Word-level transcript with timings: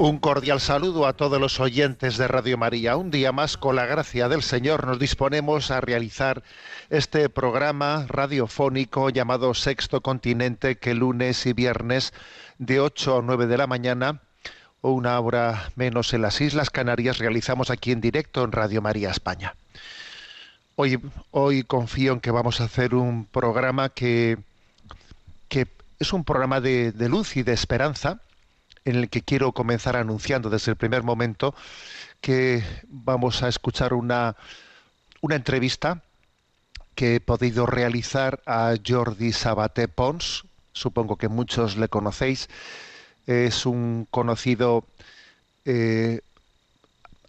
Un 0.00 0.18
cordial 0.18 0.60
saludo 0.60 1.06
a 1.06 1.12
todos 1.12 1.38
los 1.38 1.60
oyentes 1.60 2.16
de 2.16 2.26
Radio 2.26 2.56
María. 2.56 2.96
Un 2.96 3.10
día 3.10 3.32
más, 3.32 3.58
con 3.58 3.76
la 3.76 3.84
gracia 3.84 4.30
del 4.30 4.42
Señor, 4.42 4.86
nos 4.86 4.98
disponemos 4.98 5.70
a 5.70 5.82
realizar 5.82 6.42
este 6.88 7.28
programa 7.28 8.06
radiofónico 8.08 9.10
llamado 9.10 9.52
Sexto 9.52 10.00
Continente, 10.00 10.78
que 10.78 10.94
lunes 10.94 11.44
y 11.44 11.52
viernes 11.52 12.14
de 12.56 12.80
8 12.80 13.18
a 13.18 13.22
9 13.22 13.46
de 13.46 13.58
la 13.58 13.66
mañana 13.66 14.22
o 14.80 14.92
una 14.92 15.20
hora 15.20 15.70
menos 15.76 16.14
en 16.14 16.22
las 16.22 16.40
Islas 16.40 16.70
Canarias 16.70 17.18
realizamos 17.18 17.68
aquí 17.68 17.92
en 17.92 18.00
directo 18.00 18.42
en 18.42 18.52
Radio 18.52 18.80
María 18.80 19.10
España. 19.10 19.54
Hoy, 20.76 20.98
hoy 21.30 21.62
confío 21.62 22.14
en 22.14 22.20
que 22.20 22.30
vamos 22.30 22.62
a 22.62 22.64
hacer 22.64 22.94
un 22.94 23.26
programa 23.26 23.90
que, 23.90 24.38
que 25.50 25.66
es 25.98 26.14
un 26.14 26.24
programa 26.24 26.62
de, 26.62 26.90
de 26.92 27.10
luz 27.10 27.36
y 27.36 27.42
de 27.42 27.52
esperanza 27.52 28.22
en 28.84 28.96
el 28.96 29.08
que 29.08 29.22
quiero 29.22 29.52
comenzar 29.52 29.96
anunciando 29.96 30.50
desde 30.50 30.72
el 30.72 30.76
primer 30.76 31.02
momento 31.02 31.54
que 32.20 32.62
vamos 32.88 33.42
a 33.42 33.48
escuchar 33.48 33.94
una, 33.94 34.36
una 35.20 35.36
entrevista 35.36 36.02
que 36.94 37.16
he 37.16 37.20
podido 37.20 37.66
realizar 37.66 38.40
a 38.46 38.74
Jordi 38.86 39.32
Sabaté 39.32 39.88
Pons, 39.88 40.44
supongo 40.72 41.16
que 41.16 41.28
muchos 41.28 41.76
le 41.76 41.88
conocéis, 41.88 42.48
es 43.26 43.64
un 43.64 44.06
conocido 44.10 44.84
eh, 45.64 46.20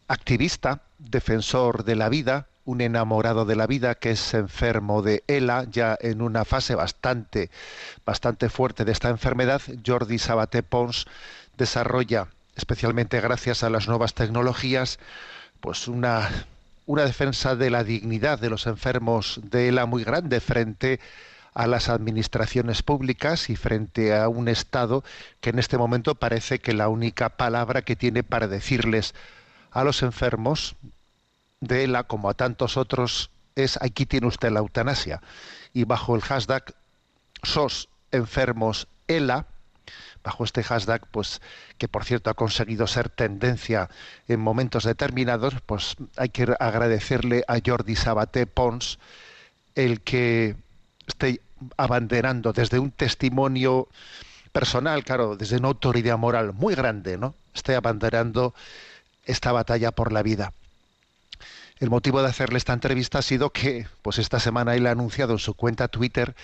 activista, 0.08 0.82
defensor 0.98 1.84
de 1.84 1.96
la 1.96 2.10
vida, 2.10 2.48
un 2.66 2.82
enamorado 2.82 3.46
de 3.46 3.56
la 3.56 3.68
vida 3.68 3.96
que 3.96 4.12
es 4.12 4.34
enfermo 4.34 5.02
de 5.02 5.24
ELA, 5.28 5.66
ya 5.70 5.98
en 6.00 6.22
una 6.22 6.46
fase 6.46 6.76
bastante, 6.76 7.50
bastante 8.06 8.50
fuerte 8.50 8.86
de 8.86 8.92
esta 8.92 9.10
enfermedad. 9.10 9.62
Jordi 9.86 10.20
Sabaté 10.20 10.64
Pons 10.64 11.08
desarrolla, 11.62 12.28
especialmente 12.56 13.22
gracias 13.22 13.64
a 13.64 13.70
las 13.70 13.88
nuevas 13.88 14.16
tecnologías, 14.16 14.98
pues 15.59 15.88
una, 15.88 16.28
una 16.88 17.04
defensa 17.04 17.56
de 17.56 17.70
la 17.70 17.84
dignidad 17.84 18.40
de 18.40 18.50
los 18.50 18.66
enfermos 18.66 19.39
de 19.44 19.67
ELA 19.67 19.86
muy 19.86 20.04
grande 20.04 20.39
frente 20.39 20.99
a 21.54 21.67
las 21.67 21.88
administraciones 21.89 22.82
públicas 22.82 23.52
y 23.52 23.55
frente 23.55 24.16
a 24.17 24.27
un 24.27 24.48
Estado 24.48 25.04
que 25.39 25.52
en 25.52 25.60
este 25.60 25.77
momento 25.77 26.16
parece 26.16 26.58
que 26.58 26.73
la 26.73 26.88
única 26.88 27.30
palabra 27.30 27.83
que 27.83 27.95
tiene 27.95 28.23
para 28.23 28.48
decirles 28.48 29.14
a 29.70 29.83
los 29.83 30.02
enfermos 30.02 30.76
de 31.60 31.83
ELA, 31.83 32.05
como 32.05 32.28
a 32.28 32.33
tantos 32.33 32.76
otros, 32.76 33.30
es 33.55 33.78
aquí 33.83 34.08
tiene 34.08 34.26
usted 34.26 34.49
la 34.49 34.61
eutanasia. 34.61 35.22
Y 35.73 35.83
bajo 35.83 36.16
el 36.16 36.22
hashtag 36.22 36.73
SOS 37.43 37.88
enfermos 38.11 38.88
ELA, 39.08 39.45
bajo 40.23 40.43
este 40.43 40.64
hashtag, 40.64 41.05
pues 41.08 41.42
que 41.77 41.87
por 41.87 42.05
cierto 42.05 42.30
ha 42.30 42.33
conseguido 42.33 42.87
ser 42.87 43.09
tendencia 43.09 43.89
en 44.27 44.39
momentos 44.39 44.83
determinados, 44.83 45.55
pues 45.65 45.95
hay 46.17 46.30
que 46.30 46.55
agradecerle 46.59 47.43
a 47.48 47.58
Jordi 47.64 47.95
Sabaté 47.95 48.45
Pons 48.45 48.99
el 49.76 50.02
que 50.02 50.55
esté 51.08 51.42
abanderando 51.77 52.54
desde 52.54 52.80
un 52.80 52.92
testimonio 52.92 53.87
personal, 54.52 55.04
claro, 55.04 55.36
desde 55.36 55.58
una 55.58 55.70
autoridad 55.70 56.17
moral 56.17 56.54
muy 56.54 56.76
grande, 56.76 57.17
¿no? 57.17 57.36
Esté 57.54 57.76
abanderando 57.76 58.54
esta 59.26 59.52
batalla 59.52 59.92
por 59.92 60.11
la 60.11 60.23
vida. 60.23 60.54
El 61.80 61.89
motivo 61.89 62.21
de 62.21 62.30
hacerle 62.30 62.58
esta 62.58 62.73
entrevista 62.73 63.20
ha 63.20 63.23
sido 63.23 63.49
que, 63.49 63.87
pues 64.02 64.20
esta 64.20 64.39
semana 64.39 64.76
él 64.76 64.86
ha 64.86 64.92
anunciado 64.92 65.33
en 65.33 65.39
su 65.39 65.55
cuenta 65.55 65.87
Twitter 65.87 66.36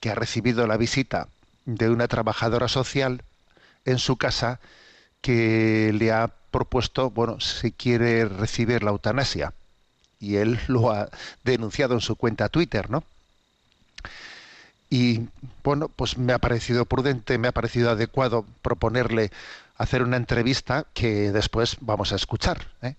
que 0.00 0.10
ha 0.10 0.14
recibido 0.14 0.66
la 0.66 0.76
visita 0.76 1.28
de 1.64 1.90
una 1.90 2.08
trabajadora 2.08 2.68
social 2.68 3.22
en 3.84 3.98
su 3.98 4.16
casa 4.16 4.60
que 5.20 5.92
le 5.94 6.12
ha 6.12 6.28
propuesto, 6.50 7.10
bueno, 7.10 7.40
si 7.40 7.72
quiere 7.72 8.24
recibir 8.26 8.82
la 8.82 8.90
eutanasia. 8.90 9.52
Y 10.18 10.36
él 10.36 10.58
lo 10.68 10.90
ha 10.90 11.08
denunciado 11.44 11.94
en 11.94 12.00
su 12.00 12.16
cuenta 12.16 12.48
Twitter, 12.48 12.90
¿no? 12.90 13.04
Y 14.92 15.28
bueno, 15.62 15.88
pues 15.88 16.18
me 16.18 16.32
ha 16.32 16.38
parecido 16.38 16.84
prudente, 16.84 17.38
me 17.38 17.48
ha 17.48 17.52
parecido 17.52 17.90
adecuado 17.90 18.44
proponerle 18.60 19.30
hacer 19.76 20.02
una 20.02 20.16
entrevista 20.16 20.84
que 20.94 21.30
después 21.30 21.76
vamos 21.80 22.12
a 22.12 22.16
escuchar. 22.16 22.66
¿eh? 22.82 22.96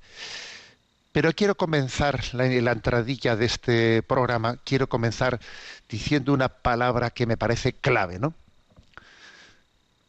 Pero 1.11 1.33
quiero 1.33 1.55
comenzar 1.55 2.33
la, 2.33 2.45
la 2.45 2.71
entradilla 2.71 3.35
de 3.35 3.45
este 3.45 4.03
programa, 4.03 4.57
quiero 4.63 4.87
comenzar 4.87 5.41
diciendo 5.89 6.31
una 6.31 6.47
palabra 6.47 7.09
que 7.09 7.25
me 7.25 7.35
parece 7.35 7.73
clave, 7.73 8.19
¿no? 8.19 8.33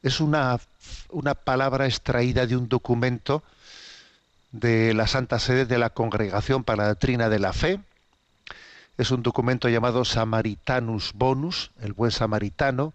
Es 0.02 0.20
una, 0.20 0.58
una 1.10 1.34
palabra 1.34 1.86
extraída 1.86 2.46
de 2.46 2.56
un 2.56 2.68
documento 2.68 3.42
de 4.50 4.94
la 4.94 5.06
Santa 5.06 5.38
Sede 5.38 5.64
de 5.64 5.78
la 5.78 5.90
Congregación 5.90 6.64
para 6.64 6.82
la 6.82 6.88
Doctrina 6.90 7.28
de 7.28 7.38
la 7.38 7.52
Fe. 7.52 7.80
Es 8.98 9.10
un 9.10 9.22
documento 9.22 9.68
llamado 9.68 10.04
Samaritanus 10.04 11.12
Bonus, 11.14 11.70
el 11.80 11.92
buen 11.92 12.10
samaritano, 12.10 12.92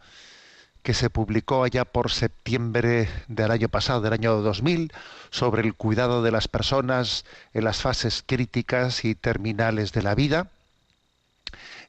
que 0.84 0.94
se 0.94 1.10
publicó 1.10 1.64
allá 1.64 1.86
por 1.86 2.12
septiembre 2.12 3.10
del 3.28 3.52
año 3.52 3.70
pasado, 3.70 4.02
del 4.02 4.14
año 4.14 4.42
2000, 4.42 4.92
sobre 5.32 5.64
el 5.64 5.74
cuidado 5.74 6.24
de 6.24 6.32
las 6.32 6.48
personas 6.48 7.26
en 7.54 7.64
las 7.64 7.82
fases 7.82 8.24
críticas 8.26 9.04
y 9.04 9.16
terminales 9.16 9.92
de 9.92 10.04
la 10.04 10.14
vida. 10.14 10.48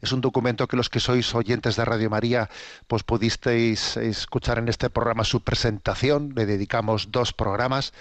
Es 0.01 0.13
un 0.13 0.21
documento 0.21 0.69
que 0.69 0.77
los 0.77 0.89
que 0.89 1.01
sois 1.01 1.35
oyentes 1.35 1.77
de 1.77 1.85
Radio 1.85 2.11
María, 2.11 2.49
pues 2.87 3.03
pudisteis 3.03 3.97
escuchar 3.97 4.59
en 4.59 4.69
este 4.69 4.91
programa 4.91 5.25
su 5.25 5.43
presentación. 5.43 6.33
Le 6.37 6.47
dedicamos 6.47 7.11
dos 7.11 7.33
programas 7.33 7.93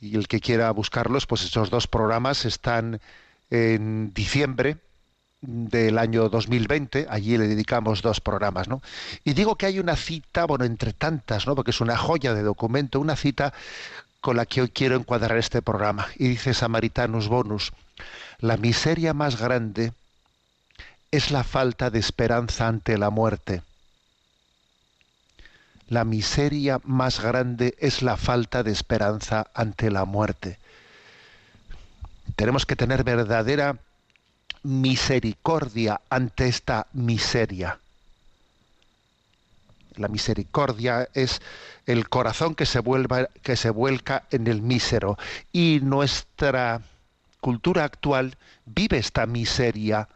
y 0.00 0.16
el 0.16 0.26
que 0.26 0.40
quiera 0.40 0.70
buscarlos, 0.72 1.26
pues 1.26 1.44
esos 1.44 1.70
dos 1.70 1.86
programas 1.86 2.44
están 2.44 3.00
en 3.50 4.12
diciembre 4.12 4.78
del 5.42 5.98
año 5.98 6.28
2020, 6.28 7.06
allí 7.08 7.38
le 7.38 7.48
dedicamos 7.48 8.02
dos 8.02 8.20
programas, 8.20 8.68
¿no? 8.68 8.82
Y 9.24 9.32
digo 9.32 9.56
que 9.56 9.66
hay 9.66 9.78
una 9.78 9.96
cita, 9.96 10.44
bueno, 10.44 10.64
entre 10.64 10.92
tantas, 10.92 11.46
¿no? 11.46 11.54
Porque 11.54 11.70
es 11.70 11.80
una 11.80 11.96
joya 11.96 12.34
de 12.34 12.42
documento, 12.42 13.00
una 13.00 13.16
cita 13.16 13.52
con 14.20 14.36
la 14.36 14.44
que 14.46 14.62
hoy 14.62 14.68
quiero 14.68 14.96
encuadrar 14.96 15.38
este 15.38 15.62
programa. 15.62 16.08
Y 16.16 16.28
dice 16.28 16.52
Samaritanus 16.52 17.28
Bonus, 17.28 17.72
la 18.38 18.56
miseria 18.56 19.14
más 19.14 19.40
grande 19.40 19.92
es 21.10 21.30
la 21.30 21.42
falta 21.42 21.90
de 21.90 21.98
esperanza 21.98 22.68
ante 22.68 22.96
la 22.96 23.10
muerte. 23.10 23.62
La 25.88 26.04
miseria 26.04 26.80
más 26.84 27.20
grande 27.20 27.74
es 27.80 28.02
la 28.02 28.16
falta 28.16 28.62
de 28.62 28.70
esperanza 28.70 29.48
ante 29.54 29.90
la 29.90 30.04
muerte. 30.04 30.58
Tenemos 32.36 32.64
que 32.64 32.76
tener 32.76 33.02
verdadera 33.02 33.76
misericordia 34.62 36.00
ante 36.10 36.46
esta 36.46 36.86
miseria. 36.92 37.78
La 39.96 40.06
misericordia 40.06 41.08
es 41.14 41.42
el 41.86 42.08
corazón 42.08 42.54
que 42.54 42.66
se, 42.66 42.78
vuelva, 42.78 43.26
que 43.42 43.56
se 43.56 43.70
vuelca 43.70 44.24
en 44.30 44.46
el 44.46 44.62
mísero 44.62 45.18
y 45.52 45.80
nuestra 45.82 46.82
cultura 47.40 47.84
actual 47.84 48.36
vive 48.64 48.98
esta 48.98 49.26
miseria, 49.26 50.08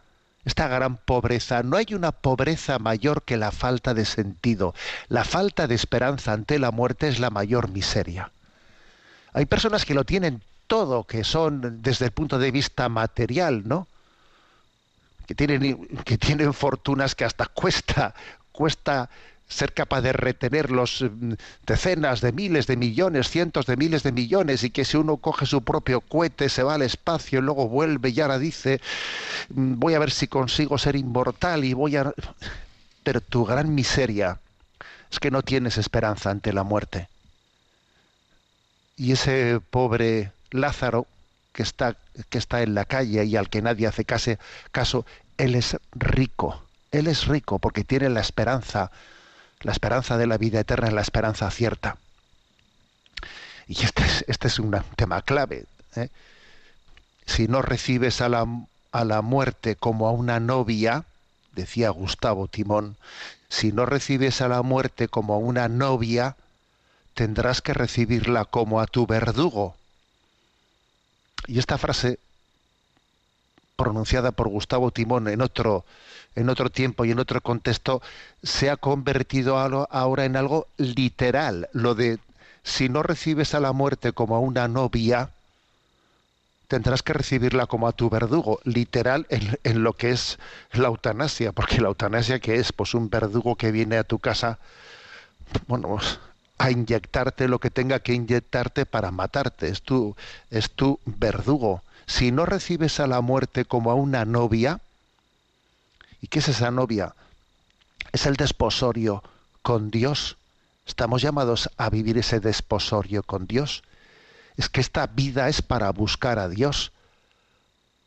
esta 0.44 0.68
gran 0.68 0.96
pobreza. 0.96 1.62
No 1.62 1.76
hay 1.76 1.94
una 1.94 2.12
pobreza 2.12 2.78
mayor 2.78 3.22
que 3.22 3.36
la 3.36 3.50
falta 3.50 3.94
de 3.94 4.04
sentido. 4.04 4.74
La 5.08 5.24
falta 5.24 5.66
de 5.66 5.74
esperanza 5.74 6.32
ante 6.32 6.58
la 6.58 6.70
muerte 6.70 7.08
es 7.08 7.18
la 7.18 7.30
mayor 7.30 7.68
miseria. 7.70 8.30
Hay 9.32 9.46
personas 9.46 9.84
que 9.84 9.94
lo 9.94 10.04
tienen 10.04 10.42
todo, 10.66 11.04
que 11.04 11.24
son 11.24 11.82
desde 11.82 12.06
el 12.06 12.10
punto 12.12 12.38
de 12.38 12.50
vista 12.50 12.88
material, 12.88 13.62
¿no? 13.66 13.86
Que 15.26 15.34
tienen, 15.34 15.86
que 16.04 16.18
tienen 16.18 16.52
fortunas 16.52 17.14
que 17.14 17.24
hasta 17.24 17.46
cuesta, 17.46 18.14
cuesta 18.52 19.08
ser 19.48 19.72
capaz 19.72 20.00
de 20.00 20.12
retener 20.12 20.70
los 20.70 21.02
mm, 21.02 21.34
decenas 21.66 22.20
de 22.20 22.32
miles 22.32 22.66
de 22.66 22.76
millones, 22.76 23.28
cientos 23.28 23.66
de 23.66 23.76
miles 23.76 24.02
de 24.02 24.12
millones, 24.12 24.64
y 24.64 24.70
que 24.70 24.84
si 24.84 24.96
uno 24.96 25.18
coge 25.18 25.46
su 25.46 25.62
propio 25.62 26.00
cohete, 26.00 26.48
se 26.48 26.62
va 26.62 26.74
al 26.74 26.82
espacio 26.82 27.38
y 27.38 27.42
luego 27.42 27.68
vuelve 27.68 28.10
y 28.10 28.20
ahora 28.20 28.38
dice, 28.38 28.80
mm, 29.50 29.78
voy 29.78 29.94
a 29.94 29.98
ver 29.98 30.10
si 30.10 30.26
consigo 30.26 30.78
ser 30.78 30.96
inmortal 30.96 31.64
y 31.64 31.74
voy 31.74 31.96
a... 31.96 32.12
Pero 33.04 33.20
tu 33.20 33.44
gran 33.44 33.74
miseria 33.74 34.38
es 35.10 35.20
que 35.20 35.30
no 35.30 35.42
tienes 35.42 35.76
esperanza 35.78 36.30
ante 36.30 36.52
la 36.52 36.62
muerte. 36.62 37.08
Y 38.96 39.12
ese 39.12 39.60
pobre 39.70 40.32
Lázaro 40.50 41.06
que 41.52 41.62
está, 41.62 41.96
que 42.30 42.38
está 42.38 42.62
en 42.62 42.74
la 42.74 42.84
calle 42.84 43.24
y 43.24 43.36
al 43.36 43.50
que 43.50 43.62
nadie 43.62 43.86
hace 43.86 44.04
caso, 44.04 45.06
él 45.36 45.54
es 45.54 45.76
rico. 45.92 46.62
Él 46.90 47.06
es 47.06 47.26
rico 47.26 47.58
porque 47.58 47.84
tiene 47.84 48.08
la 48.08 48.20
esperanza 48.20 48.90
la 49.64 49.72
esperanza 49.72 50.18
de 50.18 50.26
la 50.26 50.38
vida 50.38 50.60
eterna 50.60 50.88
es 50.88 50.92
la 50.92 51.00
esperanza 51.00 51.50
cierta. 51.50 51.96
Y 53.66 53.82
este 53.82 54.04
es, 54.04 54.24
este 54.28 54.48
es 54.48 54.58
un 54.58 54.76
tema 54.94 55.22
clave. 55.22 55.64
¿eh? 55.96 56.10
Si 57.24 57.48
no 57.48 57.62
recibes 57.62 58.20
a 58.20 58.28
la, 58.28 58.46
a 58.92 59.04
la 59.04 59.22
muerte 59.22 59.74
como 59.74 60.06
a 60.06 60.12
una 60.12 60.38
novia, 60.38 61.04
decía 61.52 61.88
Gustavo 61.88 62.46
Timón, 62.46 62.96
si 63.48 63.72
no 63.72 63.86
recibes 63.86 64.42
a 64.42 64.48
la 64.48 64.60
muerte 64.60 65.08
como 65.08 65.32
a 65.32 65.38
una 65.38 65.68
novia, 65.68 66.36
tendrás 67.14 67.62
que 67.62 67.72
recibirla 67.72 68.44
como 68.44 68.80
a 68.80 68.86
tu 68.86 69.06
verdugo. 69.06 69.76
Y 71.46 71.58
esta 71.58 71.78
frase, 71.78 72.18
pronunciada 73.76 74.30
por 74.32 74.48
Gustavo 74.48 74.90
Timón 74.90 75.28
en 75.28 75.40
otro, 75.40 75.86
en 76.36 76.48
otro 76.48 76.70
tiempo 76.70 77.04
y 77.04 77.10
en 77.10 77.18
otro 77.18 77.40
contexto, 77.40 78.02
se 78.42 78.70
ha 78.70 78.76
convertido 78.76 79.58
ahora 79.58 80.24
en 80.24 80.36
algo 80.36 80.66
literal. 80.76 81.68
Lo 81.72 81.94
de 81.94 82.18
si 82.62 82.88
no 82.88 83.02
recibes 83.02 83.54
a 83.54 83.60
la 83.60 83.72
muerte 83.72 84.12
como 84.12 84.36
a 84.36 84.40
una 84.40 84.68
novia, 84.68 85.30
tendrás 86.68 87.02
que 87.02 87.12
recibirla 87.12 87.66
como 87.66 87.86
a 87.86 87.92
tu 87.92 88.10
verdugo, 88.10 88.58
literal 88.64 89.26
en, 89.28 89.82
lo 89.82 89.92
que 89.92 90.10
es 90.10 90.38
la 90.72 90.88
eutanasia, 90.88 91.52
porque 91.52 91.80
la 91.80 91.88
eutanasia 91.88 92.40
que 92.40 92.56
es 92.56 92.72
pues 92.72 92.94
un 92.94 93.10
verdugo 93.10 93.54
que 93.56 93.70
viene 93.70 93.96
a 93.96 94.04
tu 94.04 94.18
casa, 94.18 94.58
bueno, 95.68 95.88
pues, 95.88 96.18
a 96.58 96.70
inyectarte 96.70 97.48
lo 97.48 97.58
que 97.58 97.70
tenga 97.70 98.00
que 98.00 98.14
inyectarte 98.14 98.86
para 98.86 99.10
matarte, 99.10 99.68
es 99.68 99.82
tu, 99.82 100.16
es 100.50 100.70
tu 100.70 100.98
verdugo. 101.04 101.82
Si 102.06 102.32
no 102.32 102.46
recibes 102.46 102.98
a 103.00 103.06
la 103.06 103.20
muerte 103.20 103.64
como 103.64 103.90
a 103.90 103.94
una 103.94 104.24
novia, 104.24 104.80
¿Y 106.24 106.26
qué 106.26 106.38
es 106.38 106.48
esa 106.48 106.70
novia? 106.70 107.14
Es 108.10 108.24
el 108.24 108.36
desposorio 108.36 109.22
con 109.60 109.90
Dios. 109.90 110.38
Estamos 110.86 111.20
llamados 111.20 111.68
a 111.76 111.90
vivir 111.90 112.16
ese 112.16 112.40
desposorio 112.40 113.22
con 113.22 113.46
Dios. 113.46 113.82
Es 114.56 114.70
que 114.70 114.80
esta 114.80 115.06
vida 115.06 115.50
es 115.50 115.60
para 115.60 115.90
buscar 115.90 116.38
a 116.38 116.48
Dios. 116.48 116.92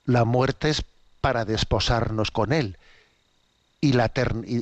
La 0.05 0.25
muerte 0.25 0.71
es 0.71 0.83
para 1.21 1.45
desposarnos 1.45 2.31
con 2.31 2.53
Él. 2.53 2.79
Y 3.81 3.93
la, 3.93 4.11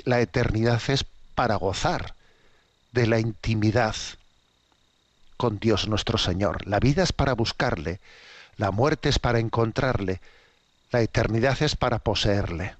la 0.03 0.19
eternidad 0.19 0.81
es 0.89 1.05
para 1.33 1.55
gozar 1.55 2.13
de 2.91 3.07
la 3.07 3.19
intimidad 3.19 3.95
con 5.37 5.59
Dios 5.59 5.87
nuestro 5.87 6.17
Señor. 6.17 6.67
La 6.67 6.81
vida 6.81 7.03
es 7.03 7.13
para 7.13 7.31
buscarle, 7.31 8.01
la 8.57 8.71
muerte 8.71 9.07
es 9.07 9.17
para 9.17 9.39
encontrarle, 9.39 10.19
la 10.91 10.99
eternidad 10.99 11.63
es 11.63 11.77
para 11.77 11.99
poseerle. 11.99 12.75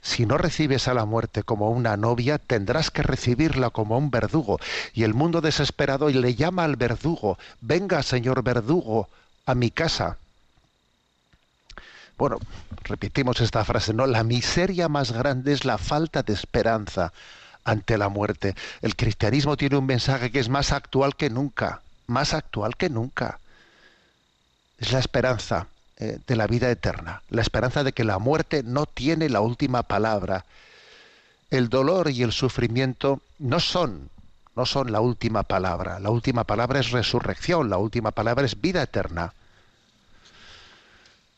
Si 0.00 0.26
no 0.26 0.38
recibes 0.38 0.88
a 0.88 0.94
la 0.94 1.04
muerte 1.04 1.42
como 1.42 1.70
una 1.70 1.96
novia, 1.96 2.38
tendrás 2.38 2.90
que 2.90 3.02
recibirla 3.02 3.70
como 3.70 3.98
un 3.98 4.10
verdugo. 4.10 4.58
Y 4.94 5.02
el 5.02 5.14
mundo 5.14 5.40
desesperado 5.40 6.08
le 6.08 6.34
llama 6.34 6.64
al 6.64 6.76
verdugo, 6.76 7.38
venga, 7.60 8.02
señor 8.02 8.42
verdugo, 8.42 9.08
a 9.44 9.54
mi 9.54 9.70
casa. 9.70 10.16
Bueno, 12.16 12.38
repetimos 12.82 13.40
esta 13.40 13.64
frase, 13.64 13.92
¿no? 13.92 14.06
La 14.06 14.24
miseria 14.24 14.88
más 14.88 15.12
grande 15.12 15.52
es 15.52 15.64
la 15.64 15.78
falta 15.78 16.22
de 16.22 16.32
esperanza 16.32 17.12
ante 17.64 17.98
la 17.98 18.08
muerte. 18.08 18.54
El 18.82 18.96
cristianismo 18.96 19.56
tiene 19.56 19.76
un 19.76 19.86
mensaje 19.86 20.30
que 20.30 20.40
es 20.40 20.48
más 20.48 20.72
actual 20.72 21.16
que 21.16 21.30
nunca, 21.30 21.82
más 22.06 22.34
actual 22.34 22.76
que 22.76 22.88
nunca. 22.88 23.38
Es 24.78 24.92
la 24.92 24.98
esperanza 24.98 25.68
eh, 26.00 26.20
de 26.24 26.36
la 26.36 26.46
vida 26.46 26.70
eterna, 26.70 27.22
la 27.28 27.42
esperanza 27.42 27.82
de 27.82 27.92
que 27.92 28.04
la 28.04 28.20
muerte 28.20 28.62
no 28.62 28.86
tiene 28.86 29.28
la 29.28 29.40
última 29.40 29.82
palabra. 29.82 30.44
El 31.50 31.68
dolor 31.68 32.08
y 32.08 32.22
el 32.22 32.30
sufrimiento 32.30 33.20
no 33.40 33.58
son, 33.58 34.08
no 34.54 34.64
son 34.64 34.92
la 34.92 35.00
última 35.00 35.42
palabra. 35.42 35.98
La 35.98 36.10
última 36.10 36.44
palabra 36.44 36.78
es 36.78 36.92
resurrección, 36.92 37.68
la 37.68 37.78
última 37.78 38.12
palabra 38.12 38.46
es 38.46 38.60
vida 38.60 38.80
eterna. 38.80 39.34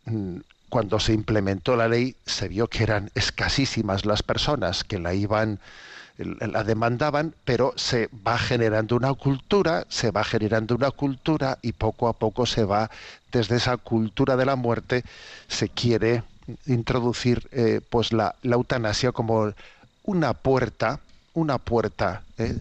mm, 0.05 0.37
cuando 0.69 1.01
se 1.01 1.13
implementó 1.13 1.75
la 1.77 1.89
ley 1.89 2.15
se 2.25 2.49
vio 2.49 2.69
que 2.69 2.85
eran 2.85 3.11
escasísimas 3.15 4.07
las 4.07 4.23
personas 4.23 4.85
que 4.85 4.99
la 4.99 5.15
iban 5.15 5.59
la 6.25 6.65
demandaban, 6.65 7.35
pero 7.45 7.73
se 7.77 8.09
va 8.27 8.39
generando 8.39 8.97
una 8.97 9.15
cultura, 9.15 9.85
se 9.89 10.11
va 10.11 10.25
generando 10.25 10.75
una 10.75 10.91
cultura 10.91 11.59
y 11.63 11.73
poco 11.73 12.09
a 12.09 12.13
poco 12.13 12.47
se 12.47 12.65
va, 12.65 12.91
desde 13.31 13.57
esa 13.57 13.77
cultura 13.77 14.37
de 14.37 14.47
la 14.47 14.57
muerte, 14.57 15.05
se 15.49 15.69
quiere 15.69 16.23
introducir 16.67 17.49
eh, 17.53 17.81
pues 17.89 18.13
la, 18.13 18.35
la 18.43 18.57
eutanasia 18.57 19.13
como 19.13 19.53
una 20.05 20.35
puerta, 20.35 21.01
una 21.35 21.59
puerta, 21.59 22.23
eh, 22.39 22.59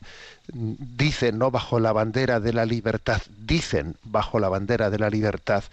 dicen, 0.53 1.37
¿no? 1.37 1.51
Bajo 1.51 1.79
la 1.79 1.91
bandera 1.93 2.39
de 2.39 2.53
la 2.53 2.65
libertad, 2.65 3.21
dicen 3.39 3.95
bajo 4.03 4.39
la 4.39 4.49
bandera 4.49 4.89
de 4.89 4.99
la 4.99 5.09
libertad 5.09 5.63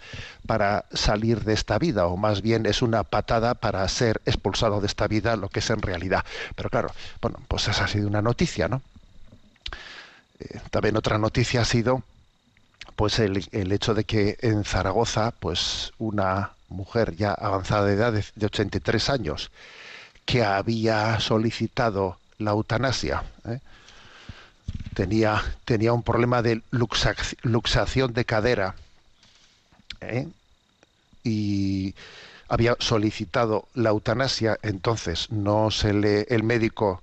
para 0.45 0.85
salir 0.93 1.43
de 1.43 1.53
esta 1.53 1.77
vida, 1.79 2.07
o 2.07 2.17
más 2.17 2.41
bien 2.41 2.65
es 2.65 2.81
una 2.81 3.03
patada 3.03 3.53
para 3.55 3.87
ser 3.87 4.21
expulsado 4.25 4.81
de 4.81 4.87
esta 4.87 5.07
vida, 5.07 5.35
lo 5.35 5.49
que 5.49 5.59
es 5.59 5.69
en 5.69 5.81
realidad. 5.81 6.25
Pero 6.55 6.69
claro, 6.69 6.91
bueno, 7.21 7.39
pues 7.47 7.67
esa 7.67 7.85
ha 7.85 7.87
sido 7.87 8.07
una 8.07 8.21
noticia, 8.21 8.67
¿no? 8.67 8.81
Eh, 10.39 10.59
también 10.71 10.95
otra 10.97 11.17
noticia 11.17 11.61
ha 11.61 11.65
sido 11.65 12.03
pues 12.95 13.19
el, 13.19 13.47
el 13.51 13.71
hecho 13.71 13.93
de 13.93 14.03
que 14.03 14.37
en 14.41 14.65
Zaragoza, 14.65 15.31
pues 15.39 15.93
una 15.99 16.51
mujer 16.67 17.15
ya 17.15 17.33
avanzada 17.33 17.85
de 17.85 17.93
edad 17.93 18.13
de, 18.13 18.25
de 18.35 18.45
83 18.45 19.09
años, 19.09 19.51
que 20.25 20.43
había 20.43 21.19
solicitado 21.19 22.17
la 22.39 22.51
eutanasia, 22.51 23.23
¿eh? 23.45 23.59
tenía, 24.95 25.43
tenía 25.65 25.93
un 25.93 26.03
problema 26.03 26.41
de 26.41 26.61
luxac- 26.71 27.37
luxación 27.43 28.13
de 28.13 28.25
cadera 28.25 28.75
¿eh? 30.01 30.27
y 31.23 31.93
había 32.47 32.75
solicitado 32.79 33.67
la 33.75 33.89
eutanasia, 33.89 34.57
entonces 34.63 35.31
no 35.31 35.69
se 35.69 35.93
le, 35.93 36.21
el 36.29 36.43
médico, 36.43 37.01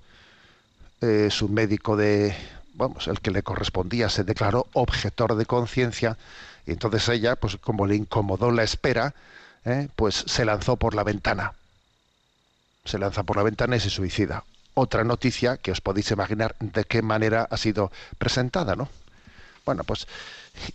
eh, 1.00 1.28
su 1.30 1.48
médico 1.48 1.96
de, 1.96 2.34
vamos, 2.74 3.06
el 3.06 3.20
que 3.20 3.30
le 3.30 3.42
correspondía, 3.42 4.08
se 4.08 4.24
declaró 4.24 4.66
objetor 4.72 5.36
de 5.36 5.46
conciencia, 5.46 6.16
y 6.66 6.72
entonces 6.72 7.08
ella, 7.08 7.36
pues 7.36 7.56
como 7.58 7.86
le 7.86 7.94
incomodó 7.94 8.50
la 8.50 8.64
espera, 8.64 9.14
pues 9.96 10.24
se 10.26 10.44
lanzó 10.44 10.76
por 10.76 10.94
la 10.94 11.02
ventana. 11.02 11.52
Se 12.84 12.98
lanza 12.98 13.24
por 13.24 13.36
la 13.36 13.42
ventana 13.42 13.76
y 13.76 13.80
se 13.80 13.90
suicida. 13.90 14.44
Otra 14.78 15.04
noticia 15.04 15.56
que 15.56 15.73
os 15.73 15.80
podéis 15.80 16.11
imaginar 16.11 16.54
de 16.61 16.85
qué 16.85 17.00
manera 17.00 17.49
ha 17.50 17.56
sido 17.56 17.90
presentada, 18.18 18.76
¿no? 18.76 18.90
Bueno, 19.64 19.85
pues 19.85 20.06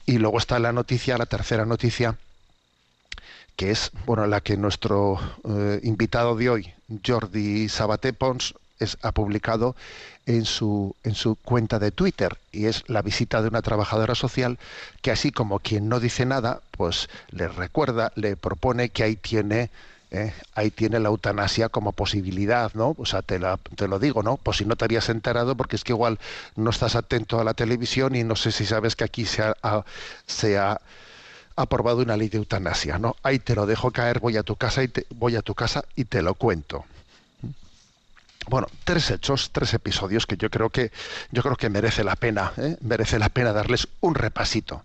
y 0.08 0.18
luego 0.18 0.40
está 0.40 0.58
la 0.58 0.72
noticia, 0.72 1.20
la 1.20 1.28
tercera 1.28 1.66
noticia, 1.66 2.18
que 3.56 3.70
es 3.70 3.92
bueno 4.08 4.26
la 4.26 4.42
que 4.42 4.58
nuestro 4.58 5.20
eh, 5.48 5.80
invitado 5.84 6.36
de 6.36 6.50
hoy, 6.50 6.74
Jordi 7.06 7.70
Sabaté 7.70 8.12
Pons, 8.12 8.56
ha 9.04 9.12
publicado 9.12 9.76
en 10.26 10.46
su 10.46 10.96
en 11.04 11.14
su 11.14 11.36
cuenta 11.36 11.78
de 11.78 11.92
Twitter 11.92 12.40
y 12.52 12.66
es 12.66 12.84
la 12.88 13.04
visita 13.04 13.44
de 13.44 13.50
una 13.50 13.62
trabajadora 13.62 14.16
social 14.16 14.58
que 15.04 15.12
así 15.12 15.32
como 15.32 15.60
quien 15.60 15.88
no 15.88 16.00
dice 16.00 16.26
nada, 16.26 16.62
pues 16.72 17.08
le 17.30 17.48
recuerda, 17.48 18.12
le 18.16 18.36
propone 18.36 18.90
que 18.90 19.04
ahí 19.04 19.16
tiene 19.16 19.70
eh, 20.12 20.34
ahí 20.56 20.72
tiene 20.72 21.00
la 21.00 21.08
eutanasia 21.08 21.70
como 21.70 21.94
posibilidad, 21.94 22.74
¿no? 22.74 22.96
O 22.98 23.06
sea, 23.06 23.22
te, 23.22 23.40
la- 23.40 23.58
te 23.76 23.88
lo 23.88 23.98
digo, 23.98 24.24
¿no? 24.24 24.38
Pues 24.38 24.58
si 24.58 24.66
no 24.66 24.76
te 24.76 24.84
habías 24.86 25.08
enterado, 25.10 25.56
porque 25.56 25.78
es 25.78 25.84
que 25.86 25.94
igual 25.94 26.20
no 26.56 26.70
estás 26.70 26.96
atento 26.96 27.40
a 27.40 27.46
la 27.46 27.54
televisión 27.54 28.16
y 28.16 28.24
no 28.24 28.36
sé 28.36 28.52
si 28.52 28.66
sabes 28.66 28.96
que 28.98 29.06
aquí 29.06 29.26
se 29.26 29.42
ha, 30.58 30.82
aprobado 31.56 32.00
una 32.02 32.18
ley 32.18 32.28
de 32.30 32.38
eutanasia, 32.40 32.98
¿no? 32.98 33.16
Ahí 33.24 33.40
te 33.40 33.56
lo 33.56 33.66
dejo 33.66 33.92
caer, 33.92 34.20
voy 34.20 34.36
a 34.38 34.44
tu 34.44 34.56
casa 34.56 34.84
y 34.84 34.88
te, 34.90 35.06
voy 35.16 35.36
a 35.36 35.42
tu 35.42 35.54
casa 35.56 35.84
y 35.96 36.06
te 36.06 36.22
lo 36.22 36.34
cuento. 36.34 36.86
Bueno, 38.48 38.68
tres 38.84 39.12
hechos, 39.12 39.52
tres 39.52 39.74
episodios 39.74 40.26
que 40.26 40.36
yo 40.36 40.50
creo 40.50 40.70
que 40.70 40.92
yo 41.32 41.44
creo 41.44 41.56
que 41.56 41.70
merece 41.70 42.04
la 42.04 42.16
pena, 42.16 42.52
¿eh? 42.58 42.76
merece 42.82 43.20
la 43.20 43.30
pena 43.30 43.54
darles 43.54 43.88
un 44.02 44.16
repasito. 44.16 44.84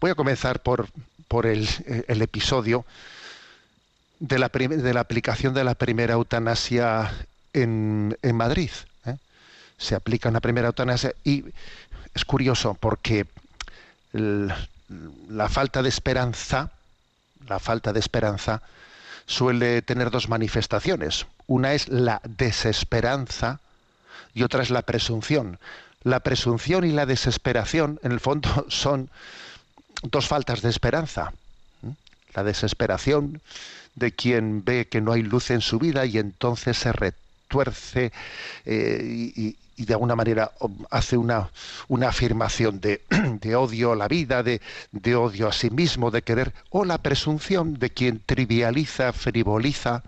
Voy 0.00 0.10
a 0.10 0.14
comenzar 0.14 0.60
por 0.60 0.88
por 1.28 1.46
el, 1.46 1.68
eh, 1.86 2.04
el 2.08 2.20
episodio 2.22 2.84
de 4.20 4.38
la, 4.38 4.48
de 4.48 4.94
la 4.94 5.00
aplicación 5.00 5.54
de 5.54 5.64
la 5.64 5.74
primera 5.74 6.14
eutanasia 6.14 7.12
en, 7.52 8.16
en 8.22 8.36
Madrid. 8.36 8.70
¿eh? 9.06 9.16
Se 9.78 9.94
aplica 9.94 10.28
una 10.28 10.40
primera 10.40 10.68
eutanasia 10.68 11.14
y 11.24 11.44
es 12.14 12.24
curioso 12.24 12.74
porque 12.78 13.26
la 14.12 15.48
falta 15.48 15.82
de 15.82 15.88
esperanza, 15.88 16.70
la 17.48 17.58
falta 17.58 17.92
de 17.92 18.00
esperanza 18.00 18.62
suele 19.26 19.82
tener 19.82 20.10
dos 20.10 20.28
manifestaciones. 20.28 21.26
Una 21.46 21.72
es 21.72 21.88
la 21.88 22.20
desesperanza 22.24 23.60
y 24.34 24.42
otra 24.42 24.62
es 24.62 24.70
la 24.70 24.82
presunción. 24.82 25.58
La 26.02 26.20
presunción 26.20 26.84
y 26.84 26.92
la 26.92 27.06
desesperación, 27.06 28.00
en 28.02 28.12
el 28.12 28.20
fondo, 28.20 28.66
son 28.68 29.08
dos 30.02 30.26
faltas 30.26 30.62
de 30.62 30.70
esperanza. 30.70 31.32
¿Mm? 31.82 31.90
La 32.34 32.42
desesperación 32.42 33.40
de 34.00 34.12
quien 34.12 34.64
ve 34.64 34.88
que 34.88 35.00
no 35.00 35.12
hay 35.12 35.22
luz 35.22 35.52
en 35.52 35.60
su 35.60 35.78
vida 35.78 36.04
y 36.06 36.18
entonces 36.18 36.76
se 36.76 36.90
retuerce 36.90 38.10
eh, 38.64 39.32
y, 39.36 39.56
de 39.76 39.94
alguna 39.94 40.14
manera 40.14 40.52
hace 40.90 41.16
una, 41.16 41.48
una 41.88 42.08
afirmación 42.08 42.80
de, 42.80 43.00
de 43.40 43.56
odio 43.56 43.92
a 43.92 43.96
la 43.96 44.08
vida, 44.08 44.42
de, 44.42 44.60
de 44.92 45.14
odio 45.14 45.48
a 45.48 45.52
sí 45.52 45.70
mismo, 45.70 46.10
de 46.10 46.20
querer, 46.20 46.52
o 46.68 46.84
la 46.84 46.98
presunción 46.98 47.78
de 47.78 47.88
quien 47.88 48.20
trivializa, 48.26 49.14
frivoliza, 49.14 50.02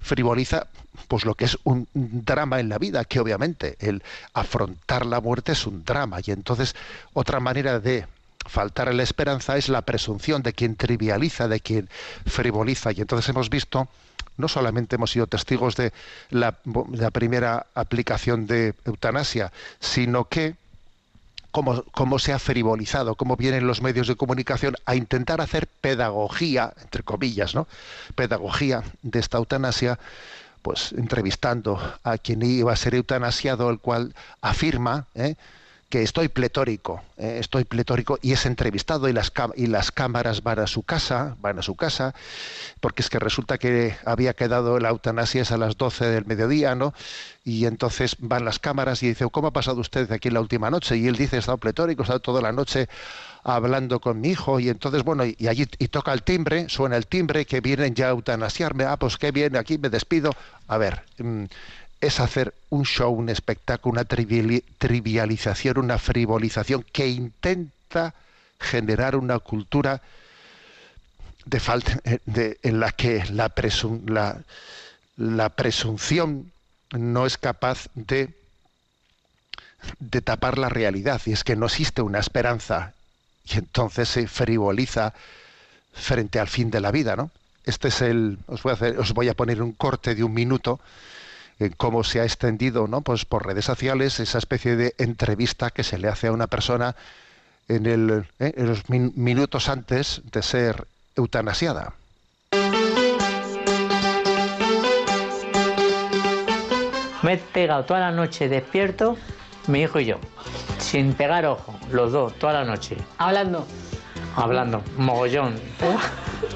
frivoliza 0.00 0.66
pues 1.06 1.24
lo 1.24 1.36
que 1.36 1.44
es 1.44 1.56
un 1.62 1.86
drama 1.94 2.58
en 2.58 2.68
la 2.68 2.78
vida, 2.78 3.04
que 3.04 3.20
obviamente 3.20 3.76
el 3.78 4.02
afrontar 4.32 5.06
la 5.06 5.20
muerte 5.20 5.52
es 5.52 5.64
un 5.64 5.84
drama. 5.84 6.18
Y 6.24 6.32
entonces 6.32 6.74
otra 7.12 7.38
manera 7.38 7.78
de 7.78 8.06
faltar 8.46 8.88
a 8.88 8.92
la 8.92 9.02
esperanza 9.02 9.56
es 9.56 9.68
la 9.68 9.82
presunción 9.82 10.42
de 10.42 10.52
quien 10.52 10.76
trivializa, 10.76 11.48
de 11.48 11.60
quien 11.60 11.88
frivoliza 12.26 12.92
y 12.92 13.00
entonces 13.00 13.28
hemos 13.28 13.50
visto 13.50 13.88
no 14.36 14.48
solamente 14.48 14.96
hemos 14.96 15.12
sido 15.12 15.26
testigos 15.26 15.76
de 15.76 15.92
la, 16.30 16.52
primera 17.12 17.66
aplicación 17.74 18.46
de 18.46 18.74
eutanasia, 18.84 19.52
sino 19.78 20.24
que 20.24 20.56
cómo, 21.50 21.84
cómo 21.92 22.18
se 22.18 22.32
ha 22.32 22.38
frivolizado, 22.38 23.14
cómo 23.14 23.36
vienen 23.36 23.66
los 23.66 23.80
medios 23.80 24.08
de 24.08 24.16
comunicación 24.16 24.76
a 24.86 24.96
intentar 24.96 25.40
hacer 25.40 25.68
pedagogía, 25.68 26.72
entre 26.82 27.02
comillas, 27.02 27.54
¿no? 27.54 27.68
Pedagogía 28.16 28.82
de 29.02 29.20
esta 29.20 29.38
eutanasia, 29.38 29.98
pues 30.62 30.92
entrevistando 30.92 31.78
a 32.02 32.18
quien 32.18 32.42
iba 32.42 32.72
a 32.72 32.76
ser 32.76 32.94
eutanasiado, 32.94 33.70
el 33.70 33.78
cual 33.78 34.14
afirma 34.40 35.06
¿eh? 35.14 35.36
Que 35.94 36.02
estoy 36.02 36.26
pletórico, 36.26 37.04
¿eh? 37.16 37.36
estoy 37.38 37.62
pletórico 37.62 38.18
y 38.20 38.32
es 38.32 38.46
entrevistado 38.46 39.08
y 39.08 39.12
las, 39.12 39.32
y 39.54 39.68
las 39.68 39.92
cámaras 39.92 40.42
van 40.42 40.58
a 40.58 40.66
su 40.66 40.82
casa, 40.82 41.36
van 41.40 41.60
a 41.60 41.62
su 41.62 41.76
casa, 41.76 42.16
porque 42.80 43.00
es 43.02 43.08
que 43.08 43.20
resulta 43.20 43.58
que 43.58 43.94
había 44.04 44.32
quedado 44.32 44.80
la 44.80 44.88
eutanasia 44.88 45.44
a 45.48 45.56
las 45.56 45.76
12 45.76 46.06
del 46.06 46.26
mediodía, 46.26 46.74
¿no? 46.74 46.94
Y 47.44 47.66
entonces 47.66 48.16
van 48.18 48.44
las 48.44 48.58
cámaras 48.58 49.04
y 49.04 49.06
dice, 49.06 49.24
¿cómo 49.30 49.46
ha 49.46 49.52
pasado 49.52 49.80
usted 49.80 50.10
aquí 50.10 50.30
la 50.30 50.40
última 50.40 50.68
noche? 50.68 50.96
Y 50.96 51.06
él 51.06 51.14
dice, 51.14 51.36
he 51.36 51.38
estado 51.38 51.58
pletórico, 51.58 52.02
he 52.02 52.06
estado 52.06 52.18
toda 52.18 52.42
la 52.42 52.50
noche 52.50 52.88
hablando 53.44 54.00
con 54.00 54.20
mi 54.20 54.30
hijo 54.30 54.58
y 54.58 54.70
entonces, 54.70 55.04
bueno, 55.04 55.24
y, 55.24 55.36
y 55.38 55.46
allí 55.46 55.68
y 55.78 55.86
toca 55.88 56.12
el 56.12 56.24
timbre, 56.24 56.68
suena 56.68 56.96
el 56.96 57.06
timbre, 57.06 57.44
que 57.44 57.60
vienen 57.60 57.94
ya 57.94 58.06
a 58.06 58.10
eutanasiarme, 58.10 58.82
ah, 58.82 58.96
pues 58.96 59.16
qué 59.16 59.30
bien, 59.30 59.54
aquí 59.54 59.78
me 59.78 59.90
despido. 59.90 60.32
A 60.66 60.76
ver, 60.76 61.04
mm, 61.18 61.44
es 62.06 62.20
hacer 62.20 62.54
un 62.70 62.84
show, 62.84 63.12
un 63.12 63.28
espectáculo, 63.28 63.92
una 63.92 64.04
triviali- 64.08 64.62
trivialización, 64.78 65.78
una 65.78 65.98
frivolización 65.98 66.84
que 66.92 67.08
intenta 67.08 68.14
generar 68.60 69.16
una 69.16 69.38
cultura 69.38 70.00
de 71.44 71.60
falta 71.60 72.00
eh, 72.04 72.58
en 72.62 72.80
la 72.80 72.92
que 72.92 73.24
la, 73.30 73.54
presun- 73.54 74.08
la, 74.08 74.40
la 75.16 75.48
presunción 75.50 76.50
no 76.92 77.26
es 77.26 77.36
capaz 77.38 77.88
de 77.94 78.34
tapar 80.22 80.58
la 80.58 80.68
realidad 80.68 81.20
y 81.26 81.32
es 81.32 81.44
que 81.44 81.56
no 81.56 81.66
existe 81.66 82.02
una 82.02 82.18
esperanza 82.18 82.94
y 83.44 83.58
entonces 83.58 84.08
se 84.08 84.26
frivoliza 84.26 85.12
frente 85.92 86.38
al 86.40 86.48
fin 86.48 86.70
de 86.70 86.80
la 86.80 86.90
vida, 86.90 87.16
¿no? 87.16 87.30
Este 87.64 87.88
es 87.88 88.00
el 88.02 88.38
os 88.46 88.62
voy 89.14 89.28
a 89.28 89.34
poner 89.34 89.62
un 89.62 89.72
corte 89.72 90.14
de 90.14 90.24
un 90.24 90.32
minuto 90.34 90.80
en 91.58 91.72
cómo 91.76 92.02
se 92.04 92.20
ha 92.20 92.24
extendido, 92.24 92.86
¿no? 92.88 93.00
Pues 93.02 93.24
por 93.24 93.46
redes 93.46 93.64
sociales 93.64 94.18
esa 94.20 94.38
especie 94.38 94.76
de 94.76 94.94
entrevista 94.98 95.70
que 95.70 95.84
se 95.84 95.98
le 95.98 96.08
hace 96.08 96.26
a 96.28 96.32
una 96.32 96.46
persona 96.48 96.96
en, 97.68 97.86
el, 97.86 98.26
¿eh? 98.40 98.52
los 98.56 98.88
min- 98.90 99.12
minutos 99.16 99.68
antes 99.68 100.22
de 100.32 100.42
ser 100.42 100.86
eutanasiada. 101.16 101.94
Me 107.22 107.34
he 107.34 107.36
pegado 107.38 107.84
toda 107.84 108.00
la 108.00 108.10
noche 108.12 108.48
despierto, 108.48 109.16
mi 109.66 109.80
hijo 109.82 109.98
y 109.98 110.04
yo, 110.04 110.18
sin 110.78 111.14
pegar 111.14 111.46
ojo, 111.46 111.74
los 111.90 112.12
dos, 112.12 112.34
toda 112.38 112.52
la 112.52 112.64
noche, 112.64 112.96
Hablando. 113.16 113.66
Hablando, 114.36 114.82
mogollón. 114.96 115.54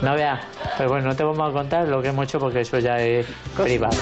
No 0.03 0.15
veas, 0.15 0.41
pero 0.77 0.91
bueno, 0.91 1.09
no 1.09 1.17
te 1.17 1.25
vamos 1.25 1.49
a 1.49 1.53
contar 1.53 1.89
lo 1.89 2.03
que 2.03 2.09
hemos 2.09 2.25
hecho 2.25 2.39
porque 2.39 2.61
eso 2.61 2.79
ya 2.79 2.99
es 2.99 3.27
privado. 3.57 3.97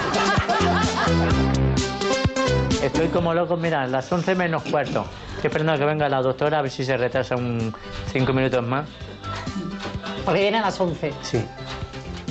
Estoy 2.83 3.09
como 3.09 3.35
loco, 3.35 3.57
mira, 3.57 3.87
las 3.87 4.11
11 4.13 4.35
menos 4.35 4.63
cuarto. 4.65 5.05
Estoy 5.37 5.49
esperando 5.49 5.73
a 5.73 5.79
que 5.79 5.85
venga 5.85 6.09
la 6.09 6.23
doctora 6.23 6.59
a 6.59 6.63
ver 6.63 6.71
si 6.71 6.85
se 6.85 6.97
retrasa 6.97 7.37
un 7.37 7.75
5 8.13 8.33
minutos 8.33 8.63
más. 8.67 8.89
Porque 10.25 10.41
viene 10.41 10.59
a 10.59 10.63
las 10.63 10.81
11. 10.81 11.13
Sí. 11.23 11.45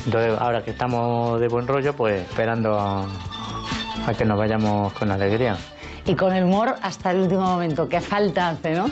Entonces, 0.06 0.38
ahora 0.40 0.64
que 0.64 0.72
estamos 0.72 1.40
de 1.40 1.48
buen 1.48 1.68
rollo, 1.68 1.94
pues 1.96 2.22
esperando 2.22 2.80
a, 2.80 3.06
a 4.08 4.14
que 4.14 4.24
nos 4.24 4.38
vayamos 4.38 4.94
con 4.94 5.12
alegría. 5.12 5.58
Y 6.06 6.16
con 6.16 6.34
el 6.34 6.44
humor 6.44 6.76
hasta 6.82 7.12
el 7.12 7.22
último 7.22 7.42
momento. 7.42 7.90
Qué 7.90 8.00
falta 8.00 8.50
hace, 8.50 8.74
¿no? 8.76 8.90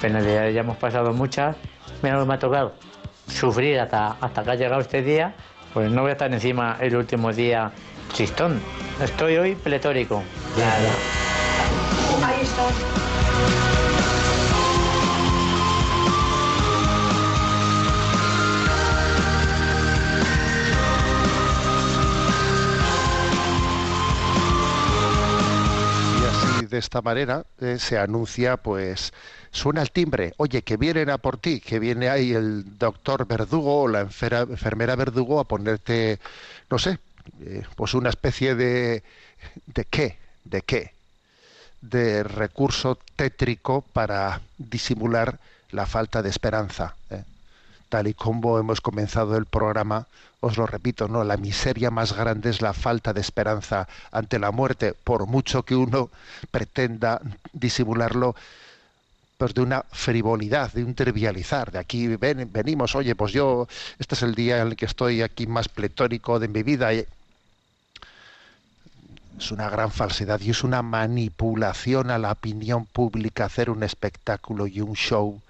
Pena 0.00 0.22
de 0.22 0.34
ya, 0.34 0.50
ya 0.50 0.60
hemos 0.60 0.78
pasado 0.78 1.12
muchas. 1.12 1.56
Mira 2.02 2.16
lo 2.16 2.22
que 2.22 2.28
me 2.28 2.34
ha 2.34 2.38
tocado. 2.38 2.72
Sufrir 3.28 3.78
hasta, 3.80 4.16
hasta 4.20 4.42
que 4.42 4.50
ha 4.50 4.54
llegado 4.54 4.80
este 4.80 5.02
día. 5.02 5.34
Pues 5.74 5.90
no 5.90 6.02
voy 6.02 6.10
a 6.10 6.12
estar 6.12 6.32
encima 6.32 6.76
el 6.80 6.96
último 6.96 7.32
día 7.32 7.72
chistón. 8.12 8.60
Estoy 9.02 9.36
hoy 9.36 9.54
pletórico. 9.54 10.22
Ahí 12.24 12.42
está. 12.42 13.77
De 26.68 26.78
esta 26.78 27.02
manera, 27.02 27.44
eh, 27.60 27.78
se 27.78 27.98
anuncia, 27.98 28.56
pues, 28.56 29.12
suena 29.50 29.82
el 29.82 29.90
timbre, 29.90 30.34
oye, 30.36 30.62
que 30.62 30.76
vienen 30.76 31.10
a 31.10 31.18
por 31.18 31.38
ti, 31.38 31.60
que 31.60 31.78
viene 31.78 32.08
ahí 32.08 32.32
el 32.32 32.78
doctor 32.78 33.26
Verdugo 33.26 33.82
o 33.82 33.88
la 33.88 34.00
enfermera 34.00 34.96
Verdugo 34.96 35.40
a 35.40 35.44
ponerte, 35.44 36.18
no 36.70 36.78
sé, 36.78 36.98
eh, 37.40 37.64
pues 37.76 37.94
una 37.94 38.10
especie 38.10 38.54
de... 38.54 39.02
¿De 39.66 39.84
qué? 39.84 40.18
¿De 40.44 40.62
qué? 40.62 40.92
De 41.80 42.24
recurso 42.24 42.98
tétrico 43.16 43.82
para 43.92 44.40
disimular 44.58 45.38
la 45.70 45.86
falta 45.86 46.22
de 46.22 46.30
esperanza. 46.30 46.96
¿eh? 47.10 47.22
Tal 47.88 48.06
y 48.06 48.14
como 48.14 48.58
hemos 48.58 48.80
comenzado 48.80 49.36
el 49.36 49.46
programa, 49.46 50.06
os 50.40 50.56
lo 50.58 50.66
repito, 50.66 51.08
no, 51.08 51.24
la 51.24 51.36
miseria 51.36 51.90
más 51.90 52.12
grande 52.12 52.50
es 52.50 52.60
la 52.60 52.72
falta 52.74 53.12
de 53.12 53.20
esperanza 53.20 53.88
ante 54.12 54.38
la 54.38 54.50
muerte, 54.50 54.94
por 55.04 55.26
mucho 55.26 55.62
que 55.64 55.74
uno 55.74 56.10
pretenda 56.50 57.20
disimularlo 57.52 58.36
pues 59.38 59.54
de 59.54 59.60
una 59.62 59.84
frivolidad, 59.92 60.72
de 60.72 60.82
un 60.84 60.94
trivializar, 60.94 61.70
de 61.70 61.78
aquí 61.78 62.08
ven- 62.08 62.50
venimos, 62.52 62.94
oye, 62.96 63.14
pues 63.14 63.32
yo, 63.32 63.68
este 63.98 64.16
es 64.16 64.22
el 64.22 64.34
día 64.34 64.60
en 64.60 64.68
el 64.68 64.76
que 64.76 64.84
estoy 64.86 65.22
aquí 65.22 65.46
más 65.46 65.68
pletórico 65.68 66.38
de 66.40 66.48
mi 66.48 66.62
vida. 66.64 66.92
y- 66.92 67.06
Es 69.38 69.52
una 69.52 69.70
gran 69.70 69.92
falsedad 69.92 70.40
y 70.40 70.50
es 70.50 70.64
una 70.64 70.82
manipulación 70.82 72.10
a 72.10 72.18
la 72.18 72.32
opinión 72.32 72.84
pública 72.86 73.44
hacer 73.44 73.70
un 73.70 73.84
espectáculo 73.84 74.66
y 74.66 74.80
un 74.80 74.94
show 74.94 75.40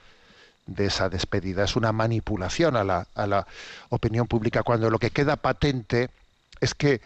de 0.68 0.86
esa 0.86 1.08
despedida. 1.08 1.64
Es 1.64 1.74
una 1.74 1.92
manipulación 1.92 2.76
a 2.76 2.84
la, 2.84 3.08
a 3.14 3.26
la 3.26 3.46
opinión 3.88 4.28
pública 4.28 4.62
cuando 4.62 4.90
lo 4.90 4.98
que 4.98 5.10
queda 5.10 5.36
patente 5.36 6.10
es 6.60 6.74
que 6.74 7.00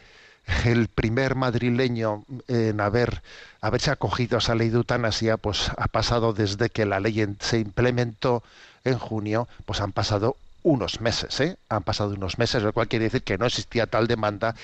el 0.64 0.88
primer 0.88 1.35
madrileño 1.35 2.25
en 2.49 2.81
haber 2.81 3.23
haberse 3.61 3.92
acogido 3.92 4.37
a 4.37 4.40
esa 4.40 4.57
ley 4.57 4.71
de 4.71 4.76
eutanasia 4.76 5.37
pues 5.37 5.71
ha 5.76 5.87
pasado 5.87 6.33
desde 6.33 6.69
que 6.69 6.85
la 6.85 6.99
ley 6.99 7.25
se 7.38 7.61
implementó 7.61 8.42
en 8.85 8.99
junio 8.99 9.47
pues 9.64 9.81
han 9.81 9.92
pasado 9.92 10.37
unos 10.64 11.00
meses 11.00 11.38
¿eh? 11.40 11.57
han 11.69 11.85
pasado 11.85 12.14
unos 12.14 12.38
meses 12.38 12.62
lo 12.62 12.73
cual 12.73 12.88
quiere 12.88 13.04
decir 13.04 13.23
que 13.23 13.38
no 13.38 13.47
existía 13.47 13.87
tal 13.87 14.09
demanda 14.09 14.57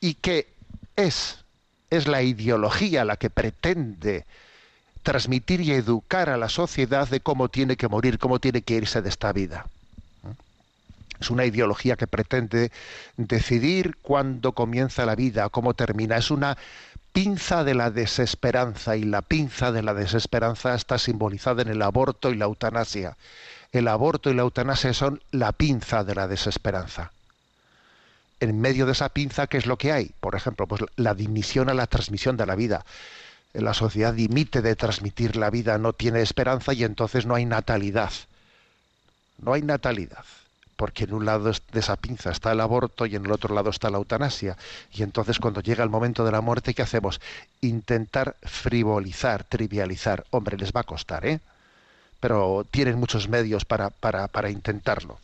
y 0.00 0.14
que 0.14 0.46
es 0.96 1.44
es 1.90 2.08
la 2.08 2.22
ideología 2.22 3.04
la 3.04 3.18
que 3.18 3.28
pretende 3.28 4.24
transmitir 5.06 5.60
y 5.60 5.70
educar 5.70 6.28
a 6.30 6.36
la 6.36 6.48
sociedad 6.48 7.08
de 7.08 7.20
cómo 7.20 7.48
tiene 7.48 7.76
que 7.76 7.86
morir, 7.86 8.18
cómo 8.18 8.40
tiene 8.40 8.62
que 8.62 8.74
irse 8.74 9.02
de 9.02 9.08
esta 9.08 9.32
vida. 9.32 9.66
Es 11.20 11.30
una 11.30 11.44
ideología 11.44 11.94
que 11.94 12.08
pretende 12.08 12.72
decidir 13.16 13.96
cuándo 14.02 14.50
comienza 14.50 15.06
la 15.06 15.14
vida, 15.14 15.48
cómo 15.48 15.74
termina. 15.74 16.16
Es 16.16 16.32
una 16.32 16.58
pinza 17.12 17.62
de 17.62 17.74
la 17.74 17.92
desesperanza 17.92 18.96
y 18.96 19.04
la 19.04 19.22
pinza 19.22 19.70
de 19.70 19.84
la 19.84 19.94
desesperanza 19.94 20.74
está 20.74 20.98
simbolizada 20.98 21.62
en 21.62 21.68
el 21.68 21.82
aborto 21.82 22.32
y 22.32 22.34
la 22.34 22.46
eutanasia. 22.46 23.16
El 23.70 23.86
aborto 23.86 24.28
y 24.28 24.34
la 24.34 24.42
eutanasia 24.42 24.92
son 24.92 25.22
la 25.30 25.52
pinza 25.52 26.02
de 26.02 26.16
la 26.16 26.26
desesperanza. 26.26 27.12
En 28.40 28.60
medio 28.60 28.86
de 28.86 28.92
esa 28.92 29.10
pinza, 29.10 29.46
¿qué 29.46 29.58
es 29.58 29.66
lo 29.66 29.78
que 29.78 29.92
hay? 29.92 30.10
Por 30.18 30.34
ejemplo, 30.34 30.66
pues 30.66 30.82
la 30.96 31.14
dimisión 31.14 31.68
a 31.68 31.74
la 31.74 31.86
transmisión 31.86 32.36
de 32.36 32.46
la 32.46 32.56
vida 32.56 32.84
la 33.60 33.74
sociedad 33.74 34.14
dimite 34.14 34.62
de 34.62 34.76
transmitir 34.76 35.36
la 35.36 35.50
vida, 35.50 35.78
no 35.78 35.92
tiene 35.92 36.20
esperanza 36.20 36.72
y 36.72 36.84
entonces 36.84 37.26
no 37.26 37.34
hay 37.34 37.44
natalidad. 37.44 38.12
No 39.38 39.52
hay 39.52 39.62
natalidad, 39.62 40.24
porque 40.76 41.04
en 41.04 41.14
un 41.14 41.26
lado 41.26 41.50
de 41.50 41.80
esa 41.80 41.96
pinza 41.96 42.30
está 42.30 42.52
el 42.52 42.60
aborto 42.60 43.06
y 43.06 43.16
en 43.16 43.26
el 43.26 43.32
otro 43.32 43.54
lado 43.54 43.70
está 43.70 43.90
la 43.90 43.98
eutanasia. 43.98 44.56
Y 44.92 45.02
entonces 45.02 45.38
cuando 45.38 45.60
llega 45.60 45.84
el 45.84 45.90
momento 45.90 46.24
de 46.24 46.32
la 46.32 46.40
muerte, 46.40 46.74
¿qué 46.74 46.82
hacemos? 46.82 47.20
Intentar 47.60 48.36
frivolizar, 48.42 49.44
trivializar. 49.44 50.24
Hombre, 50.30 50.56
les 50.56 50.72
va 50.72 50.80
a 50.80 50.84
costar, 50.84 51.26
¿eh? 51.26 51.40
Pero 52.20 52.66
tienen 52.70 52.98
muchos 52.98 53.28
medios 53.28 53.64
para, 53.64 53.90
para, 53.90 54.26
para 54.28 54.50
intentarlo. 54.50 55.18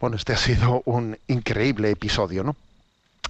Bueno, 0.00 0.16
este 0.16 0.32
ha 0.32 0.38
sido 0.38 0.82
un 0.86 1.18
increíble 1.26 1.90
episodio, 1.90 2.42
¿no? 2.42 2.56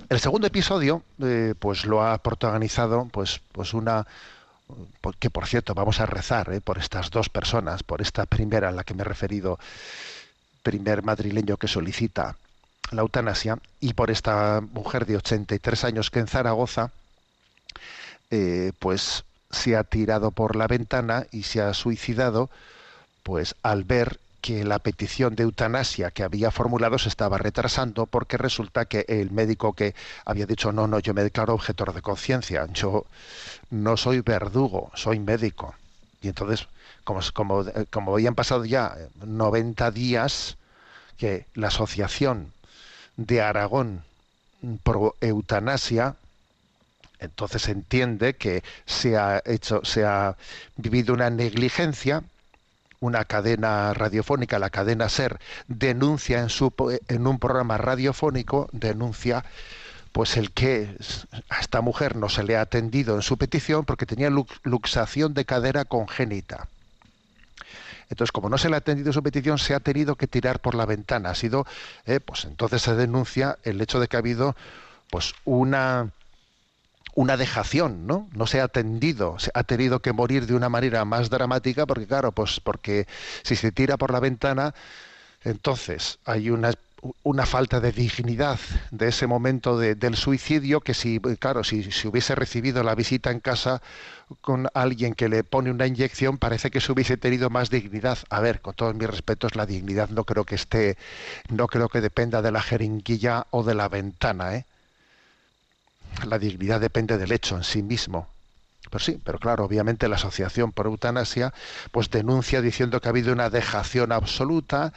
El 0.09 0.20
segundo 0.20 0.46
episodio, 0.46 1.03
eh, 1.22 1.55
pues 1.59 1.85
lo 1.85 2.03
ha 2.03 2.18
protagonizado, 2.18 3.09
pues, 3.12 3.40
pues 3.53 3.74
una 3.74 4.07
que 5.18 5.31
por 5.31 5.46
cierto 5.46 5.74
vamos 5.74 6.00
a 6.00 6.07
rezar 6.07 6.53
eh, 6.53 6.61
por 6.61 6.79
estas 6.79 7.11
dos 7.11 7.29
personas, 7.29 7.83
por 7.83 8.00
esta 8.00 8.26
primera 8.26 8.68
a 8.68 8.72
la 8.72 8.85
que 8.85 8.94
me 8.94 9.03
he 9.03 9.05
referido, 9.05 9.59
primer 10.62 11.03
madrileño 11.03 11.57
que 11.57 11.68
solicita 11.68 12.37
la 12.90 13.03
eutanasia, 13.03 13.59
y 13.81 13.94
por 13.94 14.11
esta 14.11 14.61
mujer 14.61 15.07
de 15.07 15.16
83 15.16 15.85
años 15.85 16.11
que 16.11 16.18
en 16.18 16.26
Zaragoza, 16.26 16.90
eh, 18.31 18.72
pues 18.79 19.24
se 19.50 19.76
ha 19.76 19.85
tirado 19.85 20.31
por 20.31 20.57
la 20.57 20.66
ventana 20.66 21.26
y 21.33 21.44
se 21.44 21.61
ha 21.61 21.74
suicidado, 21.74 22.50
pues 23.22 23.55
al 23.62 23.85
ver 23.85 24.18
que 24.40 24.64
la 24.64 24.79
petición 24.79 25.35
de 25.35 25.42
eutanasia 25.44 26.11
que 26.11 26.22
había 26.22 26.50
formulado 26.50 26.98
se 26.98 27.09
estaba 27.09 27.38
retrasando 27.38 28.07
porque 28.07 28.37
resulta 28.37 28.87
que 28.87 29.05
el 29.09 29.31
médico 29.31 29.74
que 29.74 29.94
había 30.24 30.46
dicho 30.46 30.72
no, 30.72 30.87
no, 30.87 30.98
yo 30.98 31.14
me 31.14 31.22
declaro 31.22 31.55
objetor 31.55 31.92
de 31.92 32.03
conciencia, 32.03 32.66
yo 32.72 33.05
no 33.70 33.96
soy 33.96 34.20
verdugo, 34.20 34.90
soy 34.94 35.18
médico. 35.18 35.74
Y 36.22 36.29
entonces, 36.29 36.68
como, 37.05 37.20
como, 37.33 37.62
eh, 37.62 37.87
como 37.90 38.14
habían 38.14 38.35
pasado 38.35 38.64
ya 38.64 38.96
90 39.24 39.90
días 39.90 40.57
que 41.16 41.46
la 41.55 41.68
Asociación 41.68 42.53
de 43.16 43.42
Aragón 43.42 44.05
pro 44.83 45.16
eutanasia, 45.20 46.16
entonces 47.18 47.68
entiende 47.68 48.35
que 48.35 48.62
se 48.87 49.16
ha 49.16 49.42
hecho, 49.44 49.85
se 49.85 50.05
ha 50.05 50.37
vivido 50.76 51.12
una 51.12 51.29
negligencia 51.29 52.22
una 53.01 53.25
cadena 53.25 53.95
radiofónica, 53.95 54.59
la 54.59 54.71
cadena 54.71 55.09
SER, 55.09 55.41
denuncia 55.69 56.41
en, 56.41 56.51
su, 56.51 56.73
en 57.09 57.27
un 57.27 57.39
programa 57.39 57.79
radiofónico, 57.79 58.69
denuncia 58.73 59.45
pues 60.13 60.37
el 60.37 60.51
que 60.51 60.97
a 61.49 61.61
esta 61.61 61.81
mujer 61.81 62.17
no 62.17 62.29
se 62.29 62.43
le 62.43 62.57
ha 62.57 62.63
atendido 62.63 63.15
en 63.15 63.23
su 63.23 63.39
petición 63.39 63.85
porque 63.85 64.07
tenía 64.07 64.31
luxación 64.65 65.35
de 65.35 65.45
cadera 65.45 65.85
congénita. 65.85 66.69
Entonces, 68.11 68.33
como 68.33 68.49
no 68.49 68.59
se 68.59 68.69
le 68.69 68.75
ha 68.75 68.79
atendido 68.79 69.13
su 69.13 69.23
petición, 69.23 69.59
se 69.59 69.73
ha 69.73 69.81
tenido 69.81 70.17
que 70.17 70.27
tirar 70.27 70.59
por 70.59 70.75
la 70.75 70.85
ventana. 70.85 71.31
Ha 71.31 71.35
sido, 71.37 71.65
eh, 72.07 72.19
pues 72.19 72.45
entonces 72.45 72.83
se 72.83 72.97
denuncia 72.97 73.57
el 73.63 73.81
hecho 73.81 74.01
de 74.01 74.09
que 74.09 74.17
ha 74.17 74.19
habido, 74.19 74.57
pues 75.11 75.33
una 75.45 76.11
una 77.14 77.37
dejación, 77.37 78.07
¿no? 78.07 78.29
No 78.33 78.46
se 78.46 78.61
ha 78.61 78.64
atendido, 78.64 79.38
se 79.38 79.51
ha 79.55 79.64
tenido 79.64 80.01
que 80.01 80.12
morir 80.12 80.46
de 80.46 80.55
una 80.55 80.68
manera 80.68 81.05
más 81.05 81.31
dramática 81.31 81.87
porque 81.87 82.07
claro, 82.07 82.33
pues 82.33 82.61
porque 82.61 83.07
si 83.42 83.57
se 83.57 83.73
tira 83.73 83.96
por 83.96 84.12
la 84.12 84.20
ventana, 84.20 84.75
entonces 85.44 86.18
hay 86.25 86.51
una 86.51 87.46
falta 87.46 87.81
de 87.81 87.92
dignidad 87.92 88.59
de 88.90 89.09
ese 89.09 89.27
momento 89.27 89.79
de, 89.79 89.94
del 89.94 90.16
suicidio 90.16 90.81
que 90.81 90.92
si 90.94 91.18
claro 91.38 91.64
si, 91.64 91.90
si 91.90 92.09
hubiese 92.09 92.35
recibido 92.35 92.83
la 92.83 92.94
visita 92.94 93.31
en 93.31 93.40
casa 93.40 93.81
con 94.42 94.68
alguien 94.75 95.14
que 95.14 95.29
le 95.31 95.42
pone 95.42 95.70
una 95.70 95.87
inyección 95.87 96.37
parece 96.38 96.70
que 96.70 96.81
se 96.81 96.92
hubiese 96.92 97.16
tenido 97.16 97.49
más 97.51 97.70
dignidad 97.70 98.18
a 98.29 98.40
ver 98.40 98.61
con 98.61 98.75
todos 98.75 98.94
mis 98.94 99.09
respetos 99.09 99.57
la 99.57 99.64
dignidad 99.66 100.11
no 100.11 100.25
creo 100.25 100.44
que 100.44 100.57
esté 100.57 100.99
no 101.49 101.68
creo 101.68 101.88
que 101.88 102.03
dependa 102.03 102.42
de 102.42 102.53
la 102.53 102.61
jeringuilla 102.62 103.46
o 103.51 103.62
de 103.62 103.75
la 103.75 103.88
ventana 103.88 104.57
¿eh? 104.57 104.66
La 106.27 106.38
dignidad 106.38 106.81
depende 106.81 107.18
del 107.18 107.33
hecho 107.33 107.57
en 107.57 107.64
sí 107.64 107.83
mismo. 107.83 108.29
Pues 108.90 109.05
sí, 109.05 109.20
pero 109.23 109.38
claro, 109.38 109.64
obviamente 109.64 110.09
la 110.09 110.16
Asociación 110.16 110.73
por 110.73 110.87
Eutanasia 110.87 111.53
pues 111.92 112.11
denuncia 112.11 112.61
diciendo 112.61 113.01
que 113.01 113.09
ha 113.09 113.11
habido 113.11 113.33
una 113.33 113.51
dejación 113.51 114.11
absoluta 114.11 114.92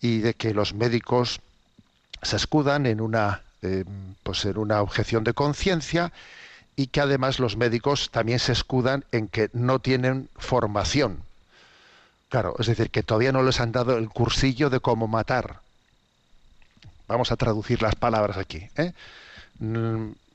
y 0.00 0.18
de 0.18 0.34
que 0.34 0.54
los 0.54 0.74
médicos 0.74 1.40
se 2.22 2.36
escudan 2.36 2.86
en 2.86 3.00
una 3.00 3.42
eh, 3.62 3.84
pues 4.22 4.44
en 4.44 4.58
una 4.58 4.82
objeción 4.82 5.24
de 5.24 5.32
conciencia 5.32 6.12
y 6.76 6.88
que 6.88 7.00
además 7.00 7.38
los 7.38 7.56
médicos 7.56 8.10
también 8.10 8.38
se 8.38 8.52
escudan 8.52 9.04
en 9.10 9.28
que 9.28 9.48
no 9.52 9.78
tienen 9.78 10.28
formación. 10.36 11.22
Claro, 12.28 12.56
es 12.58 12.66
decir, 12.66 12.90
que 12.90 13.02
todavía 13.02 13.32
no 13.32 13.42
les 13.42 13.60
han 13.60 13.72
dado 13.72 13.96
el 13.96 14.08
cursillo 14.08 14.68
de 14.70 14.80
cómo 14.80 15.06
matar. 15.06 15.60
Vamos 17.06 17.30
a 17.30 17.36
traducir 17.36 17.80
las 17.80 17.94
palabras 17.94 18.36
aquí. 18.38 18.68
¿eh? 18.76 18.92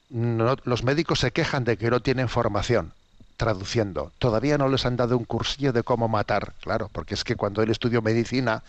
Los 0.09 0.83
médicos 0.83 1.19
se 1.19 1.31
quejan 1.31 1.63
de 1.63 1.77
que 1.77 1.89
no 1.89 1.99
tienen 1.99 2.29
formación. 2.29 2.93
Traduciendo, 3.37 4.11
todavía 4.19 4.57
no 4.57 4.67
les 4.67 4.85
han 4.85 4.97
dado 4.97 5.17
un 5.17 5.23
cursillo 5.23 5.71
de 5.71 5.83
cómo 5.83 6.09
matar. 6.09 6.53
Claro, 6.61 6.89
porque 6.91 7.13
es 7.13 7.23
que 7.23 7.37
cuando 7.37 7.61
él 7.61 7.69
estudió 7.71 8.01
medicina 8.01 8.63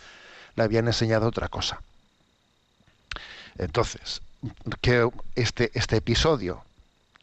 le 0.55 0.63
habían 0.63 0.87
enseñado 0.87 1.27
otra 1.27 1.49
cosa. 1.49 1.81
Entonces, 3.57 4.21
que 4.79 5.09
este, 5.35 5.71
este 5.73 5.97
episodio 5.97 6.63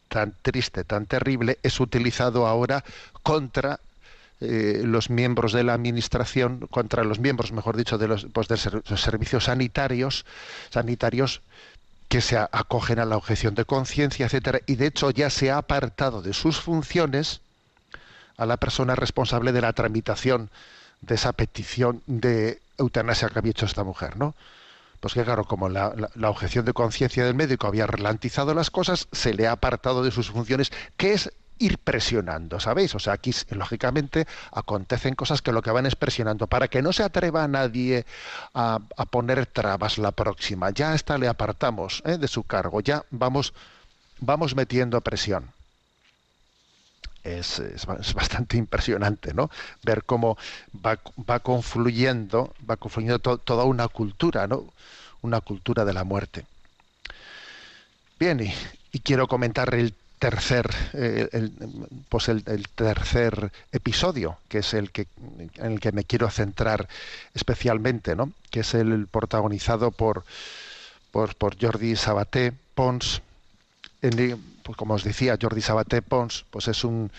tan 0.09 0.35
triste, 0.41 0.83
tan 0.83 1.05
terrible, 1.05 1.57
es 1.63 1.79
utilizado 1.79 2.45
ahora 2.45 2.83
contra 3.23 3.79
eh, 4.41 4.81
los 4.83 5.09
miembros 5.09 5.53
de 5.53 5.63
la 5.63 5.73
administración, 5.73 6.67
contra 6.69 7.03
los 7.03 7.19
miembros, 7.19 7.51
mejor 7.51 7.77
dicho, 7.77 7.97
de 7.97 8.07
los, 8.07 8.25
pues, 8.33 8.47
de 8.47 8.57
servicios 8.57 9.45
sanitarios 9.45 11.41
que 12.09 12.21
se 12.21 12.37
acogen 12.37 12.99
a 12.99 13.05
la 13.05 13.15
objeción 13.17 13.55
de 13.55 13.65
conciencia, 13.65 14.25
etcétera, 14.25 14.59
y 14.65 14.75
de 14.75 14.87
hecho 14.87 15.11
ya 15.11 15.29
se 15.29 15.51
ha 15.51 15.57
apartado 15.57 16.21
de 16.21 16.33
sus 16.33 16.59
funciones 16.59 17.39
a 18.37 18.45
la 18.45 18.57
persona 18.57 18.95
responsable 18.95 19.51
de 19.51 19.61
la 19.61 19.73
tramitación 19.73 20.49
de 21.01 21.15
esa 21.15 21.33
petición 21.33 22.01
de 22.07 22.61
eutanasia 22.77 23.29
que 23.29 23.39
había 23.39 23.51
hecho 23.51 23.65
esta 23.65 23.83
mujer, 23.83 24.17
¿no? 24.17 24.33
Pues 24.99 25.13
que 25.13 25.23
claro, 25.23 25.45
como 25.45 25.69
la, 25.69 25.93
la- 25.95 26.09
la 26.15 26.29
objeción 26.29 26.65
de 26.65 26.73
conciencia 26.73 27.23
del 27.23 27.35
médico 27.35 27.67
había 27.67 27.87
ralentizado 27.87 28.53
las 28.53 28.69
cosas, 28.71 29.07
se 29.11 29.33
le 29.33 29.47
ha 29.47 29.51
apartado 29.53 30.03
de 30.03 30.11
sus 30.11 30.31
funciones, 30.31 30.71
que 30.97 31.13
es 31.13 31.31
ir 31.59 31.77
presionando, 31.79 32.59
¿sabéis? 32.59 32.95
O 32.95 32.99
sea, 32.99 33.13
aquí 33.13 33.33
lógicamente 33.51 34.25
acontecen 34.51 35.15
cosas 35.15 35.41
que 35.41 35.51
lo 35.51 35.61
que 35.61 35.71
van 35.71 35.85
es 35.85 35.95
presionando 35.95 36.47
para 36.47 36.67
que 36.67 36.81
no 36.81 36.93
se 36.93 37.03
atreva 37.03 37.43
a 37.43 37.47
nadie 37.47 38.05
a, 38.53 38.79
a 38.97 39.05
poner 39.05 39.45
trabas 39.45 39.97
la 39.97 40.11
próxima. 40.11 40.71
Ya 40.71 40.95
esta 40.95 41.17
le 41.17 41.27
apartamos 41.27 42.01
¿eh? 42.05 42.17
de 42.17 42.27
su 42.27 42.43
cargo, 42.43 42.81
ya 42.81 43.05
vamos, 43.11 43.53
vamos 44.19 44.55
metiendo 44.55 45.01
presión. 45.01 45.53
Es, 47.23 47.59
es 47.59 47.85
ba- 47.85 47.97
es 47.99 48.13
bastante 48.13 48.57
impresionante, 48.57 49.33
¿no? 49.33 49.49
Ver 49.83 50.03
cómo 50.05 50.37
va, 50.85 50.99
va 51.29 51.39
confluyendo, 51.39 52.53
va 52.69 52.77
confluyendo 52.77 53.19
to- 53.19 53.37
toda 53.39 53.63
una 53.65 53.87
cultura, 53.87 54.47
¿no? 54.47 54.73
Una 55.21 55.41
cultura 55.41 55.85
de 55.85 55.93
la 55.93 56.03
muerte. 56.03 56.45
Bien, 58.19 58.39
y, 58.41 58.53
y 58.91 58.99
quiero 58.99 59.27
comentar 59.27 59.73
el 59.73 59.93
tercer, 60.19 60.69
eh, 60.93 61.49
pues 62.09 62.29
el, 62.29 62.43
el 62.45 62.67
tercer 62.69 63.51
episodio, 63.71 64.37
que 64.47 64.59
es 64.59 64.73
el 64.73 64.91
que 64.91 65.07
en 65.55 65.71
el 65.71 65.79
que 65.79 65.91
me 65.91 66.03
quiero 66.03 66.29
centrar 66.29 66.87
especialmente, 67.33 68.15
¿no? 68.15 68.31
Que 68.51 68.59
es 68.59 68.73
el 68.73 69.07
protagonizado 69.07 69.91
por 69.91 70.23
por, 71.11 71.35
por 71.35 71.59
Jordi 71.59 71.95
Sabaté 71.95 72.53
Pons. 72.75 73.21
Pues 74.01 74.77
como 74.77 74.93
os 74.93 75.03
decía, 75.03 75.37
Jordi 75.41 75.61
Sabaté 75.61 76.01
Pons, 76.01 76.45
pues 76.49 76.67
es 76.67 76.83
un 76.83 77.11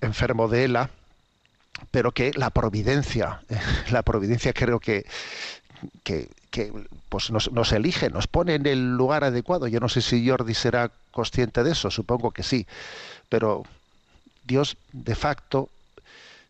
enfermo 0.00 0.48
de 0.48 0.64
ELA, 0.64 0.90
pero 1.90 2.12
que 2.12 2.32
la 2.34 2.50
providencia, 2.50 3.42
la 3.90 4.02
providencia 4.02 4.52
creo 4.52 4.80
que, 4.80 5.06
que, 6.02 6.28
que, 6.52 6.70
pues 7.08 7.30
nos, 7.32 7.50
nos 7.50 7.72
elige, 7.72 8.10
nos 8.10 8.28
pone 8.28 8.54
en 8.54 8.66
el 8.66 8.92
lugar 8.96 9.24
adecuado. 9.24 9.66
Yo 9.66 9.80
no 9.80 9.88
sé 9.88 10.02
si 10.02 10.28
Jordi 10.28 10.54
será 10.54 10.92
consciente 11.10 11.64
de 11.64 11.72
eso, 11.72 11.90
supongo 11.90 12.30
que 12.30 12.44
sí, 12.44 12.66
pero 13.28 13.64
Dios 14.44 14.76
de 14.92 15.16
facto, 15.16 15.68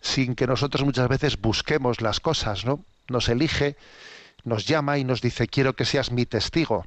sin 0.03 0.35
que 0.35 0.47
nosotros 0.47 0.85
muchas 0.85 1.09
veces 1.09 1.41
busquemos 1.41 2.03
las 2.03 2.21
cosas, 2.21 2.65
¿no? 2.65 2.81
Nos 3.09 3.29
elige, 3.29 3.77
nos 4.45 4.67
llama 4.67 4.99
y 4.99 5.05
nos 5.05 5.23
dice 5.23 5.47
quiero 5.47 5.75
que 5.75 5.85
seas 5.85 6.11
mi 6.11 6.27
testigo. 6.27 6.85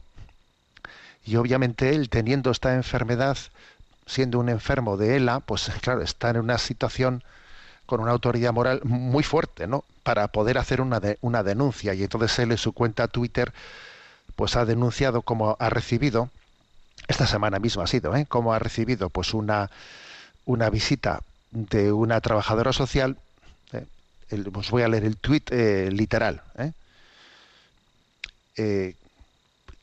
Y 1.25 1.38
obviamente 1.38 1.95
él, 1.95 2.10
teniendo 2.10 2.51
esta 2.51 2.75
enfermedad, 2.75 3.38
siendo 4.06 4.39
un 4.39 4.49
enfermo 4.49 4.97
de 4.97 5.15
ELA, 5.15 5.39
pues 5.39 5.71
claro, 5.82 6.01
está 6.01 6.30
en 6.30 6.38
una 6.38 6.58
situación 6.58 7.23
con 7.86 8.00
una 8.02 8.12
autoridad 8.12 8.54
moral 8.54 8.82
muy 8.84 9.24
fuerte, 9.24 9.67
¿no? 9.67 9.84
Para 10.04 10.28
poder 10.28 10.58
hacer 10.58 10.82
una, 10.82 11.00
de- 11.00 11.17
una 11.21 11.43
denuncia. 11.43 11.93
Y 11.93 12.04
entonces 12.04 12.38
él 12.39 12.52
en 12.52 12.58
su 12.58 12.74
cuenta 12.74 13.08
Twitter, 13.08 13.54
pues 14.36 14.56
ha 14.56 14.65
denunciado 14.65 15.21
como 15.21 15.56
ha 15.60 15.69
recibido, 15.69 16.30
esta 17.08 17.28
semana 17.28 17.60
misma 17.60 17.84
ha 17.84 17.88
sido, 17.88 18.15
¿eh? 18.15 18.26
Como 18.28 18.54
ha 18.54 18.60
recibido 18.60 19.10
pues 19.10 19.34
una, 19.34 19.69
una 20.45 20.69
visita 20.69 21.21
de 21.52 21.91
una 21.91 22.19
trabajadora 22.21 22.74
social. 22.74 23.17
¿eh? 23.74 23.86
Os 24.54 24.71
voy 24.71 24.84
a 24.84 24.88
leer 24.88 25.06
el 25.06 25.17
tuit 25.17 25.52
eh, 25.52 25.89
literal. 25.91 26.41
¿eh? 26.58 26.71
Eh, 28.58 28.95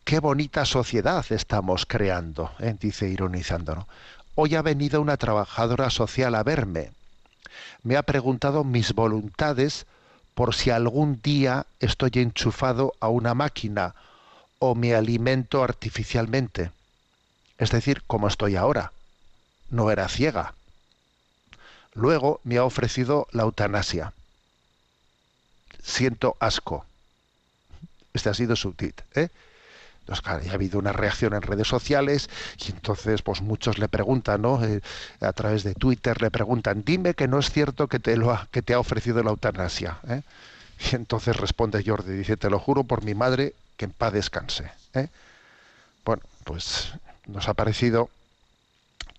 qué 0.04 0.18
bonita 0.20 0.64
sociedad 0.64 1.24
estamos 1.30 1.86
creando, 1.86 2.50
¿eh? 2.58 2.74
dice 2.80 3.08
ironizando. 3.08 3.74
¿no? 3.74 3.88
Hoy 4.34 4.54
ha 4.54 4.62
venido 4.62 5.00
una 5.00 5.16
trabajadora 5.16 5.90
social 5.90 6.34
a 6.34 6.42
verme. 6.42 6.90
Me 7.82 7.96
ha 7.96 8.02
preguntado 8.02 8.64
mis 8.64 8.92
voluntades 8.92 9.86
por 10.34 10.54
si 10.54 10.70
algún 10.70 11.20
día 11.22 11.66
estoy 11.80 12.10
enchufado 12.14 12.94
a 13.00 13.08
una 13.08 13.34
máquina 13.34 13.94
o 14.58 14.74
me 14.74 14.94
alimento 14.94 15.62
artificialmente. 15.62 16.70
Es 17.58 17.70
decir, 17.70 18.02
como 18.06 18.28
estoy 18.28 18.56
ahora. 18.56 18.92
No 19.70 19.90
era 19.90 20.08
ciega. 20.08 20.54
Luego 21.94 22.40
me 22.44 22.58
ha 22.58 22.64
ofrecido 22.64 23.26
la 23.32 23.42
eutanasia. 23.42 24.12
Siento 25.82 26.36
asco. 26.40 26.86
Este 28.14 28.30
ha 28.30 28.34
sido 28.34 28.56
su 28.56 28.72
tit. 28.72 29.00
¿eh? 29.14 29.28
Entonces, 30.02 30.50
ha 30.50 30.54
habido 30.54 30.78
una 30.78 30.92
reacción 30.92 31.32
en 31.32 31.42
redes 31.42 31.68
sociales 31.68 32.28
y 32.58 32.72
entonces 32.72 33.22
pues 33.22 33.40
muchos 33.40 33.78
le 33.78 33.88
preguntan, 33.88 34.42
¿no? 34.42 34.62
Eh, 34.64 34.80
a 35.20 35.32
través 35.32 35.62
de 35.62 35.74
Twitter 35.74 36.20
le 36.20 36.30
preguntan, 36.30 36.82
dime 36.84 37.14
que 37.14 37.28
no 37.28 37.38
es 37.38 37.50
cierto 37.50 37.86
que 37.86 38.00
te, 38.00 38.16
lo 38.16 38.32
ha, 38.32 38.48
que 38.50 38.62
te 38.62 38.74
ha 38.74 38.80
ofrecido 38.80 39.22
la 39.22 39.30
eutanasia. 39.30 39.98
¿eh? 40.08 40.22
Y 40.90 40.96
entonces 40.96 41.36
responde 41.36 41.84
Jordi, 41.86 42.12
dice, 42.14 42.36
te 42.36 42.50
lo 42.50 42.58
juro 42.58 42.84
por 42.84 43.04
mi 43.04 43.14
madre 43.14 43.54
que 43.76 43.84
en 43.84 43.92
paz 43.92 44.12
descanse. 44.12 44.70
¿eh? 44.94 45.08
Bueno, 46.04 46.22
pues 46.44 46.92
nos 47.26 47.48
ha 47.48 47.54
parecido 47.54 48.10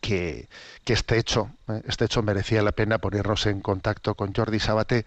que, 0.02 0.48
que 0.84 0.94
este 0.94 1.18
hecho, 1.18 1.50
¿eh? 1.70 1.82
este 1.88 2.06
hecho 2.06 2.22
merecía 2.22 2.62
la 2.62 2.74
pena 2.74 2.98
ponernos 2.98 3.46
en 3.46 3.62
contacto 3.62 4.16
con 4.16 4.34
Jordi 4.34 4.60
Sabaté 4.60 5.06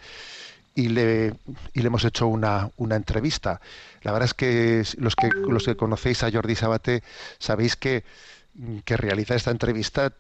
y 0.77 0.91
le, 0.91 1.35
y 1.73 1.81
le 1.81 1.87
hemos 1.87 2.05
hecho 2.05 2.29
una, 2.29 2.71
entrevista. 2.79 3.61
La 4.03 4.13
verdad 4.13 4.27
es 4.27 4.35
que 4.35 4.85
los 4.99 5.17
que 5.17 5.29
los 5.29 5.65
que 5.65 5.75
conocéis 5.75 6.23
a 6.23 6.31
Jordi 6.31 6.55
Sabaté 6.55 7.03
sabéis 7.39 7.77
que, 7.77 8.05
que 8.85 8.97
realizar 8.97 9.37
esta 9.37 9.51
entrevista 9.51 10.13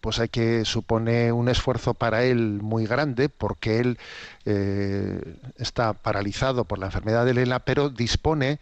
pues 0.00 0.18
hay 0.18 0.28
que 0.28 0.64
supone 0.64 1.32
un 1.32 1.48
esfuerzo 1.48 1.94
para 1.94 2.24
él 2.24 2.60
muy 2.60 2.86
grande 2.86 3.28
porque 3.28 3.78
él 3.78 3.98
eh, 4.44 5.36
está 5.58 5.92
paralizado 5.94 6.64
por 6.64 6.78
la 6.78 6.86
enfermedad 6.86 7.24
de 7.24 7.34
Lela 7.34 7.60
pero 7.60 7.88
dispone 7.88 8.58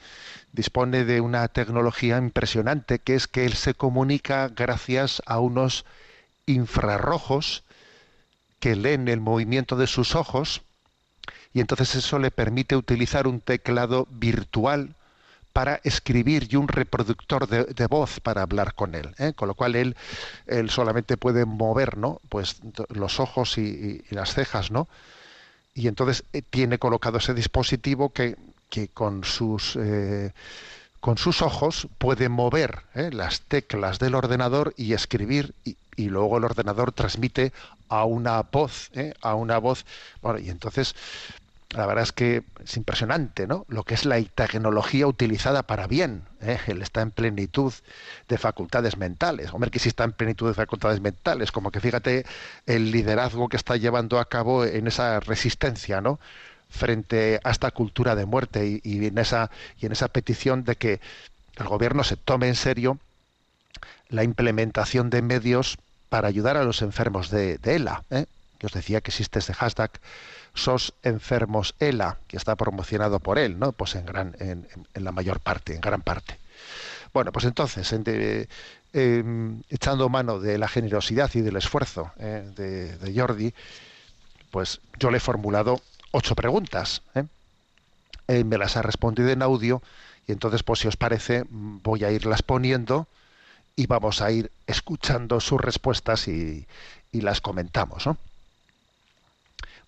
dispone 0.53 1.05
de 1.05 1.21
una 1.21 1.49
tecnología 1.49 2.19
impresionante 2.19 2.99
que 2.99 3.15
es 3.15 3.27
que 3.27 3.45
él 3.45 3.55
se 3.55 3.75
comunica 3.75 4.49
gracias 4.49 5.23
a 5.27 5.41
unos 5.41 5.85
infrarrojos 6.47 7.65
que 8.61 8.77
leen 8.77 9.09
el 9.09 9.21
movimiento 9.21 9.77
de 9.77 9.87
sus 9.87 10.15
ojos 10.15 10.63
y 11.53 11.61
entonces 11.61 11.95
eso 11.95 12.19
le 12.19 12.31
permite 12.31 12.77
utilizar 12.77 13.27
un 13.27 13.41
teclado 13.41 14.07
virtual 14.11 14.95
para 15.53 15.81
escribir 15.83 16.49
y 16.51 16.57
un 16.57 16.69
reproductor 16.69 17.49
de, 17.49 17.65
de 17.65 17.87
voz 17.87 18.21
para 18.21 18.43
hablar 18.43 18.75
con 18.75 18.95
él, 18.95 19.15
¿eh? 19.19 19.33
con 19.35 19.49
lo 19.49 19.55
cual 19.55 19.75
él, 19.75 19.97
él 20.47 20.71
solamente 20.71 21.17
puede 21.17 21.45
mover, 21.45 21.97
¿no? 21.97 22.21
Pues 22.29 22.61
los 22.89 23.19
ojos 23.19 23.59
y, 23.59 24.03
las 24.11 24.35
cejas, 24.35 24.71
¿no? 24.71 24.87
Y 25.75 25.89
entonces 25.89 26.25
eh, 26.33 26.43
tiene 26.43 26.79
colocado 26.79 27.19
ese 27.19 27.35
dispositivo 27.35 28.11
que, 28.11 28.37
que 28.69 28.89
con 28.89 29.25
sus 29.25 29.77
eh, 29.77 30.33
con 31.01 31.17
sus 31.17 31.41
ojos 31.41 31.89
puede 31.97 32.29
mover 32.29 32.83
las 32.95 33.41
teclas 33.41 33.99
del 33.99 34.15
ordenador 34.15 34.75
y 34.77 34.93
escribir 34.93 35.55
y, 35.65 35.79
y 35.97 36.11
luego 36.11 36.37
el 36.37 36.45
ordenador 36.45 36.93
transmite 36.93 37.55
a 37.89 38.05
una 38.05 38.43
voz, 38.43 38.91
a 39.23 39.35
una 39.35 39.59
voz, 39.59 39.85
bueno, 40.23 40.39
y 40.39 40.51
entonces 40.51 40.95
la 41.71 41.87
verdad 41.87 42.03
es 42.03 42.13
que 42.13 42.43
es 42.65 42.77
impresionante, 42.77 43.47
¿no? 43.47 43.65
Lo 43.69 43.85
que 43.85 43.95
es 43.95 44.05
la 44.05 44.21
tecnología 44.23 45.07
utilizada 45.07 45.63
para 45.63 45.87
bien. 45.87 46.25
¿eh? 46.41 46.59
Él 46.67 46.83
está 46.83 47.01
en 47.01 47.13
plenitud 47.13 47.73
de 48.29 48.39
facultades 48.39 48.97
mentales. 48.97 49.53
Hombre, 49.55 49.71
que 49.71 49.79
sí 49.79 49.89
está 49.89 50.03
en 50.03 50.13
plenitud 50.13 50.49
de 50.49 50.55
facultades 50.55 51.01
mentales. 51.01 51.53
Como 51.53 51.71
que 51.71 51.79
fíjate 51.79 52.27
el 52.67 52.91
liderazgo 52.91 53.49
que 53.49 53.57
está 53.57 53.77
llevando 53.77 54.19
a 54.19 54.25
cabo 54.25 54.65
en 54.65 54.89
esa 54.89 55.21
resistencia, 55.21 56.01
¿no? 56.01 56.19
Frente 56.71 57.41
a 57.45 57.51
esta 57.51 57.71
cultura 57.71 58.17
de 58.17 58.27
muerte 58.27 58.81
y, 58.83 59.07
en 59.07 59.19
esa 59.19 59.51
y 59.79 59.87
en 59.87 59.93
esa 59.93 60.09
petición 60.09 60.65
de 60.65 60.75
que 60.75 61.01
el 61.57 61.67
gobierno 61.69 62.03
se 62.03 62.17
tome 62.17 62.49
en 62.49 62.57
serio 62.57 62.99
la 64.09 64.25
implementación 64.25 65.09
de 65.09 65.23
medios 65.23 65.79
para 66.09 66.27
ayudar 66.27 66.57
a 66.57 66.65
los 66.65 66.83
enfermos 66.83 67.31
de, 67.31 67.59
de 67.59 67.77
ELA. 67.77 68.03
¿eh? 68.11 68.27
Que 68.59 68.67
os 68.67 68.73
decía 68.73 69.01
que 69.01 69.11
existe 69.11 69.39
ese 69.39 69.55
hashtag 69.55 69.93
SOS 70.55 70.95
Enfermos 71.03 71.75
ELA, 71.79 72.19
que 72.27 72.37
está 72.37 72.57
promocionado 72.57 73.21
por 73.21 73.39
él, 73.39 73.59
¿no? 73.59 73.73
Pues 73.73 73.95
en, 73.95 74.07
gran, 74.07 74.37
en, 74.41 74.67
la 74.95 75.13
mayor 75.13 75.41
parte, 75.41 75.75
en 75.75 75.81
gran 75.81 76.03
parte. 76.03 76.39
Bueno, 77.13 77.33
pues 77.33 77.45
entonces, 77.45 77.93
eh, 78.93 79.59
echando 79.69 80.09
mano 80.09 80.41
de 80.41 80.59
la 80.59 80.69
generosidad 80.69 81.31
y 81.35 81.41
del 81.41 81.57
esfuerzo 81.57 82.13
eh, 82.19 82.51
de, 82.55 82.97
de, 82.99 83.21
Jordi, 83.21 83.55
pues 84.51 84.81
yo 84.99 85.11
le 85.11 85.19
he 85.19 85.21
formulado 85.21 85.81
ocho 86.13 86.35
preguntas. 86.35 87.03
¿eh? 87.15 87.25
me 88.45 88.59
las 88.59 88.77
ha 88.77 88.83
respondido 88.83 89.31
en 89.31 89.43
audio 89.43 89.83
y 90.29 90.33
entonces, 90.33 90.63
pues 90.63 90.81
si 90.81 90.89
os 90.89 90.97
parece, 90.97 91.45
voy 91.51 92.05
a 92.05 92.13
irlas 92.13 92.43
poniendo 92.43 93.09
y 93.75 93.87
vamos 93.87 94.23
a 94.23 94.31
ir 94.31 94.53
escuchando 94.69 95.41
sus 95.41 95.61
respuestas 95.61 96.29
y, 96.29 96.67
y 97.11 97.21
las 97.23 97.41
comentamos. 97.41 98.07
¿no? 98.07 98.17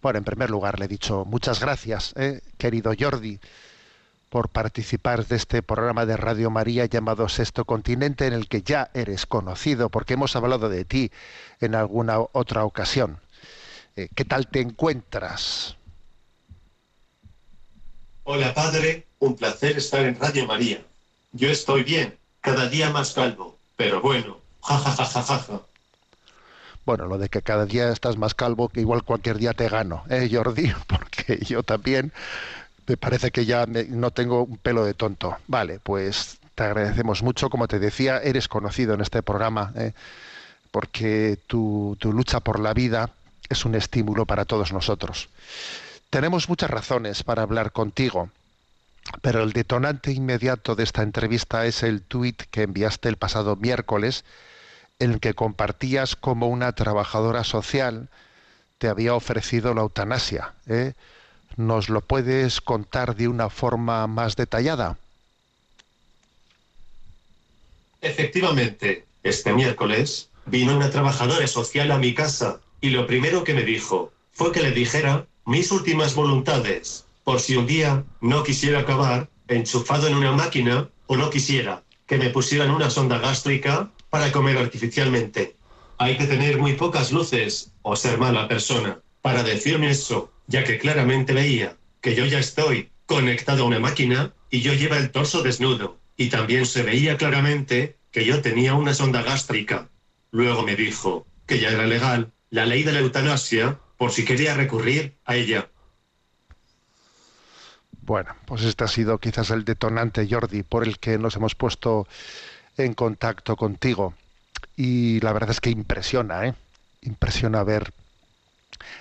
Bueno, 0.03 0.19
en 0.19 0.25
primer 0.25 0.51
lugar 0.51 0.81
le 0.81 0.87
he 0.87 0.89
dicho 0.89 1.25
muchas 1.25 1.61
gracias, 1.61 2.13
querido 2.59 2.93
Jordi, 2.99 3.39
por 4.31 4.49
participar 4.49 5.25
de 5.27 5.37
este 5.37 5.63
programa 5.63 6.07
de 6.07 6.17
Radio 6.17 6.51
María 6.51 6.87
llamado 6.87 7.29
Sexto 7.29 7.65
Continente, 7.65 8.27
en 8.27 8.33
el 8.33 8.49
que 8.49 8.63
ya 8.63 8.91
eres 8.95 9.27
conocido, 9.27 9.91
porque 9.91 10.15
hemos 10.15 10.35
hablado 10.35 10.69
de 10.69 10.85
ti 10.85 11.13
en 11.61 11.77
alguna 11.77 12.19
otra 12.33 12.65
ocasión. 12.65 13.21
Eh, 13.95 14.09
¿Qué 14.13 14.25
tal 14.25 14.49
te 14.49 14.61
encuentras? 14.61 15.77
Hola 18.25 18.53
padre, 18.55 19.07
un 19.21 19.37
placer 19.37 19.77
estar 19.77 20.05
en 20.05 20.19
Radio 20.19 20.47
María. 20.47 20.83
Yo 21.31 21.49
estoy 21.49 21.85
bien, 21.85 22.19
cada 22.41 22.69
día 22.69 22.91
más 22.91 23.13
calvo, 23.13 23.57
pero 23.77 24.01
bueno, 24.01 24.39
jajajajaja. 24.63 25.23
Ja, 25.23 25.39
ja, 25.39 25.59
ja, 25.59 25.72
bueno, 26.85 27.07
lo 27.07 27.19
de 27.19 27.29
que 27.29 27.43
cada 27.43 27.67
día 27.67 27.91
estás 27.91 28.17
más 28.17 28.35
calvo, 28.35 28.69
que 28.69 28.81
igual 28.81 29.03
cualquier 29.05 29.39
día 29.39 29.53
te 29.53 29.69
gano, 29.69 30.05
¿eh, 30.09 30.29
Jordi? 30.31 30.73
Porque 30.87 31.39
yo 31.45 31.63
también 31.63 32.13
me 32.87 32.97
parece 32.97 33.31
que 33.31 33.45
ya 33.45 33.67
me, 33.67 33.85
no 33.85 34.11
tengo 34.11 34.45
un 34.45 34.59
pelo 34.59 34.85
de 34.85 34.95
tonto. 34.95 35.37
Vale, 35.47 35.79
pues 35.83 36.39
te 36.55 36.65
agradecemos 36.65 37.23
mucho. 37.23 37.51
Como 37.51 37.69
te 37.69 37.79
decía, 37.79 38.19
eres 38.19 38.49
conocido 38.49 38.95
en 38.95 39.01
este 39.01 39.23
programa 39.23 39.73
¿eh? 39.77 39.93
porque 40.71 41.39
tu, 41.47 41.97
tu 42.01 42.13
lucha 42.13 42.41
por 42.41 42.59
la 42.59 42.75
vida 42.75 43.11
es 43.49 43.65
un 43.65 43.75
estímulo 43.75 44.27
para 44.27 44.45
todos 44.45 44.73
nosotros. 44.73 45.29
Tenemos 46.11 46.49
muchas 46.49 46.71
razones 46.71 47.23
para 47.23 47.43
hablar 47.43 47.73
contigo, 47.73 48.31
pero 49.21 49.43
el 49.43 49.53
detonante 49.53 50.13
inmediato 50.13 50.75
de 50.75 50.85
esta 50.85 51.03
entrevista 51.03 51.67
es 51.67 51.83
el 51.83 52.03
tuit 52.03 52.43
que 52.51 52.63
enviaste 52.63 53.09
el 53.09 53.17
pasado 53.17 53.57
miércoles, 53.57 54.25
en 55.03 55.13
el 55.15 55.21
que 55.21 55.35
compartías 55.35 56.15
como 56.15 56.47
una 56.47 56.73
trabajadora 56.73 57.43
social 57.43 58.09
te 58.79 58.87
había 58.87 59.15
ofrecido 59.15 59.75
la 59.75 59.81
eutanasia. 59.81 60.55
¿eh? 60.69 60.93
¿Nos 61.57 61.89
lo 61.89 62.03
puedes 62.03 62.61
contar 62.61 63.17
de 63.17 63.27
una 63.27 63.51
forma 63.51 64.07
más 64.07 64.37
detallada? 64.37 64.99
Efectivamente, 68.01 69.05
este 69.25 69.53
miércoles 69.53 70.29
vino 70.47 70.77
una 70.77 70.91
trabajadora 70.91 71.49
social 71.49 71.91
a 71.91 71.99
mi 71.99 72.15
casa 72.15 72.61
y 72.81 72.91
lo 72.91 73.07
primero 73.09 73.43
que 73.43 73.55
me 73.55 73.63
dijo 73.65 74.13
fue 74.33 74.53
que 74.53 74.63
le 74.63 74.71
dijera 74.71 75.27
mis 75.47 75.73
últimas 75.73 76.15
voluntades, 76.15 77.07
por 77.25 77.41
si 77.41 77.57
un 77.57 77.67
día 77.67 78.05
no 78.21 78.45
quisiera 78.45 78.81
acabar 78.81 79.29
enchufado 79.49 80.07
en 80.07 80.15
una 80.15 80.31
máquina 80.31 80.89
o 81.09 81.17
no 81.17 81.29
quisiera 81.31 81.83
que 82.07 82.19
me 82.19 82.31
pusieran 82.31 82.71
una 82.71 82.89
sonda 82.89 83.19
gástrica 83.19 83.91
para 84.13 84.31
comer 84.31 84.59
artificialmente. 84.59 85.57
Hay 85.97 86.19
que 86.19 86.27
tener 86.27 86.59
muy 86.59 86.75
pocas 86.75 87.13
luces 87.13 87.73
o 87.81 87.97
ser 87.97 88.19
mala 88.19 88.47
persona 88.47 89.01
para 89.23 89.43
decirme 89.43 89.89
eso 89.89 90.31
ya 90.47 90.65
que 90.65 90.79
claramente 90.79 91.33
veía 91.33 91.79
que 92.03 92.15
yo 92.15 92.27
ya 92.27 92.39
estoy 92.39 92.91
conectado 93.07 93.63
a 93.63 93.67
una 93.67 93.79
máquina 93.79 94.35
y 94.51 94.61
yo 94.61 94.75
lleva 94.75 94.99
el 94.99 95.11
torso 95.13 95.43
desnudo, 95.43 95.99
y 96.19 96.29
también 96.29 96.67
se 96.67 96.83
veía 96.83 97.17
claramente 97.17 97.97
que 98.11 98.27
yo 98.27 98.43
tenía 98.43 98.75
una 98.75 98.93
sonda 98.93 99.23
gástrica. 99.23 99.89
Luego 100.31 100.63
me 100.63 100.77
dijo 100.77 101.27
que 101.47 101.59
ya 101.59 101.71
era 101.71 101.87
legal 101.87 102.33
la 102.51 102.67
ley 102.67 102.83
de 102.83 102.93
la 102.93 102.99
eutanasia 102.99 103.81
por 103.97 104.11
si 104.11 104.27
quería 104.27 104.53
recurrir 104.53 105.15
a 105.25 105.37
ella. 105.37 105.71
Bueno, 108.03 108.37
pues 108.45 108.63
este 108.65 108.85
ha 108.85 108.89
sido 108.89 109.19
quizás 109.19 109.49
el 109.49 109.65
detonante, 109.65 110.29
Jordi, 110.31 110.65
por 110.65 110.87
el 110.87 110.99
que 110.99 111.17
nos 111.17 111.37
hemos 111.37 111.55
puesto 111.55 112.07
en 112.77 112.95
contacto 112.95 113.57
contigo. 113.57 114.15
Y 114.77 115.21
la 115.21 115.33
verdad 115.33 115.51
es 115.51 115.61
que 115.61 115.71
impresiona, 115.71 116.47
¿eh? 116.47 116.55
Impresiona 117.03 117.63
ver 117.63 117.93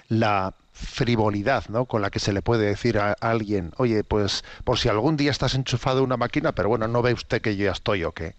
la 0.10 0.54
frivolidad 0.74 1.66
¿no? 1.70 1.86
con 1.86 2.02
la 2.02 2.10
que 2.10 2.20
se 2.20 2.34
le 2.34 2.42
puede 2.42 2.66
decir 2.66 2.98
a 2.98 3.14
alguien, 3.14 3.72
oye, 3.78 4.04
pues 4.04 4.44
por 4.64 4.80
si 4.80 4.90
algún 4.90 5.16
día 5.16 5.32
estás 5.32 5.54
enchufado 5.54 6.04
una 6.04 6.18
máquina, 6.18 6.54
pero 6.54 6.70
bueno, 6.70 6.88
no 6.88 7.02
ve 7.02 7.14
usted 7.14 7.42
que 7.42 7.56
yo 7.56 7.66
ya 7.66 7.72
estoy 7.72 8.04
o 8.04 8.12
qué. 8.12 8.34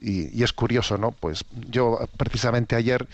Y, 0.00 0.38
y, 0.38 0.44
es 0.44 0.52
curioso, 0.52 0.96
¿no? 0.96 1.10
Pues 1.10 1.44
yo 1.68 1.98
precisamente 2.16 2.76
ayer 2.76 3.08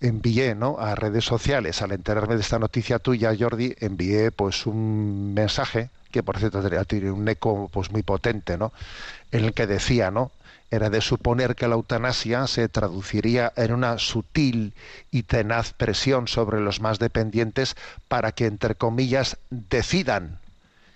envié 0.00 0.54
¿no? 0.54 0.78
a 0.78 0.94
redes 0.96 1.24
sociales, 1.24 1.80
al 1.80 1.92
enterarme 1.92 2.34
de 2.34 2.42
esta 2.42 2.58
noticia 2.58 2.98
tuya, 2.98 3.34
Jordi, 3.38 3.76
envié 3.78 4.32
pues 4.32 4.66
un 4.66 5.32
mensaje 5.32 5.90
que 6.10 6.22
por 6.22 6.38
cierto 6.38 6.62
tiene 6.84 7.10
un 7.10 7.26
eco 7.28 7.70
pues 7.72 7.90
muy 7.90 8.02
potente, 8.02 8.58
¿no? 8.58 8.72
En 9.32 9.44
el 9.44 9.52
que 9.52 9.66
decía, 9.66 10.10
¿no? 10.10 10.30
era 10.72 10.88
de 10.88 11.02
suponer 11.02 11.54
que 11.54 11.68
la 11.68 11.74
eutanasia 11.74 12.46
se 12.46 12.66
traduciría 12.66 13.52
en 13.56 13.74
una 13.74 13.98
sutil 13.98 14.72
y 15.10 15.24
tenaz 15.24 15.74
presión 15.74 16.28
sobre 16.28 16.60
los 16.60 16.80
más 16.80 16.98
dependientes 16.98 17.76
para 18.08 18.32
que, 18.32 18.46
entre 18.46 18.74
comillas, 18.74 19.36
decidan 19.50 20.38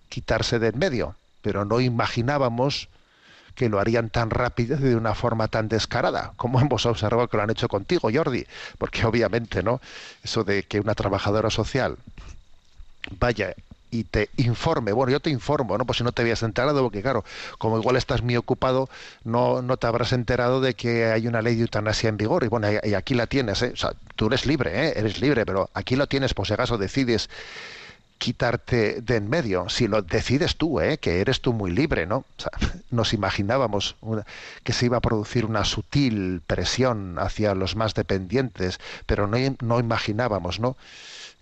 quitarse 0.09 0.59
de 0.59 0.69
en 0.69 0.79
medio. 0.79 1.15
Pero 1.43 1.67
no 1.67 1.81
imaginábamos 1.81 2.89
que 3.55 3.69
lo 3.69 3.79
harían 3.79 4.09
tan 4.09 4.31
rápido 4.31 4.77
y 4.79 4.81
de 4.81 4.97
una 4.97 5.15
forma 5.15 5.49
tan 5.49 5.69
descarada, 5.69 6.33
como 6.37 6.59
hemos 6.59 6.87
observado 6.87 7.29
que 7.29 7.37
lo 7.37 7.43
han 7.43 7.51
hecho 7.51 7.69
contigo, 7.69 8.09
Jordi, 8.13 8.47
porque 8.79 9.05
obviamente, 9.05 9.63
¿no? 9.63 9.83
Eso 10.25 10.43
de 10.43 10.63
que 10.63 10.81
una 10.81 10.95
trabajadora 10.95 11.51
social 11.51 11.99
vaya 13.19 13.55
y 14.01 14.05
te 14.05 14.31
informe. 14.37 14.93
Bueno, 14.93 15.13
yo 15.13 15.21
te 15.21 15.31
informo, 15.31 15.79
¿no? 15.79 15.87
Pues 15.87 15.99
si 15.99 16.05
no 16.05 16.13
te 16.13 16.23
habías 16.23 16.43
enterado, 16.43 16.83
porque 16.83 17.03
claro, 17.03 17.25
como 17.59 17.79
igual 17.79 17.97
estás 17.97 18.23
muy 18.23 18.37
ocupado, 18.37 18.89
no, 19.25 19.63
no 19.63 19.77
te 19.77 19.87
habrás 19.87 20.13
enterado 20.13 20.61
de 20.61 20.75
que 20.75 21.07
hay 21.07 21.27
una 21.27 21.43
ley 21.43 21.57
de 21.57 21.63
eutanasia 21.63 22.09
en 22.09 22.17
vigor. 22.17 22.45
Y 22.45 22.49
bueno, 22.49 22.69
y, 22.83 22.95
aquí 22.95 23.15
la 23.15 23.27
tienes, 23.27 23.63
¿eh? 23.63 23.71
O 23.73 23.77
sea, 23.77 23.93
tú 24.17 24.27
eres 24.27 24.47
libre, 24.47 24.89
¿eh? 24.89 24.93
Eres 24.97 25.21
libre, 25.21 25.47
pero 25.47 25.71
aquí 25.75 25.97
lo 25.97 26.07
tienes, 26.07 26.35
por 26.35 26.47
si 26.47 26.53
acaso 26.53 26.79
decides 26.79 27.29
quitarte 28.19 29.01
de 29.03 29.17
en 29.17 29.29
medio. 29.29 29.69
Si 29.69 29.89
lo 29.89 30.03
decides 30.03 30.57
tú, 30.57 30.81
¿eh? 30.81 30.99
que 30.99 31.21
eres 31.21 31.41
tú 31.41 31.53
muy 31.53 31.71
libre, 31.71 32.07
¿no? 32.07 32.19
O 32.19 32.25
sea, 32.39 32.51
nos 32.91 33.13
imaginábamos 33.13 33.97
una, 34.01 34.25
que 34.63 34.73
se 34.73 34.87
iba 34.87 34.99
a 34.99 35.01
producir 35.01 35.45
una 35.45 35.65
sutil 35.65 36.43
presión 36.47 37.19
hacia 37.19 37.55
los 37.55 37.77
más 37.77 37.95
dependientes, 37.95 38.79
pero 39.07 39.27
no, 39.27 39.37
no 39.61 39.81
imaginábamos, 39.81 40.61
¿no? 40.61 40.77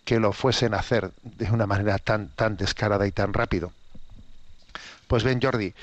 Que 0.05 0.21
lo 0.21 0.33
fuesen 0.33 0.75
a 0.75 0.79
hacer 0.79 1.13
de 1.23 1.51
una 1.51 1.67
manera 1.67 1.99
tan, 1.99 2.29
tan 2.29 2.57
descarada 2.57 3.07
y 3.07 3.13
tan 3.13 3.33
rápido. 3.33 3.73
Pues 5.07 5.25
bien, 5.25 5.41
Jordi, 5.41 5.75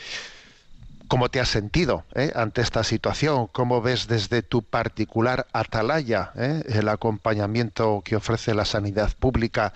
¿cómo 1.08 1.30
te 1.30 1.40
has 1.40 1.50
sentido 1.50 2.06
eh, 2.16 2.32
ante 2.36 2.62
esta 2.62 2.84
situación? 2.84 3.48
¿Cómo 3.48 3.82
ves 3.82 4.08
desde 4.08 4.42
tu 4.42 4.64
particular 4.64 5.48
atalaya 5.54 6.32
eh, 6.36 6.64
el 6.68 6.90
acompañamiento 6.90 8.02
que 8.04 8.16
ofrece 8.16 8.54
la 8.54 8.66
sanidad 8.66 9.12
pública 9.18 9.74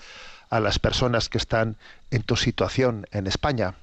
a 0.49 0.59
las 0.59 0.79
personas 0.79 1.29
que 1.29 1.37
están 1.37 1.77
en 2.11 2.23
tu 2.23 2.35
situación 2.35 3.07
en 3.11 3.27
España? 3.27 3.75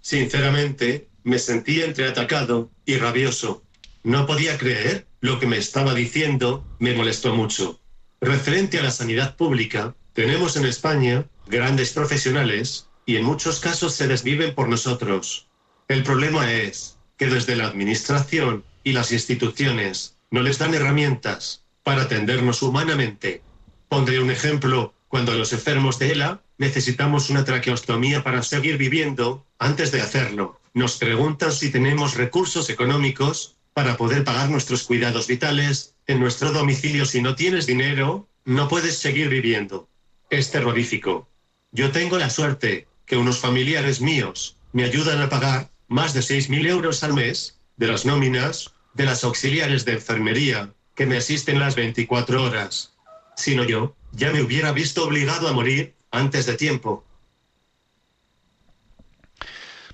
Sinceramente, 0.00 1.08
me 1.22 1.38
sentí 1.38 1.82
entre 1.82 2.08
atacado 2.08 2.70
y 2.84 2.96
rabioso. 2.96 3.62
No 4.02 4.26
podía 4.26 4.58
creer 4.58 5.06
lo 5.20 5.38
que 5.38 5.46
me 5.46 5.58
estaba 5.58 5.94
diciendo, 5.94 6.64
me 6.80 6.94
molestó 6.94 7.34
mucho. 7.34 7.81
Referente 8.22 8.78
a 8.78 8.84
la 8.84 8.92
sanidad 8.92 9.34
pública, 9.34 9.96
tenemos 10.12 10.56
en 10.56 10.64
España 10.64 11.26
grandes 11.48 11.92
profesionales 11.92 12.86
y 13.04 13.16
en 13.16 13.24
muchos 13.24 13.58
casos 13.58 13.94
se 13.94 14.06
desviven 14.06 14.54
por 14.54 14.68
nosotros. 14.68 15.48
El 15.88 16.04
problema 16.04 16.52
es 16.52 16.98
que 17.18 17.26
desde 17.26 17.56
la 17.56 17.66
Administración 17.66 18.62
y 18.84 18.92
las 18.92 19.10
instituciones 19.10 20.16
no 20.30 20.40
les 20.40 20.58
dan 20.58 20.72
herramientas 20.72 21.64
para 21.82 22.02
atendernos 22.02 22.62
humanamente. 22.62 23.42
Pondré 23.88 24.20
un 24.20 24.30
ejemplo. 24.30 24.94
Cuando 25.08 25.34
los 25.34 25.52
enfermos 25.52 25.98
de 25.98 26.12
ELA 26.12 26.40
necesitamos 26.58 27.28
una 27.28 27.44
traqueostomía 27.44 28.22
para 28.22 28.44
seguir 28.44 28.78
viviendo, 28.78 29.44
antes 29.58 29.90
de 29.90 30.00
hacerlo, 30.00 30.60
nos 30.74 30.96
preguntan 30.96 31.50
si 31.50 31.72
tenemos 31.72 32.14
recursos 32.14 32.70
económicos 32.70 33.56
para 33.74 33.96
poder 33.96 34.24
pagar 34.24 34.50
nuestros 34.50 34.82
cuidados 34.84 35.26
vitales 35.26 35.94
en 36.06 36.20
nuestro 36.20 36.52
domicilio. 36.52 37.06
Si 37.06 37.22
no 37.22 37.34
tienes 37.34 37.66
dinero, 37.66 38.28
no 38.44 38.68
puedes 38.68 38.98
seguir 38.98 39.28
viviendo. 39.28 39.88
Es 40.30 40.50
terrorífico. 40.50 41.28
Yo 41.70 41.90
tengo 41.90 42.18
la 42.18 42.30
suerte 42.30 42.86
que 43.06 43.16
unos 43.16 43.38
familiares 43.38 44.00
míos 44.00 44.56
me 44.72 44.84
ayudan 44.84 45.20
a 45.20 45.28
pagar 45.28 45.70
más 45.88 46.14
de 46.14 46.20
6.000 46.20 46.66
euros 46.68 47.02
al 47.04 47.14
mes 47.14 47.58
de 47.76 47.86
las 47.86 48.04
nóminas 48.04 48.72
de 48.94 49.04
las 49.04 49.24
auxiliares 49.24 49.84
de 49.84 49.92
enfermería 49.92 50.72
que 50.94 51.06
me 51.06 51.16
asisten 51.16 51.58
las 51.58 51.74
24 51.74 52.42
horas. 52.42 52.94
Si 53.36 53.56
no 53.56 53.64
yo, 53.64 53.96
ya 54.12 54.30
me 54.30 54.42
hubiera 54.42 54.72
visto 54.72 55.04
obligado 55.04 55.48
a 55.48 55.52
morir 55.52 55.94
antes 56.10 56.46
de 56.46 56.54
tiempo. 56.54 57.04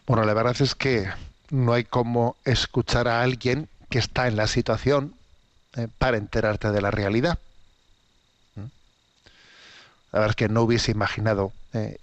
Bueno, 0.06 0.24
la 0.24 0.34
verdad 0.34 0.56
es 0.60 0.74
que 0.74 1.08
no 1.50 1.72
hay 1.72 1.84
como 1.84 2.37
escuchar 2.44 3.08
a 3.08 3.22
alguien 3.22 3.68
que 3.90 3.98
está 3.98 4.28
en 4.28 4.37
la 4.37 4.46
situación 4.46 5.14
eh, 5.76 5.88
para 5.98 6.16
enterarte 6.16 6.70
de 6.70 6.80
la 6.80 6.90
realidad. 6.90 7.38
¿Mm? 8.54 8.66
La 10.12 10.20
verdad 10.20 10.30
es 10.30 10.37
que 10.37 10.48
no 10.48 10.62
hubiese 10.62 10.90
imaginado 10.90 11.52
eh, 11.72 11.98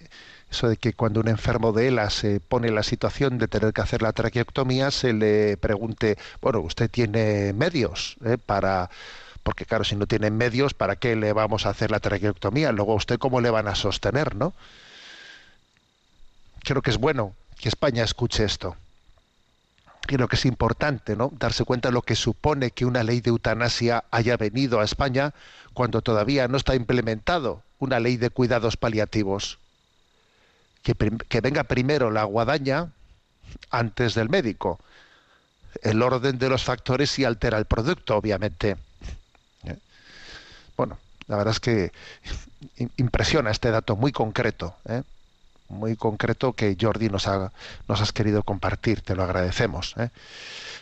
eso 0.49 0.69
de 0.69 0.77
que 0.77 0.93
cuando 0.93 1.19
un 1.19 1.27
enfermo 1.27 1.73
de 1.73 1.87
ELA 1.87 2.09
se 2.09 2.39
pone 2.39 2.67
en 2.67 2.75
la 2.75 2.83
situación 2.83 3.37
de 3.37 3.47
tener 3.47 3.73
que 3.73 3.81
hacer 3.81 4.01
la 4.01 4.13
traqueotomía, 4.13 4.91
se 4.91 5.13
le 5.13 5.57
pregunte, 5.57 6.17
bueno, 6.41 6.61
usted 6.61 6.89
tiene 6.89 7.53
medios 7.53 8.17
eh, 8.25 8.37
para... 8.37 8.89
Porque 9.43 9.65
claro, 9.65 9.83
si 9.83 9.95
no 9.95 10.07
tiene 10.07 10.31
medios, 10.31 10.73
¿para 10.73 10.95
qué 10.95 11.15
le 11.15 11.31
vamos 11.31 11.67
a 11.67 11.69
hacer 11.69 11.91
la 11.91 11.99
traqueotomía? 11.99 12.71
Luego, 12.71 12.93
¿a 12.93 12.95
¿usted 12.95 13.19
cómo 13.19 13.41
le 13.41 13.51
van 13.51 13.67
a 13.67 13.75
sostener, 13.75 14.35
no? 14.35 14.53
Creo 16.63 16.81
que 16.81 16.89
es 16.89 16.97
bueno 16.97 17.35
que 17.59 17.69
España 17.69 18.03
escuche 18.03 18.43
esto. 18.43 18.75
Creo 20.05 20.27
que 20.27 20.35
es 20.35 20.45
importante 20.45 21.15
¿no? 21.15 21.31
darse 21.33 21.63
cuenta 21.63 21.89
de 21.89 21.93
lo 21.93 22.03
que 22.03 22.15
supone 22.15 22.71
que 22.71 22.85
una 22.85 23.03
ley 23.03 23.21
de 23.21 23.31
eutanasia 23.31 24.03
haya 24.11 24.37
venido 24.37 24.79
a 24.79 24.83
España 24.83 25.33
cuando 25.73 26.01
todavía 26.01 26.47
no 26.47 26.57
está 26.57 26.75
implementado 26.75 27.63
una 27.79 27.99
ley 27.99 28.17
de 28.17 28.29
cuidados 28.29 28.77
paliativos. 28.77 29.59
Que, 30.83 31.41
venga 31.41 31.63
primero 31.63 32.11
la 32.11 32.23
guadaña 32.25 32.91
antes 33.71 34.13
del 34.13 34.29
médico. 34.29 34.79
El 35.81 36.01
orden 36.03 36.37
de 36.37 36.49
los 36.49 36.63
factores 36.63 37.09
sí 37.09 37.25
altera 37.25 37.57
el 37.57 37.65
producto, 37.65 38.15
obviamente. 38.15 38.77
¿Eh? 39.63 39.77
Bueno, 40.77 40.99
la 41.27 41.37
verdad 41.37 41.53
es 41.53 41.59
que 41.59 41.91
impresiona 42.97 43.49
este 43.49 43.71
dato 43.71 43.95
muy 43.95 44.11
concreto. 44.11 44.75
¿eh? 44.85 45.01
Muy 45.69 45.95
concreto 45.95 46.53
que 46.53 46.77
Jordi 46.79 47.09
nos, 47.09 47.27
ha, 47.27 47.51
nos 47.87 48.01
has 48.01 48.11
querido 48.11 48.43
compartir. 48.43 49.01
Te 49.01 49.15
lo 49.15 49.23
agradecemos. 49.23 49.95
¿eh? 49.97 50.09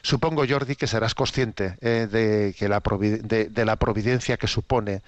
Supongo, 0.01 0.43
Jordi, 0.47 0.75
que 0.75 0.87
serás 0.87 1.15
consciente 1.15 1.77
¿eh? 1.81 2.07
de, 2.11 2.55
que 2.57 2.67
la 2.67 2.81
de, 2.81 3.65
la 3.65 3.75
providencia 3.77 4.37
que 4.37 4.47
supone 4.47 5.01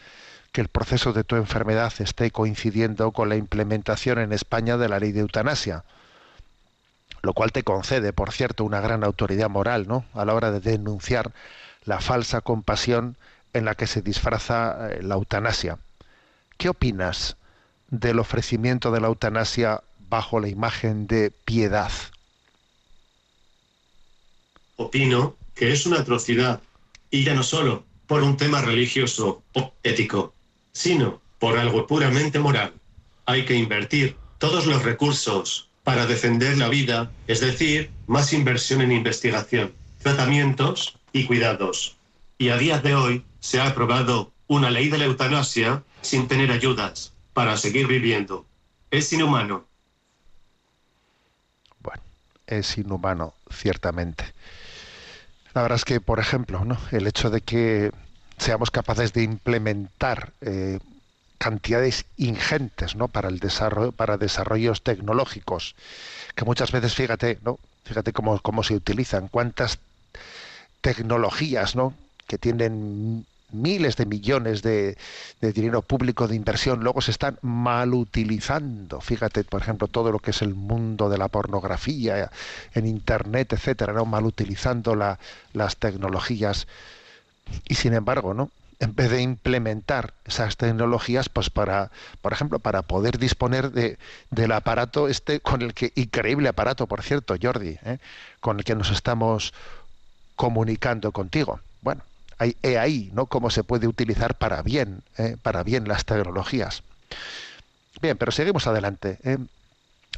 que 0.51 0.61
el 0.61 0.69
proceso 0.69 1.11
de 1.11 1.25
tu 1.25 1.35
enfermedad 1.35 1.91
esté 1.99 2.31
coincidiendo 2.31 3.11
con 3.11 3.27
la 3.27 3.35
implementación 3.35 4.19
en 4.19 4.31
España 4.31 4.77
de 4.77 4.87
la 4.87 4.99
ley 4.99 5.11
de 5.11 5.19
eutanasia, 5.19 5.83
lo 7.21 7.33
cual 7.33 7.51
te 7.51 7.63
concede, 7.63 8.13
por 8.13 8.31
cierto, 8.31 8.63
una 8.63 8.79
gran 8.79 9.03
autoridad 9.03 9.49
moral 9.49 9.85
¿no? 9.87 10.05
a 10.13 10.23
la 10.23 10.33
hora 10.33 10.51
de 10.51 10.61
denunciar 10.61 11.33
la 11.83 11.99
falsa 11.99 12.39
compasión 12.39 13.17
en 13.53 13.65
la 13.65 13.75
que 13.75 13.87
se 13.87 14.01
disfraza 14.01 14.89
eh, 14.91 15.03
la 15.03 15.15
eutanasia. 15.15 15.77
¿Qué 16.57 16.69
opinas? 16.69 17.35
Del 17.89 18.19
ofrecimiento 18.19 18.91
de 18.91 19.01
la 19.01 19.07
eutanasia 19.07 19.83
bajo 20.09 20.39
la 20.39 20.47
imagen 20.47 21.07
de 21.07 21.31
piedad? 21.31 21.91
Opino 24.77 25.35
que 25.55 25.71
es 25.71 25.85
una 25.85 25.99
atrocidad, 25.99 26.61
y 27.09 27.23
ya 27.23 27.33
no 27.33 27.43
solo 27.43 27.85
por 28.07 28.23
un 28.23 28.37
tema 28.37 28.61
religioso 28.61 29.41
o 29.53 29.73
ético, 29.83 30.33
sino 30.73 31.21
por 31.39 31.57
algo 31.57 31.87
puramente 31.87 32.39
moral. 32.39 32.73
Hay 33.25 33.45
que 33.45 33.55
invertir 33.55 34.17
todos 34.37 34.65
los 34.65 34.83
recursos 34.83 35.69
para 35.83 36.05
defender 36.05 36.57
la 36.57 36.67
vida, 36.67 37.11
es 37.27 37.39
decir, 37.39 37.91
más 38.07 38.33
inversión 38.33 38.81
en 38.81 38.91
investigación, 38.91 39.73
tratamientos 40.01 40.97
y 41.13 41.25
cuidados. 41.25 41.95
Y 42.37 42.49
a 42.49 42.57
día 42.57 42.79
de 42.79 42.95
hoy 42.95 43.25
se 43.39 43.61
ha 43.61 43.67
aprobado 43.67 44.31
una 44.47 44.69
ley 44.69 44.89
de 44.89 44.97
la 44.97 45.05
eutanasia 45.05 45.83
sin 46.01 46.27
tener 46.27 46.51
ayudas, 46.51 47.13
para 47.35 47.57
seguir 47.57 47.85
viviendo. 47.85 48.45
Es 48.89 49.11
inhumano. 49.11 49.65
Bueno, 51.81 52.01
es 52.47 52.77
inhumano, 52.77 53.33
ciertamente. 53.51 54.23
La 55.53 55.61
verdad 55.61 55.75
es 55.75 55.83
que, 55.83 55.99
por 55.99 56.19
ejemplo, 56.19 56.63
¿no? 56.63 56.77
el 56.93 57.05
hecho 57.07 57.29
de 57.29 57.41
que 57.41 57.91
seamos 58.37 58.71
capaces 58.71 59.11
de 59.11 59.23
implementar 59.23 60.31
eh, 60.39 60.79
cantidades 61.37 62.05
ingentes 62.15 62.95
¿no? 62.95 63.09
para 63.09 63.27
el 63.27 63.39
desarrollo, 63.39 63.91
para 63.91 64.15
desarrollos 64.15 64.81
tecnológicos, 64.81 65.75
que 66.35 66.45
muchas 66.45 66.71
veces, 66.71 66.95
fíjate, 66.95 67.39
¿no? 67.43 67.59
fíjate 67.83 68.13
cómo, 68.13 68.39
cómo 68.39 68.63
se 68.63 68.75
utilizan, 68.75 69.27
cuántas 69.27 69.79
tecnologías 70.79 71.75
¿no? 71.75 71.93
que 72.27 72.37
tienen 72.37 73.25
miles 73.61 73.95
de 73.95 74.05
millones 74.05 74.61
de, 74.61 74.97
dinero 75.41 75.81
público 75.81 76.27
de 76.27 76.35
inversión 76.35 76.83
luego 76.83 77.01
se 77.01 77.11
están 77.11 77.37
mal 77.41 77.93
utilizando. 77.93 79.01
Fíjate, 79.01 79.43
por 79.43 79.61
ejemplo, 79.61 79.87
todo 79.87 80.11
lo 80.11 80.19
que 80.19 80.31
es 80.31 80.41
el 80.41 80.53
mundo 80.53 81.09
de 81.09 81.17
la 81.17 81.27
pornografía 81.27 82.31
en 82.73 82.85
internet, 82.85 83.53
etcétera, 83.53 83.93
¿no? 83.93 84.05
mal 84.05 84.25
utilizando 84.25 84.95
la, 84.95 85.19
las 85.53 85.77
tecnologías. 85.77 86.67
Y 87.67 87.75
sin 87.75 87.93
embargo, 87.93 88.33
¿no? 88.33 88.49
En 88.79 88.93
vez 88.93 89.09
de 89.09 89.21
implementar 89.21 90.13
esas 90.25 90.57
tecnologías, 90.57 91.29
pues 91.29 91.49
para, 91.49 91.91
por 92.21 92.33
ejemplo, 92.33 92.59
para 92.59 92.81
poder 92.81 93.17
disponer 93.17 93.71
de, 93.71 93.97
del 94.31 94.51
aparato 94.51 95.07
este 95.07 95.39
con 95.39 95.61
el 95.61 95.73
que, 95.73 95.93
increíble 95.95 96.49
aparato, 96.49 96.85
por 96.85 97.01
cierto, 97.01 97.35
Jordi, 97.41 97.77
¿eh? 97.85 97.99
con 98.41 98.57
el 98.57 98.65
que 98.65 98.75
nos 98.75 98.91
estamos 98.91 99.53
comunicando 100.35 101.11
contigo. 101.11 101.61
He 102.39 102.77
ahí 102.77 103.09
¿no? 103.13 103.27
cómo 103.27 103.49
se 103.49 103.63
puede 103.63 103.87
utilizar 103.87 104.35
para 104.35 104.61
bien, 104.61 105.01
¿eh? 105.17 105.37
para 105.41 105.63
bien 105.63 105.87
las 105.87 106.05
tecnologías. 106.05 106.83
Bien, 108.01 108.17
pero 108.17 108.31
seguimos 108.31 108.67
adelante. 108.67 109.19
¿eh? 109.23 109.37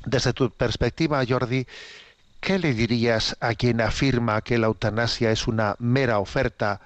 Desde 0.06 0.34
tu 0.34 0.50
perspectiva, 0.50 1.24
Jordi, 1.28 1.68
¿qué 2.40 2.58
le 2.60 2.74
dirías 2.74 3.38
a 3.40 3.54
quien 3.54 3.82
afirma 3.82 4.42
que 4.42 4.58
la 4.58 4.68
eutanasia 4.68 5.32
es 5.32 5.48
una 5.48 5.76
mera 5.80 6.20
oferta 6.20 6.82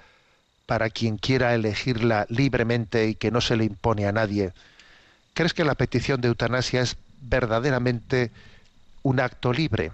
para 0.66 0.90
quien 0.90 1.16
quiera 1.16 1.54
elegirla 1.54 2.26
libremente 2.28 3.08
y 3.08 3.14
que 3.14 3.30
no 3.30 3.40
se 3.40 3.56
le 3.56 3.64
impone 3.64 4.06
a 4.06 4.12
nadie? 4.12 4.52
¿Crees 5.34 5.54
que 5.54 5.64
la 5.64 5.74
petición 5.74 6.20
de 6.20 6.28
eutanasia 6.28 6.82
es 6.82 6.96
verdaderamente 7.22 8.30
un 9.02 9.20
acto 9.20 9.52
libre? 9.52 9.92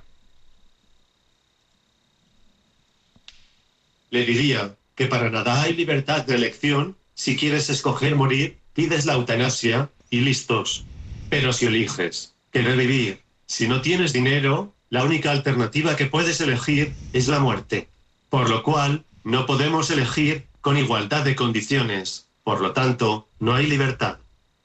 Le 4.10 4.24
diría 4.24 4.74
que 4.98 5.06
para 5.06 5.30
nada 5.30 5.62
hay 5.62 5.74
libertad 5.74 6.26
de 6.26 6.34
elección. 6.34 6.96
Si 7.14 7.36
quieres 7.36 7.70
escoger 7.70 8.16
morir, 8.16 8.58
pides 8.74 9.06
la 9.06 9.12
eutanasia 9.14 9.90
y 10.10 10.22
listos. 10.22 10.84
Pero 11.30 11.52
si 11.52 11.66
eliges 11.66 12.34
querer 12.50 12.76
vivir, 12.76 13.22
si 13.46 13.68
no 13.68 13.80
tienes 13.80 14.12
dinero, 14.12 14.74
la 14.90 15.04
única 15.04 15.30
alternativa 15.30 15.94
que 15.94 16.06
puedes 16.06 16.40
elegir 16.40 16.94
es 17.12 17.28
la 17.28 17.38
muerte. 17.38 17.88
Por 18.28 18.50
lo 18.50 18.64
cual, 18.64 19.04
no 19.22 19.46
podemos 19.46 19.88
elegir 19.90 20.48
con 20.60 20.76
igualdad 20.76 21.24
de 21.24 21.36
condiciones. 21.36 22.28
Por 22.42 22.60
lo 22.60 22.72
tanto, 22.72 23.28
no 23.38 23.54
hay 23.54 23.68
libertad. 23.68 24.18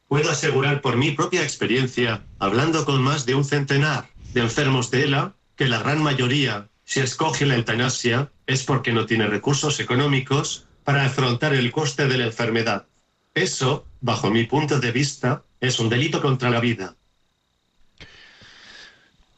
Puedo 0.07 0.31
asegurar 0.31 0.81
por 0.81 0.97
mi 0.97 1.11
propia 1.11 1.43
experiencia, 1.43 2.25
hablando 2.39 2.85
con 2.85 3.03
más 3.03 3.27
de 3.27 3.35
un 3.35 3.45
centenar 3.45 4.09
de 4.33 4.41
enfermos 4.41 4.89
de 4.89 5.03
ELA, 5.03 5.35
que 5.55 5.67
la 5.67 5.77
gran 5.77 6.01
mayoría 6.01 6.69
si 6.93 6.99
escoge 6.99 7.47
la 7.47 7.55
eutanasia 7.55 8.29
es 8.45 8.63
porque 8.63 8.93
no 8.93 9.07
tiene 9.07 9.25
recursos 9.25 9.79
económicos 9.79 10.67
para 10.83 11.03
afrontar 11.03 11.55
el 11.55 11.71
coste 11.71 12.07
de 12.07 12.19
la 12.19 12.25
enfermedad. 12.25 12.85
Eso, 13.33 13.87
bajo 13.99 14.29
mi 14.29 14.43
punto 14.43 14.79
de 14.79 14.91
vista, 14.91 15.41
es 15.59 15.79
un 15.79 15.89
delito 15.89 16.21
contra 16.21 16.51
la 16.51 16.59
vida. 16.59 16.93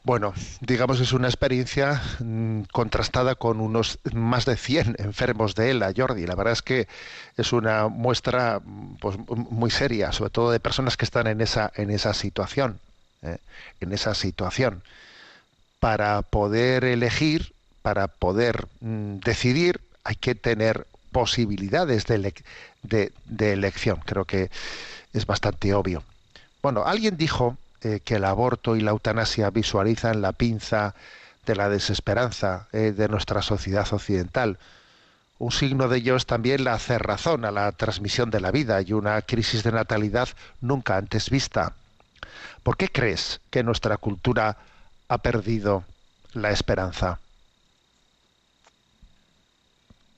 Bueno, 0.02 0.34
digamos 0.60 1.00
es 1.00 1.14
una 1.14 1.28
experiencia 1.28 2.02
mmm, 2.18 2.64
contrastada 2.70 3.36
con 3.36 3.62
unos 3.62 4.00
más 4.12 4.44
de 4.44 4.58
100 4.58 4.96
enfermos 4.98 5.54
de 5.54 5.70
ELA, 5.70 5.94
Jordi. 5.96 6.26
La 6.26 6.34
verdad 6.34 6.52
es 6.52 6.60
que 6.60 6.88
es 7.38 7.54
una 7.54 7.88
muestra 7.88 8.60
pues, 9.00 9.16
muy 9.26 9.70
seria, 9.70 10.12
sobre 10.12 10.28
todo 10.28 10.50
de 10.50 10.60
personas 10.60 10.98
que 10.98 11.06
están 11.06 11.26
en 11.26 11.40
esa 11.40 11.72
en 11.74 11.88
esa 11.88 12.12
situación, 12.12 12.80
¿eh? 13.22 13.38
en 13.80 13.94
esa 13.94 14.14
situación 14.14 14.82
para 15.80 16.22
poder 16.22 16.84
elegir, 16.84 17.52
para 17.82 18.08
poder 18.08 18.66
mm, 18.80 19.18
decidir, 19.18 19.80
hay 20.04 20.16
que 20.16 20.34
tener 20.34 20.86
posibilidades 21.12 22.06
de, 22.06 22.14
ele 22.14 22.34
de, 22.82 23.12
de, 23.24 23.52
elección. 23.52 24.00
Creo 24.04 24.24
que 24.24 24.50
es 25.12 25.26
bastante 25.26 25.74
obvio. 25.74 26.02
Bueno, 26.62 26.84
alguien 26.84 27.16
dijo 27.16 27.56
eh, 27.82 28.00
que 28.04 28.16
el 28.16 28.24
aborto 28.24 28.76
y 28.76 28.80
la 28.80 28.90
eutanasia 28.90 29.50
visualizan 29.50 30.20
la 30.20 30.32
pinza 30.32 30.94
de 31.46 31.54
la 31.54 31.68
desesperanza 31.68 32.68
eh, 32.72 32.92
de 32.96 33.08
nuestra 33.08 33.42
sociedad 33.42 33.86
occidental. 33.92 34.58
Un 35.38 35.52
signo 35.52 35.88
de 35.88 35.98
ello 35.98 36.16
es 36.16 36.26
también 36.26 36.64
la 36.64 36.78
cerrazón 36.78 37.44
a 37.44 37.50
la 37.50 37.70
transmisión 37.72 38.30
de 38.30 38.40
la 38.40 38.50
vida 38.50 38.80
y 38.82 38.92
una 38.92 39.20
crisis 39.22 39.62
de 39.62 39.72
natalidad 39.72 40.28
nunca 40.60 40.96
antes 40.96 41.30
vista. 41.30 41.74
¿Por 42.62 42.76
qué 42.76 42.88
crees 42.88 43.40
que 43.50 43.62
nuestra 43.62 43.96
cultura 43.98 44.56
ha 45.08 45.18
perdido 45.18 45.84
la 46.32 46.50
esperanza? 46.50 47.20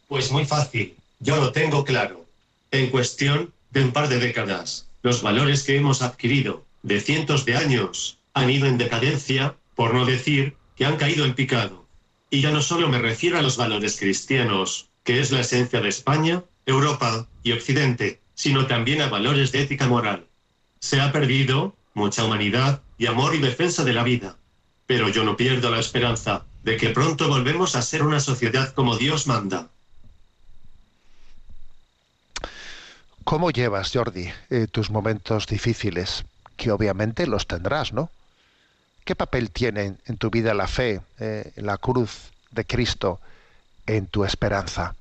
Pues 0.08 0.30
muy 0.30 0.44
fácil, 0.44 0.96
yo 1.20 1.36
lo 1.36 1.52
tengo 1.52 1.84
claro. 1.84 2.24
En 2.70 2.90
cuestión 2.90 3.52
de 3.70 3.84
un 3.84 3.92
par 3.92 4.08
de 4.08 4.18
décadas, 4.18 4.86
los 5.02 5.22
valores 5.22 5.64
que 5.64 5.76
hemos 5.76 6.02
adquirido 6.02 6.64
de 6.82 7.00
cientos 7.00 7.44
de 7.44 7.56
años 7.56 8.18
han 8.34 8.50
ido 8.50 8.66
en 8.66 8.78
decadencia, 8.78 9.56
por 9.74 9.94
no 9.94 10.06
decir 10.06 10.56
que 10.76 10.86
han 10.86 10.96
caído 10.96 11.24
en 11.24 11.34
picado. 11.34 11.86
Y 12.30 12.40
ya 12.40 12.50
no 12.50 12.62
solo 12.62 12.88
me 12.88 12.98
refiero 12.98 13.38
a 13.38 13.42
los 13.42 13.56
valores 13.56 13.98
cristianos, 13.98 14.88
que 15.04 15.20
es 15.20 15.30
la 15.30 15.40
esencia 15.40 15.80
de 15.80 15.88
España, 15.88 16.44
Europa 16.66 17.26
y 17.42 17.52
Occidente, 17.52 18.20
sino 18.34 18.66
también 18.66 19.00
a 19.02 19.08
valores 19.08 19.52
de 19.52 19.62
ética 19.62 19.88
moral. 19.88 20.26
Se 20.80 21.00
ha 21.00 21.10
perdido 21.12 21.74
mucha 21.94 22.24
humanidad 22.24 22.82
y 22.96 23.06
amor 23.06 23.34
y 23.34 23.38
defensa 23.38 23.84
de 23.84 23.92
la 23.92 24.04
vida. 24.04 24.36
Pero 24.88 25.10
yo 25.10 25.22
no 25.22 25.36
pierdo 25.36 25.70
la 25.70 25.80
esperanza 25.80 26.46
de 26.62 26.78
que 26.78 26.88
pronto 26.88 27.28
volvemos 27.28 27.76
a 27.76 27.82
ser 27.82 28.02
una 28.02 28.20
sociedad 28.20 28.72
como 28.72 28.96
Dios 28.96 29.26
manda. 29.26 29.68
¿Cómo 33.22 33.50
llevas, 33.50 33.92
Jordi, 33.92 34.30
eh, 34.48 34.66
tus 34.66 34.88
momentos 34.88 35.46
difíciles? 35.46 36.24
Que 36.56 36.70
obviamente 36.70 37.26
los 37.26 37.46
tendrás, 37.46 37.92
¿no? 37.92 38.10
¿Qué 39.04 39.14
papel 39.14 39.50
tiene 39.50 39.96
en 40.06 40.16
tu 40.16 40.30
vida 40.30 40.54
la 40.54 40.66
fe, 40.66 41.02
eh, 41.20 41.52
la 41.56 41.76
cruz 41.76 42.30
de 42.50 42.64
Cristo 42.64 43.20
en 43.86 44.06
tu 44.06 44.24
esperanza? 44.24 44.94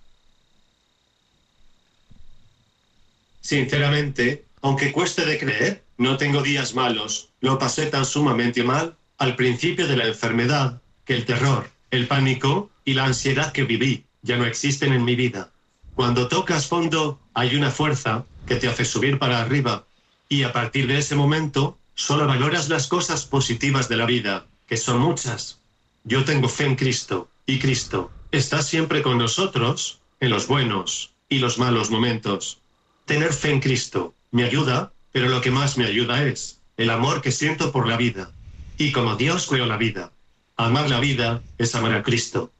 Sinceramente, 3.39 4.43
aunque 4.61 4.91
cueste 4.91 5.25
de 5.25 5.39
creer, 5.39 5.83
no 5.97 6.17
tengo 6.17 6.43
días 6.43 6.75
malos. 6.75 7.29
Lo 7.39 7.57
pasé 7.57 7.85
tan 7.85 8.03
sumamente 8.03 8.65
mal 8.65 8.97
al 9.17 9.35
principio 9.35 9.87
de 9.87 9.97
la 9.97 10.05
enfermedad 10.05 10.81
que 11.05 11.15
el 11.15 11.25
terror, 11.25 11.69
el 11.91 12.07
pánico 12.07 12.69
y 12.85 12.93
la 12.93 13.05
ansiedad 13.05 13.51
que 13.51 13.63
viví 13.63 14.05
ya 14.21 14.37
no 14.37 14.45
existen 14.45 14.93
en 14.93 15.03
mi 15.03 15.15
vida. 15.15 15.51
Cuando 15.95 16.27
tocas 16.27 16.67
fondo, 16.67 17.19
hay 17.33 17.55
una 17.55 17.71
fuerza 17.71 18.25
que 18.45 18.55
te 18.55 18.67
hace 18.67 18.85
subir 18.85 19.17
para 19.17 19.41
arriba 19.41 19.85
y 20.29 20.43
a 20.43 20.53
partir 20.53 20.87
de 20.87 20.99
ese 20.99 21.15
momento 21.15 21.77
solo 21.95 22.27
valoras 22.27 22.69
las 22.69 22.87
cosas 22.87 23.25
positivas 23.25 23.89
de 23.89 23.97
la 23.97 24.05
vida, 24.05 24.45
que 24.67 24.77
son 24.77 24.99
muchas. 24.99 25.59
Yo 26.03 26.23
tengo 26.23 26.47
fe 26.47 26.65
en 26.65 26.75
Cristo 26.75 27.29
y 27.45 27.59
Cristo 27.59 28.11
está 28.31 28.61
siempre 28.61 29.01
con 29.01 29.17
nosotros 29.17 29.99
en 30.19 30.29
los 30.29 30.47
buenos 30.47 31.13
y 31.29 31.39
los 31.39 31.57
malos 31.57 31.89
momentos. 31.89 32.61
Tener 33.05 33.33
fe 33.33 33.51
en 33.51 33.61
Cristo 33.61 34.13
me 34.31 34.43
ayuda, 34.43 34.93
pero 35.11 35.29
lo 35.29 35.41
que 35.41 35.51
más 35.51 35.77
me 35.77 35.85
ayuda 35.85 36.23
es 36.23 36.61
el 36.77 36.91
amor 36.91 37.21
que 37.21 37.31
siento 37.31 37.71
por 37.71 37.87
la 37.87 37.97
vida. 37.97 38.31
Y 38.77 38.91
como 38.91 39.15
Dios 39.15 39.47
creó 39.47 39.65
la 39.65 39.77
vida, 39.77 40.11
amar 40.55 40.89
la 40.89 40.99
vida 40.99 41.41
es 41.57 41.73
amar 41.75 41.93
a 41.93 42.03
Cristo. 42.03 42.51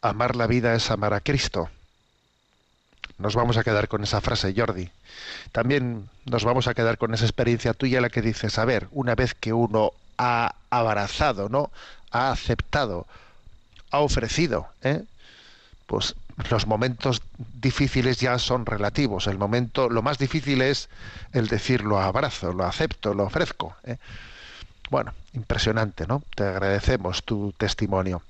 Amar 0.00 0.36
la 0.36 0.46
vida 0.46 0.74
es 0.74 0.90
amar 0.90 1.14
a 1.14 1.20
Cristo. 1.20 1.68
Nos 3.18 3.34
vamos 3.34 3.56
a 3.56 3.64
quedar 3.64 3.88
con 3.88 4.02
esa 4.04 4.20
frase, 4.20 4.54
Jordi. 4.56 4.90
También 5.52 6.08
nos 6.24 6.44
vamos 6.44 6.66
a 6.66 6.74
quedar 6.74 6.98
con 6.98 7.14
esa 7.14 7.24
experiencia 7.24 7.74
tuya, 7.74 8.00
la 8.00 8.10
que 8.10 8.22
dices, 8.22 8.58
a 8.58 8.64
ver, 8.64 8.88
una 8.90 9.14
vez 9.14 9.34
que 9.34 9.52
uno 9.52 9.92
ha 10.18 10.54
abrazado, 10.70 11.48
¿no? 11.48 11.70
Ha 12.10 12.30
aceptado, 12.30 13.06
ha 13.90 14.00
ofrecido, 14.00 14.68
¿eh? 14.82 15.02
pues 15.86 16.14
los 16.50 16.66
momentos 16.66 17.22
difíciles 17.60 18.18
ya 18.18 18.38
son 18.38 18.66
relativos. 18.66 19.26
El 19.26 19.38
momento, 19.38 19.88
lo 19.88 20.02
más 20.02 20.18
difícil 20.18 20.62
es 20.62 20.88
el 21.32 21.48
decir 21.48 21.82
lo 21.82 22.00
abrazo, 22.00 22.52
lo 22.52 22.64
acepto, 22.64 23.14
lo 23.14 23.24
ofrezco. 23.24 23.76
¿eh? 23.84 23.96
Bueno, 24.90 25.14
impresionante, 25.32 26.06
¿no? 26.06 26.22
Te 26.34 26.44
agradecemos 26.44 27.22
tu 27.22 27.52
testimonio. 27.52 28.22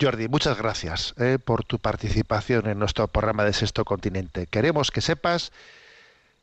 Jordi, 0.00 0.28
muchas 0.28 0.56
gracias 0.56 1.14
¿eh? 1.18 1.38
por 1.42 1.64
tu 1.64 1.78
participación 1.78 2.66
en 2.66 2.78
nuestro 2.78 3.06
programa 3.08 3.44
de 3.44 3.52
Sexto 3.52 3.84
Continente. 3.84 4.46
Queremos 4.46 4.90
que 4.90 5.02
sepas 5.02 5.52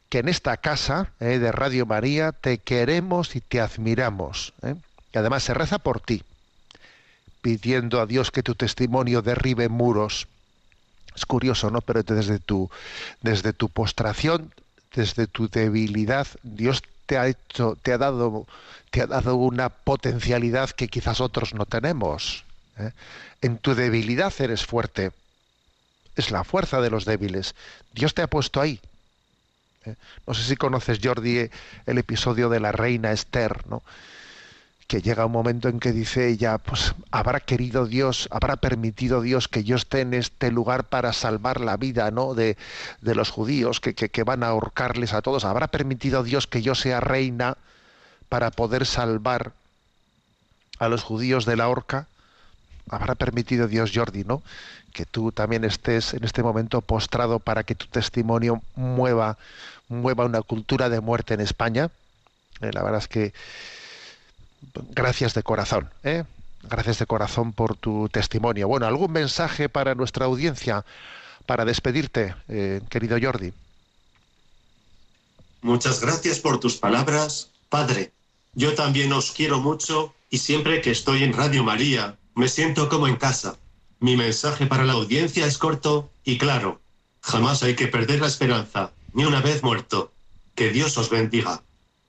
que 0.09 0.19
en 0.19 0.29
esta 0.29 0.57
casa 0.57 1.11
¿eh? 1.19 1.39
de 1.39 1.51
Radio 1.51 1.85
María 1.85 2.31
te 2.31 2.59
queremos 2.59 3.35
y 3.35 3.41
te 3.41 3.59
admiramos. 3.59 4.53
Y 5.13 5.17
además 5.17 5.43
se 5.43 5.55
reza 5.55 5.79
por 5.79 5.99
ti 5.99 6.23
pidiendo 7.41 8.01
a 8.01 8.05
Dios 8.05 8.31
que 8.31 8.43
tu 8.43 8.55
testimonio 8.55 9.21
derribe 9.21 9.69
muros. 9.69 10.27
Es 11.15 11.25
curioso, 11.25 11.71
¿no? 11.71 11.81
Pero 11.81 12.03
desde 12.03 12.39
tu, 12.39 12.69
desde 13.21 13.53
tu 13.53 13.69
postración, 13.69 14.53
desde 14.93 15.27
tu 15.27 15.47
debilidad, 15.49 16.27
Dios 16.43 16.83
te 17.07 17.17
ha 17.17 17.27
hecho, 17.27 17.77
te 17.81 17.93
ha 17.93 17.97
dado, 17.97 18.45
te 18.91 19.01
ha 19.01 19.07
dado 19.07 19.35
una 19.35 19.69
potencialidad 19.69 20.69
que 20.71 20.87
quizás 20.87 21.21
otros 21.21 21.53
no 21.53 21.65
tenemos. 21.65 22.43
¿eh? 22.77 22.91
En 23.41 23.57
tu 23.57 23.73
debilidad 23.73 24.33
eres 24.39 24.65
fuerte. 24.65 25.11
Es 26.15 26.31
la 26.31 26.43
fuerza 26.43 26.81
de 26.81 26.89
los 26.89 27.05
débiles. 27.05 27.55
Dios 27.93 28.13
te 28.13 28.21
ha 28.21 28.27
puesto 28.27 28.61
ahí. 28.61 28.79
¿eh? 29.85 29.95
No 30.25 30.33
sé 30.33 30.43
si 30.43 30.55
conoces, 30.55 30.99
Jordi, 31.01 31.49
el 31.85 31.97
episodio 31.97 32.49
de 32.49 32.59
la 32.59 32.71
reina 32.71 33.11
Esther, 33.11 33.65
¿no? 33.67 33.81
Que 34.87 35.01
llega 35.01 35.25
un 35.25 35.33
momento 35.33 35.67
en 35.67 35.79
que 35.79 35.91
dice 35.91 36.29
ella, 36.29 36.57
pues 36.57 36.95
habrá 37.11 37.41
querido 37.41 37.85
Dios, 37.85 38.29
habrá 38.31 38.55
permitido 38.55 39.21
Dios 39.21 39.49
que 39.49 39.65
yo 39.65 39.75
esté 39.75 39.99
en 40.01 40.13
este 40.13 40.49
lugar 40.49 40.85
para 40.85 41.11
salvar 41.11 41.59
la 41.59 41.75
vida 41.75 42.09
¿no? 42.09 42.33
de, 42.33 42.57
de 43.01 43.15
los 43.15 43.29
judíos 43.29 43.81
que, 43.81 43.93
que, 43.93 44.23
van 44.23 44.43
a 44.43 44.47
ahorcarles 44.47 45.13
a 45.13 45.21
todos, 45.21 45.43
habrá 45.43 45.67
permitido 45.67 46.23
Dios 46.23 46.47
que 46.47 46.61
yo 46.61 46.73
sea 46.73 47.01
reina 47.01 47.57
para 48.29 48.49
poder 48.49 48.85
salvar 48.85 49.51
a 50.79 50.87
los 50.87 51.03
judíos 51.03 51.45
de 51.45 51.57
la 51.57 51.67
horca. 51.67 52.07
Habrá 52.89 53.15
permitido 53.15 53.67
Dios, 53.67 53.91
Jordi, 53.93 54.23
¿no? 54.23 54.41
Que 54.93 55.05
tú 55.05 55.33
también 55.33 55.65
estés 55.65 56.13
en 56.13 56.23
este 56.23 56.43
momento 56.43 56.79
postrado 56.79 57.39
para 57.39 57.63
que 57.63 57.75
tu 57.75 57.87
testimonio 57.87 58.61
mueva, 58.75 59.37
mueva 59.89 60.23
una 60.23 60.41
cultura 60.41 60.87
de 60.87 61.01
muerte 61.01 61.33
en 61.33 61.41
España. 61.41 61.89
Eh, 62.61 62.71
la 62.71 62.83
verdad 62.83 63.01
es 63.01 63.07
que 63.09 63.33
gracias 64.91 65.33
de 65.33 65.43
corazón, 65.43 65.89
¿eh? 66.03 66.23
Gracias 66.63 66.99
de 66.99 67.05
corazón 67.05 67.53
por 67.53 67.75
tu 67.75 68.09
testimonio. 68.09 68.67
Bueno, 68.67 68.87
¿algún 68.87 69.11
mensaje 69.11 69.69
para 69.69 69.95
nuestra 69.95 70.25
audiencia 70.25 70.85
para 71.45 71.65
despedirte, 71.65 72.35
eh, 72.49 72.81
querido 72.89 73.17
Jordi? 73.21 73.53
Muchas 75.61 76.01
gracias 76.01 76.39
por 76.39 76.59
tus 76.59 76.75
palabras, 76.75 77.51
Padre. 77.69 78.11
Yo 78.53 78.73
también 78.73 79.13
os 79.13 79.31
quiero 79.31 79.59
mucho 79.59 80.13
y 80.29 80.39
siempre 80.39 80.81
que 80.81 80.91
estoy 80.91 81.23
en 81.23 81.33
Radio 81.33 81.63
María 81.63 82.17
me 82.35 82.47
siento 82.47 82.89
como 82.89 83.07
en 83.07 83.15
casa. 83.15 83.57
Mi 83.99 84.15
mensaje 84.15 84.67
para 84.67 84.85
la 84.85 84.93
audiencia 84.93 85.45
es 85.45 85.57
corto 85.57 86.11
y 86.23 86.37
claro. 86.37 86.81
Jamás 87.21 87.63
hay 87.63 87.75
que 87.75 87.87
perder 87.87 88.21
la 88.21 88.27
esperanza, 88.27 88.91
ni 89.13 89.25
una 89.25 89.41
vez 89.41 89.63
muerto. 89.63 90.11
Que 90.53 90.69
Dios 90.69 90.97
os 90.97 91.09
bendiga. 91.09 91.63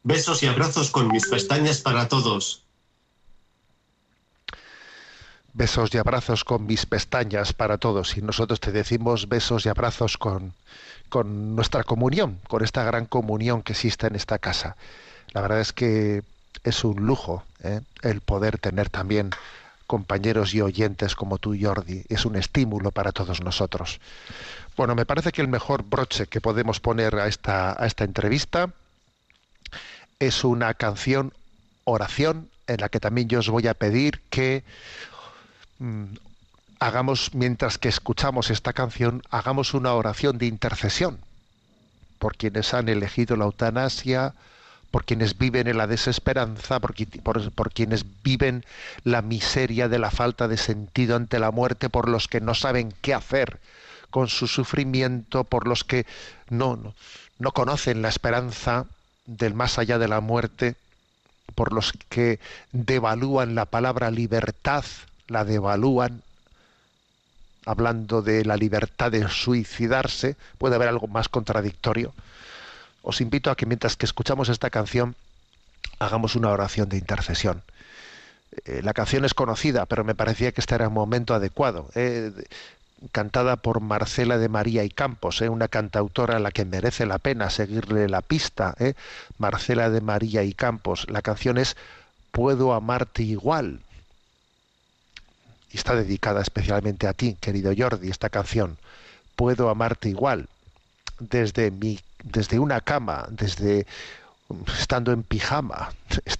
Besos 0.08 0.42
y 0.42 0.46
abrazos 0.46 0.90
con 0.90 1.08
mis 1.08 1.28
pestañas 1.28 1.82
para 1.82 2.08
todos. 2.08 2.62
Besos 5.52 5.94
y 5.94 5.98
abrazos 5.98 6.44
con 6.44 6.64
mis 6.64 6.86
pestañas 6.86 7.52
para 7.52 7.76
todos. 7.76 8.16
Y 8.16 8.22
nosotros 8.22 8.58
te 8.58 8.72
decimos 8.72 9.28
besos 9.28 9.66
y 9.66 9.68
abrazos 9.68 10.16
con, 10.16 10.54
con 11.10 11.54
nuestra 11.54 11.84
comunión, 11.84 12.40
con 12.48 12.64
esta 12.64 12.84
gran 12.84 13.04
comunión 13.04 13.60
que 13.60 13.74
existe 13.74 14.06
en 14.06 14.16
esta 14.16 14.38
casa. 14.38 14.78
La 15.32 15.42
verdad 15.42 15.60
es 15.60 15.74
que 15.74 16.22
es 16.64 16.84
un 16.84 17.04
lujo 17.04 17.44
¿eh? 17.62 17.82
el 18.00 18.22
poder 18.22 18.56
tener 18.56 18.88
también 18.88 19.28
compañeros 19.86 20.54
y 20.54 20.62
oyentes 20.62 21.14
como 21.14 21.36
tú, 21.36 21.54
Jordi. 21.60 22.06
Es 22.08 22.24
un 22.24 22.36
estímulo 22.36 22.92
para 22.92 23.12
todos 23.12 23.42
nosotros. 23.42 24.00
Bueno, 24.74 24.94
me 24.94 25.04
parece 25.04 25.32
que 25.32 25.42
el 25.42 25.48
mejor 25.48 25.82
broche 25.82 26.28
que 26.28 26.40
podemos 26.40 26.80
poner 26.80 27.16
a 27.16 27.26
esta, 27.26 27.76
a 27.78 27.84
esta 27.84 28.04
entrevista 28.04 28.72
es 30.20 30.42
una 30.42 30.74
canción 30.74 31.32
oración 31.84 32.50
en 32.66 32.80
la 32.80 32.88
que 32.88 32.98
también 32.98 33.28
yo 33.28 33.38
os 33.38 33.48
voy 33.48 33.68
a 33.68 33.74
pedir 33.74 34.20
que 34.30 34.64
mm, 35.78 36.04
hagamos, 36.80 37.34
mientras 37.34 37.78
que 37.78 37.88
escuchamos 37.88 38.50
esta 38.50 38.72
canción, 38.72 39.22
hagamos 39.30 39.74
una 39.74 39.94
oración 39.94 40.38
de 40.38 40.46
intercesión 40.46 41.18
por 42.18 42.36
quienes 42.36 42.74
han 42.74 42.88
elegido 42.88 43.36
la 43.36 43.44
eutanasia, 43.44 44.34
por 44.90 45.04
quienes 45.04 45.38
viven 45.38 45.68
en 45.68 45.78
la 45.78 45.86
desesperanza, 45.86 46.80
por, 46.80 47.72
quienes 47.72 48.04
viven 48.24 48.64
la 49.04 49.22
miseria 49.22 49.88
de 49.88 50.00
la 50.00 50.10
falta 50.10 50.48
de 50.48 50.56
sentido 50.56 51.14
ante 51.14 51.38
la 51.38 51.52
muerte, 51.52 51.90
por 51.90 52.08
los 52.08 52.26
que 52.26 52.40
no 52.40 52.54
saben 52.54 52.92
qué 53.02 53.14
hacer 53.14 53.60
con 54.10 54.26
su 54.28 54.48
sufrimiento, 54.48 55.44
por 55.44 55.68
los 55.68 55.84
que 55.84 56.06
no, 56.48 56.94
no 57.38 57.52
conocen 57.52 58.02
la 58.02 58.08
esperanza 58.08 58.86
del 59.28 59.54
más 59.54 59.78
allá 59.78 59.98
de 59.98 60.08
la 60.08 60.20
muerte, 60.20 60.74
por 61.54 61.72
los 61.72 61.92
que 62.08 62.40
devalúan 62.72 63.54
la 63.54 63.66
palabra 63.66 64.10
libertad, 64.10 64.84
la 65.28 65.44
devalúan, 65.44 66.22
hablando 67.66 68.22
de 68.22 68.44
la 68.44 68.56
libertad 68.56 69.12
de 69.12 69.28
suicidarse, 69.28 70.36
puede 70.56 70.74
haber 70.76 70.88
algo 70.88 71.06
más 71.06 71.28
contradictorio. 71.28 72.14
Os 73.02 73.20
invito 73.20 73.50
a 73.50 73.56
que 73.56 73.66
mientras 73.66 73.96
que 73.96 74.06
escuchamos 74.06 74.48
esta 74.48 74.70
canción, 74.70 75.14
hagamos 75.98 76.34
una 76.34 76.48
oración 76.50 76.88
de 76.88 76.96
intercesión. 76.96 77.62
Eh, 78.64 78.80
la 78.82 78.94
canción 78.94 79.26
es 79.26 79.34
conocida, 79.34 79.84
pero 79.84 80.04
me 80.04 80.14
parecía 80.14 80.52
que 80.52 80.60
este 80.62 80.74
era 80.74 80.88
un 80.88 80.94
momento 80.94 81.34
adecuado. 81.34 81.90
eh, 81.94 82.32
cantada 83.12 83.56
por 83.56 83.80
Marcela 83.80 84.38
de 84.38 84.48
María 84.48 84.84
y 84.84 84.90
Campos, 84.90 85.40
eh, 85.40 85.48
una 85.48 85.68
cantautora 85.68 86.36
a 86.36 86.40
la 86.40 86.50
que 86.50 86.64
merece 86.64 87.06
la 87.06 87.18
pena 87.18 87.50
seguirle 87.50 88.08
la 88.08 88.22
pista. 88.22 88.74
eh. 88.78 88.94
Marcela 89.38 89.90
de 89.90 90.00
María 90.00 90.42
y 90.42 90.52
Campos. 90.52 91.06
La 91.08 91.22
canción 91.22 91.58
es 91.58 91.76
Puedo 92.32 92.72
amarte 92.72 93.22
igual. 93.22 93.80
Y 95.72 95.76
está 95.76 95.94
dedicada 95.94 96.40
especialmente 96.40 97.06
a 97.06 97.12
ti, 97.12 97.36
querido 97.40 97.72
Jordi, 97.76 98.10
esta 98.10 98.28
canción. 98.28 98.78
Puedo 99.36 99.70
amarte 99.70 100.08
igual. 100.08 100.48
Desde 101.18 101.70
mi, 101.70 102.00
desde 102.22 102.58
una 102.58 102.80
cama, 102.80 103.26
desde 103.30 103.86
estando 104.78 105.12
en 105.12 105.22
pijama, 105.22 105.92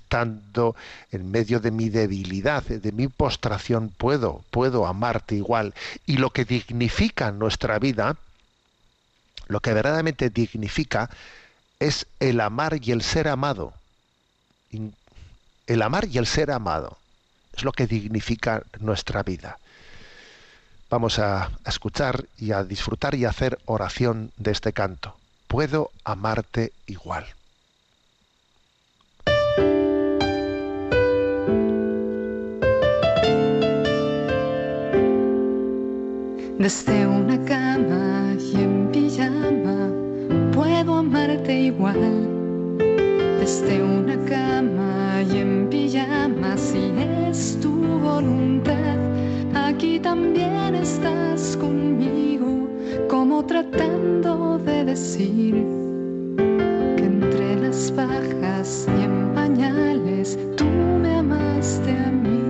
estando 0.09 0.75
en 1.13 1.31
medio 1.31 1.61
de 1.61 1.71
mi 1.71 1.91
debilidad, 1.91 2.63
de 2.63 2.93
mi 2.93 3.09
postración, 3.09 3.91
puedo, 3.91 4.43
puedo 4.51 4.87
amarte 4.87 5.35
igual. 5.35 5.75
Y 6.07 6.17
lo 6.17 6.31
que 6.31 6.47
dignifica 6.47 7.31
nuestra 7.31 7.79
vida, 7.79 8.17
lo 9.49 9.61
que 9.61 9.75
verdaderamente 9.75 10.31
dignifica, 10.31 11.11
es 11.79 12.07
el 12.21 12.41
amar 12.41 12.81
y 12.83 12.93
el 12.93 13.03
ser 13.03 13.29
amado. 13.29 13.75
El 15.67 15.83
amar 15.83 16.07
y 16.07 16.17
el 16.17 16.27
ser 16.27 16.51
amado 16.51 16.97
es 17.55 17.65
lo 17.65 17.73
que 17.73 17.87
dignifica 17.87 18.63
nuestra 18.81 19.23
vida. 19.23 19.59
Vamos 20.89 21.19
a 21.19 21.51
escuchar 21.67 22.25
y 22.39 22.53
a 22.53 22.65
disfrutar 22.65 23.15
y 23.15 23.27
a 23.27 23.29
hacer 23.29 23.59
oración 23.67 24.33
de 24.39 24.53
este 24.53 24.73
canto. 24.73 25.15
Puedo 25.49 25.91
amarte 26.05 26.73
igual. 26.87 27.27
Desde 36.59 37.07
una 37.07 37.39
cama 37.45 38.35
y 38.37 38.57
en 38.57 38.89
pijama 38.91 39.93
puedo 40.53 40.95
amarte 40.97 41.55
igual. 41.55 42.27
Desde 43.39 43.81
una 43.81 44.17
cama 44.25 45.23
y 45.23 45.39
en 45.39 45.69
pijama 45.71 46.57
si 46.57 46.93
es 47.29 47.61
tu 47.61 47.71
voluntad. 48.01 48.99
Aquí 49.55 50.01
también 50.01 50.75
estás 50.75 51.57
conmigo, 51.57 52.69
como 53.09 53.45
tratando 53.45 54.59
de 54.59 54.85
decir 54.85 55.55
que 56.97 57.05
entre 57.05 57.55
las 57.61 57.95
bajas 57.95 58.89
y 58.99 59.05
en 59.05 59.33
pañales 59.33 60.37
tú 60.57 60.65
me 60.65 61.15
amaste 61.15 61.93
a 61.93 62.11
mí 62.11 62.48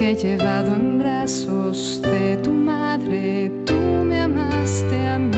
que 0.00 0.14
llevado 0.14 0.76
en 0.76 0.98
brazos 0.98 2.00
de 2.00 2.38
tu 2.38 2.50
madre 2.50 3.52
tú 3.66 3.74
me 3.74 4.22
amaste 4.22 4.96
a 5.06 5.18
mí 5.18 5.36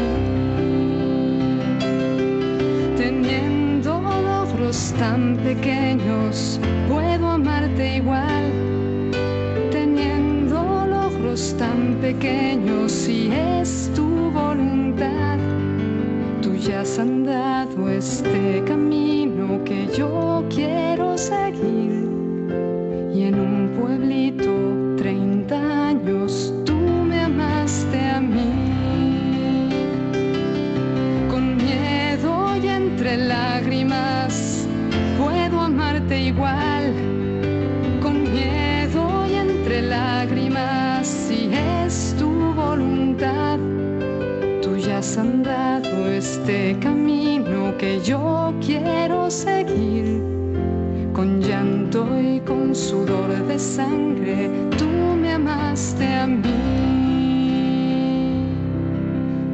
Teniendo 2.97 4.01
logros 4.01 4.95
tan 5.01 5.37
pequeños, 5.39 6.61
puedo 6.89 7.27
amarte 7.27 7.97
igual. 7.97 8.45
Teniendo 9.73 10.87
logros 10.87 11.57
tan 11.59 11.97
pequeños, 12.01 12.93
si 12.93 13.33
es 13.33 13.91
tu 13.97 14.31
voluntad, 14.31 15.39
tú 16.41 16.55
ya 16.55 16.83
has 16.83 17.01
andado 17.01 17.89
este 17.89 18.63
camino 18.65 19.65
que 19.65 19.89
yo 19.89 20.32
este 46.43 46.77
camino 46.81 47.73
que 47.79 48.01
yo 48.01 48.53
quiero 48.61 49.31
seguir. 49.31 50.21
Con 51.13 51.41
llanto 51.41 52.05
y 52.21 52.41
con 52.41 52.75
sudor 52.75 53.31
de 53.47 53.57
sangre 53.59 54.51
tú 54.77 54.89
me 55.21 55.35
amaste 55.35 56.05
a 56.05 56.27
mí. 56.27 56.43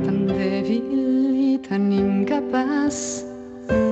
Tan 0.03 0.27
débil 0.29 1.35
y 1.37 1.59
tan 1.59 1.93
incapaz, 1.93 3.27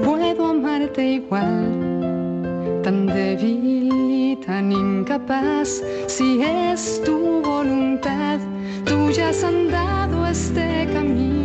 puedo 0.03 0.47
amarte 0.47 1.17
igual. 1.21 2.81
Tan 2.83 3.09
débil 3.09 3.91
y 3.93 4.37
tan 4.47 4.73
incapaz, 4.73 5.83
si 6.07 6.41
es 6.41 7.03
tu 7.05 7.43
voluntad, 7.43 8.39
tú 8.87 9.11
ya 9.11 9.29
has 9.29 9.45
andado 9.45 10.27
este 10.27 10.89
camino 10.95 11.36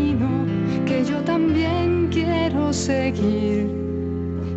quiero 2.12 2.72
seguir. 2.74 3.68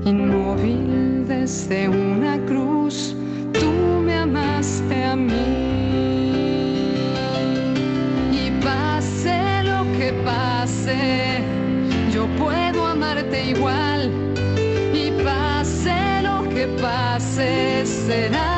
Inmóvil 0.05 1.27
desde 1.27 1.89
una 1.89 2.39
cruz, 2.45 3.17
tú 3.53 3.71
me 4.05 4.15
amaste 4.15 5.05
a 5.05 5.17
mí. 5.17 5.33
Y 8.33 8.51
pase 8.63 9.63
lo 9.63 9.85
que 9.97 10.13
pase, 10.25 11.43
yo 12.13 12.27
puedo 12.37 12.87
amarte 12.87 13.51
igual. 13.51 14.11
Y 14.93 15.11
pase 15.23 15.95
lo 16.23 16.47
que 16.51 16.67
pase, 16.83 17.87
será 17.87 18.54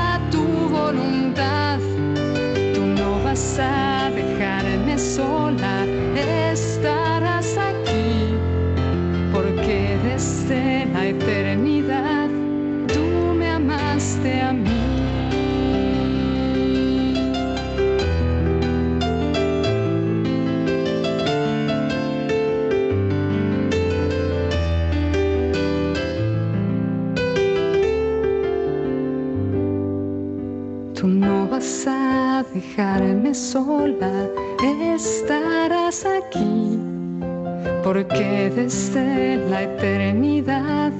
porque 37.97 38.53
desde 38.55 39.36
la 39.49 39.62
eternidad 39.62 40.92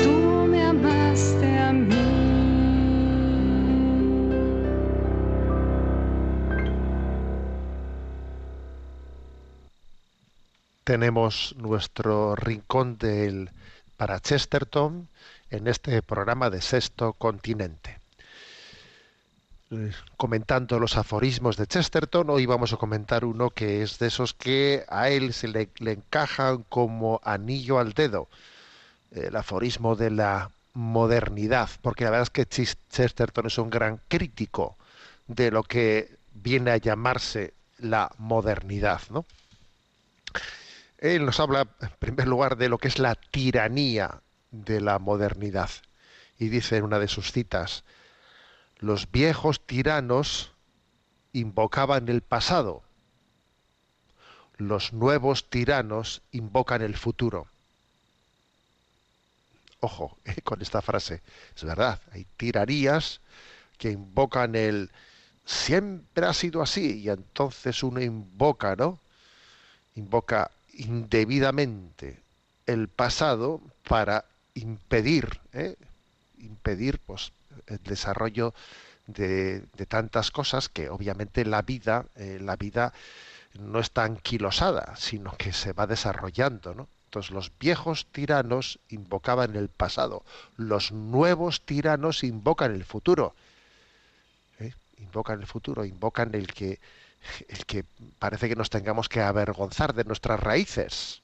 tú 0.00 0.46
me 0.48 0.62
amaste 0.62 1.58
a 1.58 1.72
mí. 1.72 1.96
tenemos 10.84 11.56
nuestro 11.58 12.36
rincón 12.36 12.98
del 12.98 13.50
para 13.96 14.20
Chesterton 14.20 15.08
en 15.50 15.66
este 15.66 16.02
programa 16.02 16.50
de 16.50 16.62
Sexto 16.62 17.14
Continente. 17.14 17.97
Eh, 19.70 19.92
Comentando 20.16 20.78
los 20.78 20.96
aforismos 20.96 21.56
de 21.56 21.66
Chesterton, 21.66 22.30
hoy 22.30 22.46
vamos 22.46 22.72
a 22.72 22.78
comentar 22.78 23.24
uno 23.24 23.50
que 23.50 23.82
es 23.82 23.98
de 23.98 24.06
esos 24.06 24.32
que 24.32 24.84
a 24.88 25.10
él 25.10 25.34
se 25.34 25.48
le, 25.48 25.68
encajan 25.80 26.64
como 26.68 27.20
anillo 27.22 27.78
al 27.78 27.92
dedo, 27.92 28.28
el 29.10 29.36
aforismo 29.36 29.94
de 29.94 30.10
la 30.10 30.50
modernidad, 30.72 31.68
porque 31.82 32.04
la 32.04 32.10
verdad 32.10 32.28
es 32.28 32.30
que 32.30 32.46
Chesterton 32.46 33.46
es 33.46 33.58
un 33.58 33.68
gran 33.68 34.00
crítico 34.08 34.76
de 35.26 35.50
lo 35.50 35.62
que 35.62 36.16
viene 36.32 36.70
a 36.70 36.78
llamarse 36.78 37.52
la 37.78 38.10
modernidad, 38.16 39.02
¿no? 39.10 39.26
Él 40.98 41.26
nos 41.26 41.40
habla, 41.40 41.68
en 41.80 41.90
primer 41.98 42.26
lugar, 42.26 42.56
de 42.56 42.68
lo 42.68 42.78
que 42.78 42.88
es 42.88 42.98
la 42.98 43.14
tiranía 43.14 44.20
de 44.50 44.80
la 44.80 44.98
modernidad. 44.98 45.70
Y 46.38 46.48
dice 46.48 46.76
en 46.76 46.84
una 46.84 46.98
de 46.98 47.08
sus 47.08 47.30
citas, 47.30 47.84
los 48.78 49.10
viejos 49.10 49.60
tiranos 49.64 50.52
invocaban 51.32 52.08
el 52.08 52.22
pasado, 52.22 52.82
los 54.56 54.92
nuevos 54.92 55.48
tiranos 55.50 56.22
invocan 56.32 56.82
el 56.82 56.96
futuro. 56.96 57.46
Ojo 59.80 60.18
con 60.44 60.62
esta 60.62 60.82
frase, 60.82 61.22
es 61.54 61.64
verdad, 61.64 62.00
hay 62.12 62.26
tiranías 62.36 63.20
que 63.78 63.90
invocan 63.90 64.54
el 64.54 64.90
siempre 65.48 66.26
ha 66.26 66.34
sido 66.34 66.60
así 66.60 67.00
y 67.00 67.08
entonces 67.08 67.82
uno 67.82 68.02
invoca, 68.02 68.76
¿no? 68.76 68.98
Invoca 69.94 70.50
indebidamente 70.74 72.20
el 72.66 72.88
pasado 72.88 73.62
para 73.88 74.26
impedir, 74.54 75.40
¿eh? 75.54 75.76
impedir 76.38 76.98
pues, 76.98 77.32
el 77.66 77.78
desarrollo 77.82 78.54
de, 79.06 79.66
tantas 79.88 80.30
cosas 80.30 80.68
que 80.68 80.90
obviamente 80.90 81.44
la 81.44 81.62
vida, 81.62 82.06
eh, 82.16 82.38
la 82.40 82.56
vida 82.56 82.92
no 83.58 83.80
está 83.80 84.04
anquilosada, 84.04 84.94
sino 84.96 85.36
que 85.36 85.52
se 85.52 85.72
va 85.72 85.86
desarrollando, 85.86 86.74
¿no? 86.74 86.88
Entonces 87.08 87.32
los 87.32 87.50
viejos 87.58 88.06
tiranos 88.12 88.78
invocaban 88.90 89.56
el 89.56 89.70
pasado, 89.70 90.24
los 90.58 90.92
nuevos 90.92 91.62
tiranos 91.62 92.22
invocan 92.22 92.74
el 92.74 92.84
futuro. 92.84 93.34
¿eh? 94.60 94.74
Invocan 94.98 95.40
el 95.40 95.46
futuro, 95.46 95.86
invocan 95.86 96.34
el 96.34 96.52
que, 96.52 96.78
el 97.48 97.64
que 97.64 97.86
parece 98.18 98.46
que 98.50 98.56
nos 98.56 98.68
tengamos 98.68 99.08
que 99.08 99.22
avergonzar 99.22 99.94
de 99.94 100.04
nuestras 100.04 100.38
raíces. 100.38 101.22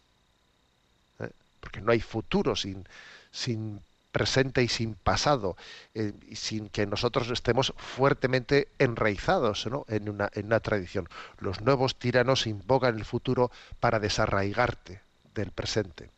¿eh? 1.21 1.29
Porque 1.61 1.83
no 1.83 1.93
hay 1.93 2.01
futuro 2.01 2.57
sin, 2.57 2.89
sin 3.31 3.83
presente 4.15 4.63
y 4.63 4.69
sin 4.69 4.95
pasado, 4.95 5.57
eh, 5.93 6.13
sin 6.35 6.69
que 6.69 6.87
nosotros 6.87 7.29
estemos 7.31 7.75
fuertemente 7.77 8.69
enraizados 8.79 9.67
¿no? 9.67 9.85
en, 9.89 10.09
una, 10.09 10.31
en 10.35 10.47
una 10.47 10.61
tradición. 10.61 11.09
Los 11.41 11.63
nuevos 11.63 11.97
tiranos 11.97 12.47
invocan 12.47 12.97
el 12.97 13.05
futuro 13.05 13.51
para 13.81 13.99
desarraigarte 13.99 15.01
del 15.35 15.51
presente. 15.51 16.11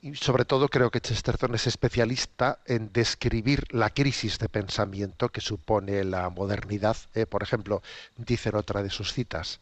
Y 0.00 0.14
sobre 0.14 0.46
todo 0.46 0.68
creo 0.68 0.90
que 0.90 1.02
Chesterton 1.02 1.54
es 1.54 1.66
especialista 1.66 2.60
en 2.64 2.90
describir 2.90 3.66
la 3.74 3.90
crisis 3.90 4.38
de 4.38 4.48
pensamiento 4.48 5.28
que 5.28 5.42
supone 5.42 6.02
la 6.04 6.30
modernidad. 6.30 6.96
Eh, 7.14 7.26
por 7.26 7.42
ejemplo, 7.42 7.82
dice 8.16 8.48
en 8.48 8.54
otra 8.54 8.82
de 8.82 8.90
sus 8.90 9.12
citas, 9.12 9.60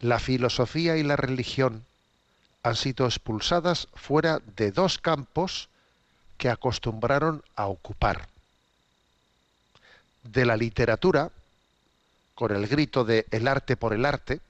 la 0.00 0.18
filosofía 0.18 0.96
y 0.96 1.04
la 1.04 1.14
religión 1.14 1.84
han 2.62 2.76
sido 2.76 3.06
expulsadas 3.06 3.88
fuera 3.94 4.40
de 4.56 4.70
dos 4.70 4.98
campos 4.98 5.68
que 6.38 6.48
acostumbraron 6.48 7.42
a 7.56 7.66
ocupar. 7.66 8.28
De 10.22 10.44
la 10.44 10.56
literatura, 10.56 11.30
con 12.34 12.54
el 12.54 12.66
grito 12.68 13.04
de 13.04 13.26
el 13.30 13.48
arte 13.48 13.76
por 13.76 13.92
el 13.92 14.04
arte, 14.04 14.40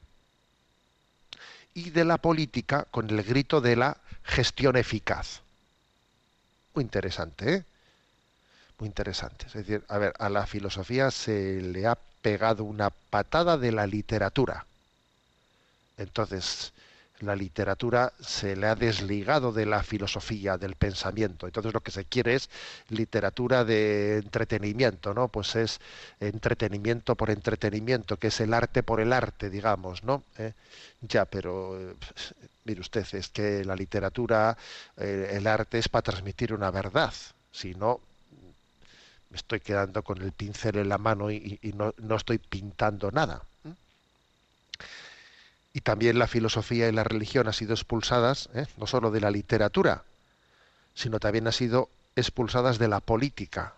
y 1.74 1.90
de 1.90 2.04
la 2.04 2.18
política 2.18 2.86
con 2.90 3.08
el 3.08 3.22
grito 3.22 3.60
de 3.60 3.76
la 3.76 3.96
gestión 4.24 4.76
eficaz. 4.76 5.40
Muy 6.74 6.84
interesante, 6.84 7.54
¿eh? 7.54 7.64
Muy 8.78 8.88
interesante. 8.88 9.46
Es 9.46 9.52
decir, 9.52 9.84
a 9.88 9.98
ver, 9.98 10.12
a 10.18 10.28
la 10.28 10.46
filosofía 10.46 11.10
se 11.10 11.60
le 11.60 11.86
ha 11.86 11.96
pegado 12.20 12.64
una 12.64 12.90
patada 12.90 13.56
de 13.56 13.72
la 13.72 13.86
literatura. 13.86 14.66
Entonces, 15.98 16.72
la 17.22 17.36
literatura 17.36 18.12
se 18.20 18.56
le 18.56 18.66
ha 18.66 18.74
desligado 18.74 19.52
de 19.52 19.66
la 19.66 19.82
filosofía, 19.82 20.58
del 20.58 20.74
pensamiento. 20.74 21.46
Entonces 21.46 21.72
lo 21.72 21.80
que 21.80 21.90
se 21.90 22.04
quiere 22.04 22.34
es 22.34 22.50
literatura 22.88 23.64
de 23.64 24.18
entretenimiento, 24.18 25.14
¿no? 25.14 25.28
Pues 25.28 25.54
es 25.56 25.80
entretenimiento 26.20 27.14
por 27.14 27.30
entretenimiento, 27.30 28.16
que 28.16 28.28
es 28.28 28.40
el 28.40 28.52
arte 28.54 28.82
por 28.82 29.00
el 29.00 29.12
arte, 29.12 29.50
digamos, 29.50 30.02
¿no? 30.04 30.24
¿Eh? 30.38 30.52
Ya, 31.00 31.24
pero 31.24 31.78
eh, 31.80 31.94
mire 32.64 32.80
usted, 32.80 33.06
es 33.14 33.28
que 33.28 33.64
la 33.64 33.76
literatura, 33.76 34.56
eh, 34.96 35.30
el 35.32 35.46
arte 35.46 35.78
es 35.78 35.88
para 35.88 36.02
transmitir 36.02 36.52
una 36.52 36.70
verdad. 36.70 37.14
Si 37.52 37.74
no, 37.74 38.00
me 39.30 39.36
estoy 39.36 39.60
quedando 39.60 40.02
con 40.02 40.20
el 40.22 40.32
pincel 40.32 40.76
en 40.76 40.88
la 40.88 40.98
mano 40.98 41.30
y, 41.30 41.58
y 41.62 41.72
no, 41.72 41.94
no 41.98 42.16
estoy 42.16 42.38
pintando 42.38 43.10
nada 43.10 43.42
y 45.74 45.80
también 45.80 46.18
la 46.18 46.26
filosofía 46.26 46.88
y 46.88 46.92
la 46.92 47.04
religión 47.04 47.46
han 47.46 47.52
sido 47.52 47.74
expulsadas 47.74 48.48
¿eh? 48.54 48.66
no 48.76 48.86
solo 48.86 49.10
de 49.10 49.20
la 49.20 49.30
literatura, 49.30 50.04
sino 50.94 51.18
también 51.18 51.46
han 51.46 51.52
sido 51.52 51.88
expulsadas 52.14 52.78
de 52.78 52.88
la 52.88 53.00
política, 53.00 53.72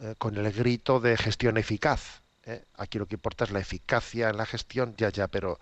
eh, 0.00 0.14
con 0.18 0.36
el 0.36 0.52
grito 0.52 1.00
de 1.00 1.16
gestión 1.16 1.56
eficaz. 1.56 2.20
¿eh? 2.46 2.62
Aquí 2.76 2.98
lo 2.98 3.06
que 3.06 3.16
importa 3.16 3.44
es 3.44 3.50
la 3.50 3.58
eficacia 3.58 4.30
en 4.30 4.36
la 4.36 4.46
gestión, 4.46 4.94
ya, 4.96 5.08
ya, 5.08 5.26
pero 5.26 5.58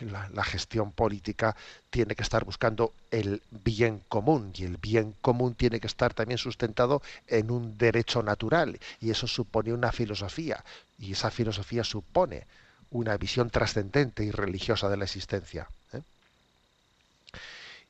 la, 0.00 0.28
la 0.34 0.44
gestión 0.44 0.92
política 0.92 1.56
tiene 1.88 2.14
que 2.14 2.22
estar 2.22 2.44
buscando 2.44 2.92
el 3.10 3.40
bien 3.50 4.02
común 4.08 4.52
y 4.54 4.64
el 4.64 4.76
bien 4.76 5.14
común 5.22 5.54
tiene 5.54 5.80
que 5.80 5.86
estar 5.86 6.12
también 6.12 6.36
sustentado 6.36 7.00
en 7.26 7.50
un 7.50 7.78
derecho 7.78 8.22
natural 8.22 8.78
y 9.00 9.10
eso 9.10 9.26
supone 9.26 9.72
una 9.72 9.92
filosofía 9.92 10.62
y 10.98 11.12
esa 11.12 11.30
filosofía 11.30 11.84
supone 11.84 12.46
una 12.90 13.16
visión 13.16 13.50
trascendente 13.50 14.24
y 14.24 14.30
religiosa 14.30 14.88
de 14.88 14.96
la 14.96 15.04
existencia. 15.04 15.68
¿eh? 15.92 16.02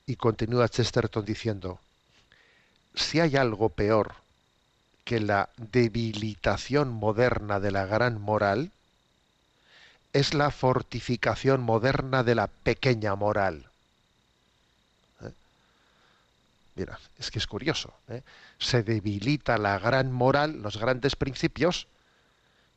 Y 0.06 0.16
continúa 0.16 0.68
Chesterton 0.68 1.24
diciendo, 1.24 1.80
si 2.94 3.20
hay 3.20 3.36
algo 3.36 3.68
peor 3.68 4.14
que 5.04 5.20
la 5.20 5.50
debilitación 5.56 6.88
moderna 6.88 7.60
de 7.60 7.70
la 7.70 7.86
gran 7.86 8.20
moral, 8.20 8.70
es 10.12 10.34
la 10.34 10.50
fortificación 10.50 11.62
moderna 11.62 12.24
de 12.24 12.34
la 12.34 12.46
pequeña 12.46 13.14
moral. 13.14 13.66
¿Eh? 15.20 15.30
Mira, 16.74 16.98
es 17.18 17.30
que 17.30 17.38
es 17.38 17.46
curioso. 17.46 17.94
¿eh? 18.08 18.22
Se 18.58 18.82
debilita 18.82 19.58
la 19.58 19.78
gran 19.78 20.10
moral, 20.10 20.62
los 20.62 20.78
grandes 20.78 21.16
principios, 21.16 21.86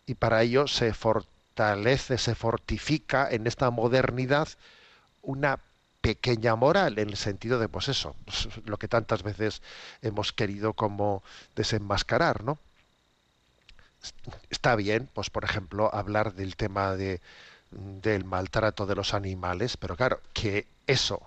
y 0.06 0.16
para 0.16 0.44
ello 0.44 0.68
se 0.68 0.94
fortifica 0.94 1.39
fortalece, 1.60 2.18
se 2.18 2.36
fortifica 2.36 3.30
en 3.30 3.46
esta 3.46 3.70
modernidad 3.70 4.48
una 5.22 5.60
pequeña 6.00 6.56
moral, 6.56 6.98
en 7.00 7.10
el 7.10 7.18
sentido 7.18 7.60
de, 7.60 7.68
pues 7.68 7.90
eso, 7.90 8.16
lo 8.66 8.78
que 8.78 8.88
tantas 8.88 9.24
veces 9.24 9.62
hemos 10.02 10.32
querido 10.32 10.74
como 10.74 11.22
desenmascarar, 11.56 12.46
¿no? 12.46 12.58
Está 14.50 14.78
bien, 14.78 15.10
pues 15.14 15.30
por 15.30 15.44
ejemplo, 15.44 15.94
hablar 15.94 16.34
del 16.34 16.56
tema 16.56 16.96
de, 16.96 17.20
del 17.72 18.24
maltrato 18.24 18.86
de 18.86 18.96
los 18.96 19.14
animales, 19.14 19.76
pero 19.76 19.98
claro, 19.98 20.22
que 20.34 20.66
eso, 20.88 21.22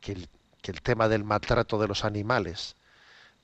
que 0.00 0.12
el, 0.12 0.28
que 0.62 0.70
el 0.70 0.80
tema 0.80 1.08
del 1.08 1.24
maltrato 1.24 1.78
de 1.78 1.88
los 1.88 2.02
animales 2.06 2.76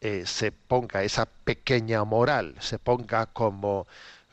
eh, 0.01 0.25
se 0.25 0.51
ponga 0.51 1.03
esa 1.03 1.27
pequeña 1.27 2.05
moral, 2.05 2.55
se 2.61 2.79
ponga 2.79 3.27
como 3.27 3.87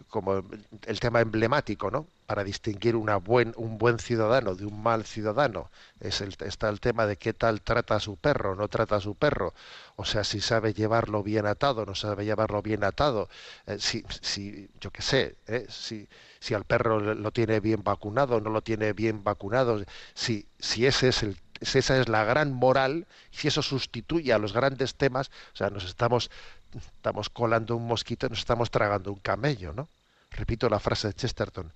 como 0.10 0.43
el 0.86 0.99
tema 0.99 1.22
emblemático, 1.22 1.91
¿no? 1.91 2.07
Para 2.26 2.43
distinguir 2.43 2.95
una 2.95 3.18
buen, 3.18 3.53
un 3.57 3.78
buen 3.78 3.99
ciudadano 3.99 4.55
de 4.55 4.66
un 4.66 4.82
mal 4.82 5.05
ciudadano. 5.05 5.70
Es 5.99 6.22
el, 6.22 6.36
está 6.45 6.70
el 6.70 6.80
tema 6.80 7.05
de 7.05 7.18
qué 7.18 7.34
tal 7.34 7.62
trata 7.62 7.95
a 7.95 7.99
su 7.99 8.18
perro, 8.18 8.55
no 8.55 8.68
trata 8.68 8.97
a 8.97 9.01
su 9.01 9.16
perro. 9.16 9.53
O 9.95 10.05
sea, 10.05 10.24
si 10.24 10.41
sabe 10.41 10.74
llevarlo 10.74 11.24
bien 11.24 11.45
atado, 11.45 11.86
no 11.86 11.95
sabe 11.95 12.26
llevarlo 12.26 12.62
bien 12.62 12.84
atado. 12.84 13.30
Eh, 13.68 13.78
si, 13.80 14.03
si, 14.22 14.70
yo 14.82 14.91
qué 14.91 15.01
sé, 15.01 15.38
¿eh? 15.47 15.66
si, 15.70 16.07
si 16.39 16.53
al 16.53 16.66
perro 16.66 16.99
lo 16.99 17.32
tiene 17.32 17.60
bien 17.60 17.84
vacunado, 17.84 18.41
no 18.41 18.49
lo 18.49 18.62
tiene 18.62 18.93
bien 18.93 19.24
vacunado. 19.24 19.84
Si, 20.14 20.47
si 20.60 20.86
ese 20.86 21.10
es 21.10 21.24
el 21.24 21.38
si 21.62 21.80
esa 21.80 21.99
es 21.99 22.07
la 22.07 22.24
gran 22.24 22.53
moral, 22.53 23.07
si 23.32 23.47
eso 23.49 23.62
sustituye 23.62 24.34
a 24.34 24.38
los 24.38 24.53
grandes 24.53 24.95
temas, 24.95 25.30
o 25.53 25.57
sea, 25.57 25.70
nos 25.70 25.84
estamos, 25.84 26.32
estamos 26.74 27.30
colando 27.30 27.76
un 27.76 27.88
mosquito 27.88 28.30
nos 28.30 28.39
estamos 28.39 28.72
tragando 28.72 29.12
un 29.12 29.20
camello, 29.20 29.74
¿no? 29.74 29.89
Repito 30.32 30.70
la 30.70 30.80
frase 30.80 31.08
de 31.08 31.14
Chesterton, 31.14 31.72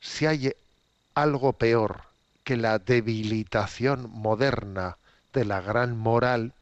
si 0.00 0.26
hay 0.26 0.52
algo 1.14 1.52
peor 1.52 2.02
que 2.44 2.56
la 2.56 2.78
debilitación 2.78 4.10
moderna 4.10 4.96
de 5.32 5.44
la 5.44 5.60
gran 5.60 5.96
moral, 5.96 6.52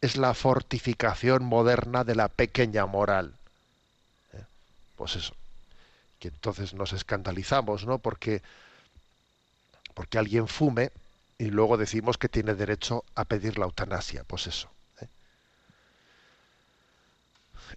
es 0.00 0.16
la 0.16 0.34
fortificación 0.34 1.44
moderna 1.44 2.04
de 2.04 2.14
la 2.14 2.28
pequeña 2.28 2.86
moral. 2.86 3.34
¿Eh? 4.32 4.42
Pues 4.96 5.16
eso. 5.16 5.34
Que 6.18 6.28
entonces 6.28 6.74
nos 6.74 6.92
escandalizamos, 6.92 7.86
¿no? 7.86 7.98
Porque, 7.98 8.42
porque 9.94 10.18
alguien 10.18 10.48
fume 10.48 10.90
y 11.38 11.46
luego 11.46 11.76
decimos 11.76 12.18
que 12.18 12.28
tiene 12.28 12.54
derecho 12.54 13.04
a 13.14 13.24
pedir 13.24 13.58
la 13.58 13.66
eutanasia. 13.66 14.24
Pues 14.24 14.46
eso. 14.46 14.68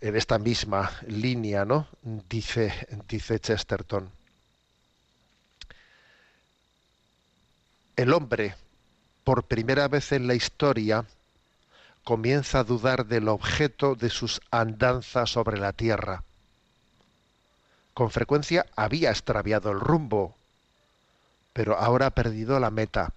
En 0.02 0.16
esta 0.16 0.40
misma 0.40 0.92
línea, 1.08 1.66
¿no? 1.66 1.88
Dice, 2.04 2.74
dice 3.08 3.40
Chesterton. 3.40 4.10
El 7.96 8.14
hombre, 8.14 8.56
por 9.24 9.44
primera 9.44 9.88
vez 9.88 10.12
en 10.12 10.28
la 10.28 10.36
historia, 10.36 11.06
comienza 12.04 12.60
a 12.60 12.64
dudar 12.64 13.06
del 13.06 13.28
objeto 13.30 13.96
de 13.96 14.10
sus 14.10 14.42
andanzas 14.52 15.30
sobre 15.30 15.58
la 15.58 15.72
tierra. 15.74 16.24
Con 17.94 18.12
frecuencia 18.12 18.66
había 18.76 19.10
extraviado 19.10 19.72
el 19.72 19.80
rumbo, 19.80 20.36
pero 21.54 21.78
ahora 21.78 22.08
ha 22.08 22.12
perdido 22.12 22.60
la 22.60 22.70
meta. 22.70 23.14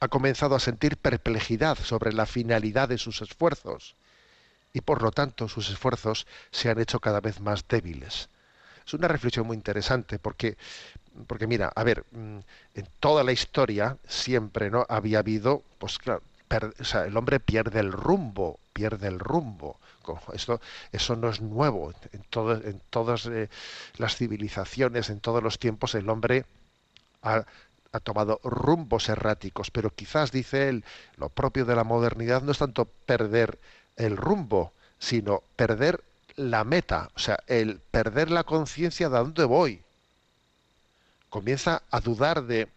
Ha 0.00 0.08
comenzado 0.08 0.54
a 0.54 0.60
sentir 0.60 0.96
perplejidad 0.96 1.78
sobre 1.78 2.12
la 2.12 2.24
finalidad 2.24 2.88
de 2.88 2.98
sus 2.98 3.20
esfuerzos 3.20 3.94
y 4.74 4.82
por 4.82 5.02
lo 5.02 5.12
tanto 5.12 5.48
sus 5.48 5.70
esfuerzos 5.70 6.26
se 6.52 6.70
han 6.70 6.80
hecho 6.80 7.00
cada 7.00 7.22
vez 7.22 7.40
más 7.40 7.66
débiles. 7.68 8.28
Es 8.86 8.94
una 8.94 9.08
reflexión 9.08 9.46
muy 9.46 9.56
interesante 9.56 10.18
porque, 10.18 10.56
porque 11.26 11.46
mira, 11.46 11.72
a 11.74 11.84
ver, 11.84 12.04
mm, 12.12 12.38
en 12.74 12.88
toda 13.00 13.24
la 13.24 13.32
historia 13.32 13.96
siempre 14.08 14.70
no 14.70 14.86
había 14.88 15.20
habido, 15.20 15.62
pues 15.78 15.98
claro, 15.98 16.22
el 17.06 17.16
hombre 17.16 17.40
pierde 17.40 17.80
el 17.80 17.92
rumbo, 17.92 18.58
pierde 18.72 19.08
el 19.08 19.18
rumbo. 19.18 19.78
Esto, 20.34 20.60
eso 20.92 21.16
no 21.16 21.28
es 21.30 21.40
nuevo. 21.40 21.92
En, 22.12 22.22
todo- 22.30 22.54
en 22.62 22.80
todas 22.90 23.26
eh, 23.26 23.48
las 23.96 24.16
civilizaciones, 24.16 25.10
en 25.10 25.20
todos 25.20 25.42
los 25.42 25.58
tiempos, 25.58 25.94
el 25.94 26.08
hombre 26.10 26.44
ha, 27.22 27.44
ha 27.92 28.00
tomado 28.00 28.40
rumbos 28.44 29.08
erráticos, 29.08 29.70
pero 29.70 29.90
quizás, 29.90 30.32
dice 30.32 30.68
él, 30.68 30.84
lo 31.16 31.28
propio 31.30 31.64
de 31.64 31.76
la 31.76 31.84
modernidad 31.84 32.42
no 32.42 32.52
es 32.52 32.58
tanto 32.58 32.86
perder 33.06 33.58
el 33.96 34.16
rumbo, 34.16 34.72
sino 34.98 35.42
perder 35.56 36.02
la 36.36 36.64
meta, 36.64 37.10
o 37.14 37.18
sea, 37.18 37.38
el 37.46 37.78
perder 37.78 38.30
la 38.30 38.44
conciencia 38.44 39.08
de 39.08 39.16
a 39.16 39.20
dónde 39.20 39.44
voy. 39.44 39.82
Comienza 41.28 41.82
a 41.90 42.00
dudar 42.00 42.44
de, 42.44 42.68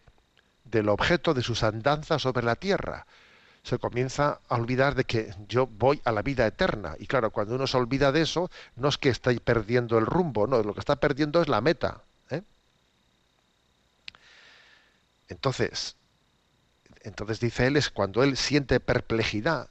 del 0.65 0.89
objeto 0.89 1.33
de 1.33 1.41
sus 1.41 1.63
andanzas 1.63 2.21
sobre 2.21 2.43
la 2.43 2.55
tierra. 2.55 3.05
Se 3.63 3.79
comienza 3.79 4.39
a 4.47 4.55
olvidar 4.55 4.95
de 4.95 5.03
que 5.03 5.33
yo 5.47 5.67
voy 5.67 6.01
a 6.05 6.11
la 6.11 6.21
vida 6.21 6.47
eterna. 6.47 6.95
Y 6.99 7.07
claro, 7.07 7.31
cuando 7.31 7.55
uno 7.55 7.67
se 7.67 7.77
olvida 7.77 8.11
de 8.11 8.21
eso, 8.21 8.49
no 8.75 8.87
es 8.87 8.97
que 8.97 9.09
esté 9.09 9.39
perdiendo 9.39 9.97
el 9.97 10.05
rumbo, 10.05 10.47
no, 10.47 10.63
lo 10.63 10.73
que 10.73 10.79
está 10.79 10.95
perdiendo 10.95 11.41
es 11.41 11.49
la 11.49 11.61
meta. 11.61 12.01
¿eh? 12.29 12.41
Entonces, 15.27 15.95
entonces 17.03 17.39
dice 17.39 17.67
él, 17.67 17.75
es 17.77 17.89
cuando 17.89 18.23
él 18.23 18.37
siente 18.37 18.79
perplejidad. 18.79 19.67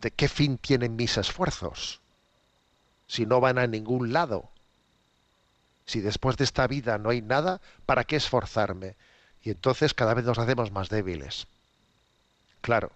De 0.00 0.10
qué 0.10 0.28
fin 0.28 0.58
tienen 0.58 0.96
mis 0.96 1.16
esfuerzos, 1.18 2.00
si 3.06 3.26
no 3.26 3.40
van 3.40 3.58
a 3.58 3.66
ningún 3.66 4.12
lado. 4.12 4.50
Si 5.84 6.00
después 6.00 6.36
de 6.36 6.44
esta 6.44 6.66
vida 6.66 6.98
no 6.98 7.10
hay 7.10 7.22
nada, 7.22 7.60
¿para 7.86 8.04
qué 8.04 8.16
esforzarme? 8.16 8.96
Y 9.42 9.50
entonces 9.50 9.94
cada 9.94 10.14
vez 10.14 10.24
nos 10.24 10.38
hacemos 10.38 10.70
más 10.70 10.88
débiles. 10.88 11.46
Claro, 12.60 12.92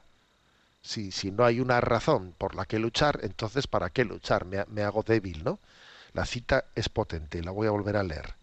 si, 0.83 1.11
si 1.11 1.31
no 1.31 1.45
hay 1.45 1.61
una 1.61 1.81
razón 1.81 2.35
por 2.37 2.55
la 2.55 2.67
que 2.67 2.79
luchar, 2.79 3.21
entonces 3.23 3.67
¿para 3.67 3.91
qué 3.91 4.05
luchar? 4.05 4.45
Me, 4.45 4.65
me 4.67 4.83
hago 4.83 5.03
débil, 5.03 5.43
¿no? 5.43 5.59
La 6.13 6.27
cita 6.27 6.67
es 6.75 6.89
potente, 6.89 7.43
la 7.43 7.51
voy 7.51 7.67
a 7.67 7.73
volver 7.73 7.97
a 7.97 8.03
leer. 8.03 8.35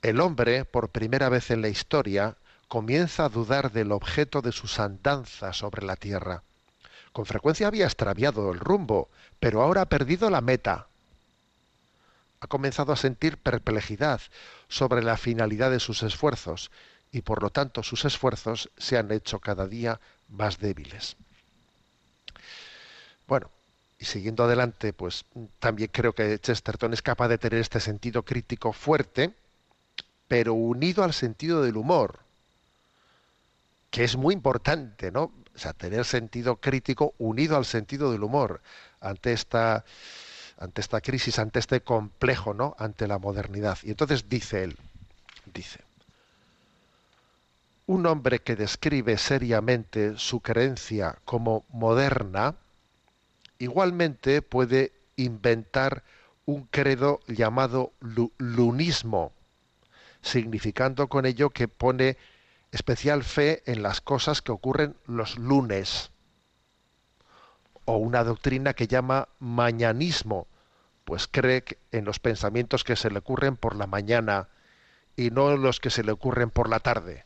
El 0.00 0.20
hombre, 0.20 0.64
por 0.64 0.90
primera 0.90 1.28
vez 1.28 1.50
en 1.50 1.62
la 1.62 1.68
historia, 1.68 2.36
comienza 2.68 3.26
a 3.26 3.28
dudar 3.28 3.72
del 3.72 3.92
objeto 3.92 4.40
de 4.40 4.52
sus 4.52 4.80
andanzas 4.80 5.56
sobre 5.56 5.84
la 5.84 5.96
tierra. 5.96 6.42
Con 7.14 7.26
frecuencia 7.26 7.68
había 7.68 7.84
extraviado 7.84 8.50
el 8.50 8.58
rumbo, 8.58 9.08
pero 9.38 9.62
ahora 9.62 9.82
ha 9.82 9.88
perdido 9.88 10.30
la 10.30 10.40
meta. 10.40 10.88
Ha 12.40 12.48
comenzado 12.48 12.92
a 12.92 12.96
sentir 12.96 13.38
perplejidad 13.38 14.20
sobre 14.66 15.00
la 15.00 15.16
finalidad 15.16 15.70
de 15.70 15.78
sus 15.78 16.02
esfuerzos 16.02 16.72
y 17.12 17.22
por 17.22 17.40
lo 17.40 17.50
tanto 17.50 17.84
sus 17.84 18.04
esfuerzos 18.04 18.68
se 18.76 18.98
han 18.98 19.12
hecho 19.12 19.38
cada 19.38 19.68
día 19.68 20.00
más 20.28 20.58
débiles. 20.58 21.14
Bueno, 23.28 23.48
y 24.00 24.06
siguiendo 24.06 24.42
adelante, 24.42 24.92
pues 24.92 25.24
también 25.60 25.90
creo 25.92 26.16
que 26.16 26.40
Chesterton 26.40 26.94
es 26.94 27.00
capaz 27.00 27.28
de 27.28 27.38
tener 27.38 27.60
este 27.60 27.78
sentido 27.78 28.24
crítico 28.24 28.72
fuerte, 28.72 29.32
pero 30.26 30.54
unido 30.54 31.04
al 31.04 31.12
sentido 31.12 31.62
del 31.62 31.76
humor, 31.76 32.18
que 33.92 34.02
es 34.02 34.16
muy 34.16 34.34
importante, 34.34 35.12
¿no? 35.12 35.30
O 35.54 35.58
sea, 35.58 35.72
tener 35.72 36.04
sentido 36.04 36.56
crítico 36.56 37.14
unido 37.18 37.56
al 37.56 37.64
sentido 37.64 38.10
del 38.12 38.24
humor 38.24 38.60
ante 39.00 39.32
esta 39.32 39.84
ante 40.58 40.80
esta 40.80 41.00
crisis, 41.00 41.38
ante 41.38 41.58
este 41.58 41.80
complejo, 41.80 42.54
¿no? 42.54 42.76
Ante 42.78 43.08
la 43.08 43.18
modernidad. 43.18 43.78
Y 43.82 43.90
entonces 43.90 44.28
dice 44.28 44.64
él, 44.64 44.76
dice, 45.52 45.80
un 47.86 48.06
hombre 48.06 48.38
que 48.40 48.56
describe 48.56 49.18
seriamente 49.18 50.14
su 50.16 50.40
creencia 50.40 51.18
como 51.24 51.64
moderna, 51.70 52.54
igualmente 53.58 54.42
puede 54.42 54.92
inventar 55.16 56.02
un 56.46 56.64
credo 56.64 57.20
llamado 57.26 57.92
lu- 58.00 58.32
lunismo, 58.38 59.32
significando 60.22 61.08
con 61.08 61.26
ello 61.26 61.50
que 61.50 61.68
pone 61.68 62.16
especial 62.74 63.22
fe 63.22 63.62
en 63.66 63.84
las 63.84 64.00
cosas 64.00 64.42
que 64.42 64.50
ocurren 64.50 64.96
los 65.06 65.38
lunes, 65.38 66.10
o 67.84 67.96
una 67.98 68.24
doctrina 68.24 68.74
que 68.74 68.88
llama 68.88 69.28
mañanismo, 69.38 70.48
pues 71.04 71.28
cree 71.28 71.64
en 71.92 72.04
los 72.04 72.18
pensamientos 72.18 72.82
que 72.82 72.96
se 72.96 73.10
le 73.10 73.18
ocurren 73.18 73.56
por 73.56 73.76
la 73.76 73.86
mañana 73.86 74.48
y 75.16 75.30
no 75.30 75.52
en 75.52 75.62
los 75.62 75.78
que 75.78 75.90
se 75.90 76.02
le 76.02 76.10
ocurren 76.10 76.50
por 76.50 76.68
la 76.68 76.80
tarde. 76.80 77.24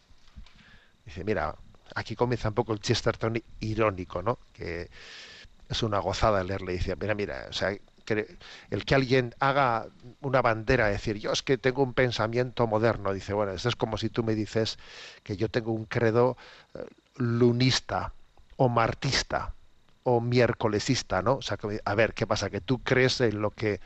Dice, 1.07 1.25
mira, 1.25 1.57
aquí 1.95 2.15
comienza 2.15 2.49
un 2.49 2.55
poco 2.55 2.75
el 2.75 2.81
Chesterton 2.81 3.43
irónico, 3.61 4.21
¿no? 4.21 4.39
Que 4.53 4.91
es 5.71 5.83
una 5.83 5.99
gozada 5.99 6.45
leerle. 6.45 6.75
Dice, 6.75 6.95
mira, 6.97 7.15
mira, 7.15 7.47
o 7.49 7.53
sea, 7.55 7.75
el 8.71 8.85
que 8.85 8.95
alguien 8.95 9.35
haga 9.41 9.87
una 10.21 10.43
bandera, 10.43 10.89
decir, 10.89 11.19
yo 11.19 11.33
es 11.33 11.43
que 11.43 11.59
tengo 11.59 11.83
un 11.83 11.95
pensamiento 11.95 12.67
moderno, 12.67 13.13
dice, 13.13 13.33
bueno, 13.33 13.53
esto 13.53 13.69
es 13.69 13.77
como 13.77 13.97
si 13.99 14.09
tú 14.11 14.23
me 14.25 14.35
dices 14.35 14.79
que 15.23 15.37
yo 15.37 15.49
tengo 15.51 15.73
un 15.73 15.85
credo 15.87 16.37
eh, 16.75 16.87
lunista 17.17 18.13
o 18.57 18.69
martista 18.69 19.55
o 20.05 20.21
miércolesista, 20.21 21.23
¿no? 21.23 21.35
O 21.37 21.43
sea, 21.43 21.59
a 21.85 21.95
ver, 21.95 22.15
¿qué 22.15 22.27
pasa? 22.27 22.51
Que 22.51 22.61
tú 22.61 22.83
crees 22.83 23.21
en 23.21 23.41
lo 23.43 23.51
que 23.51 23.81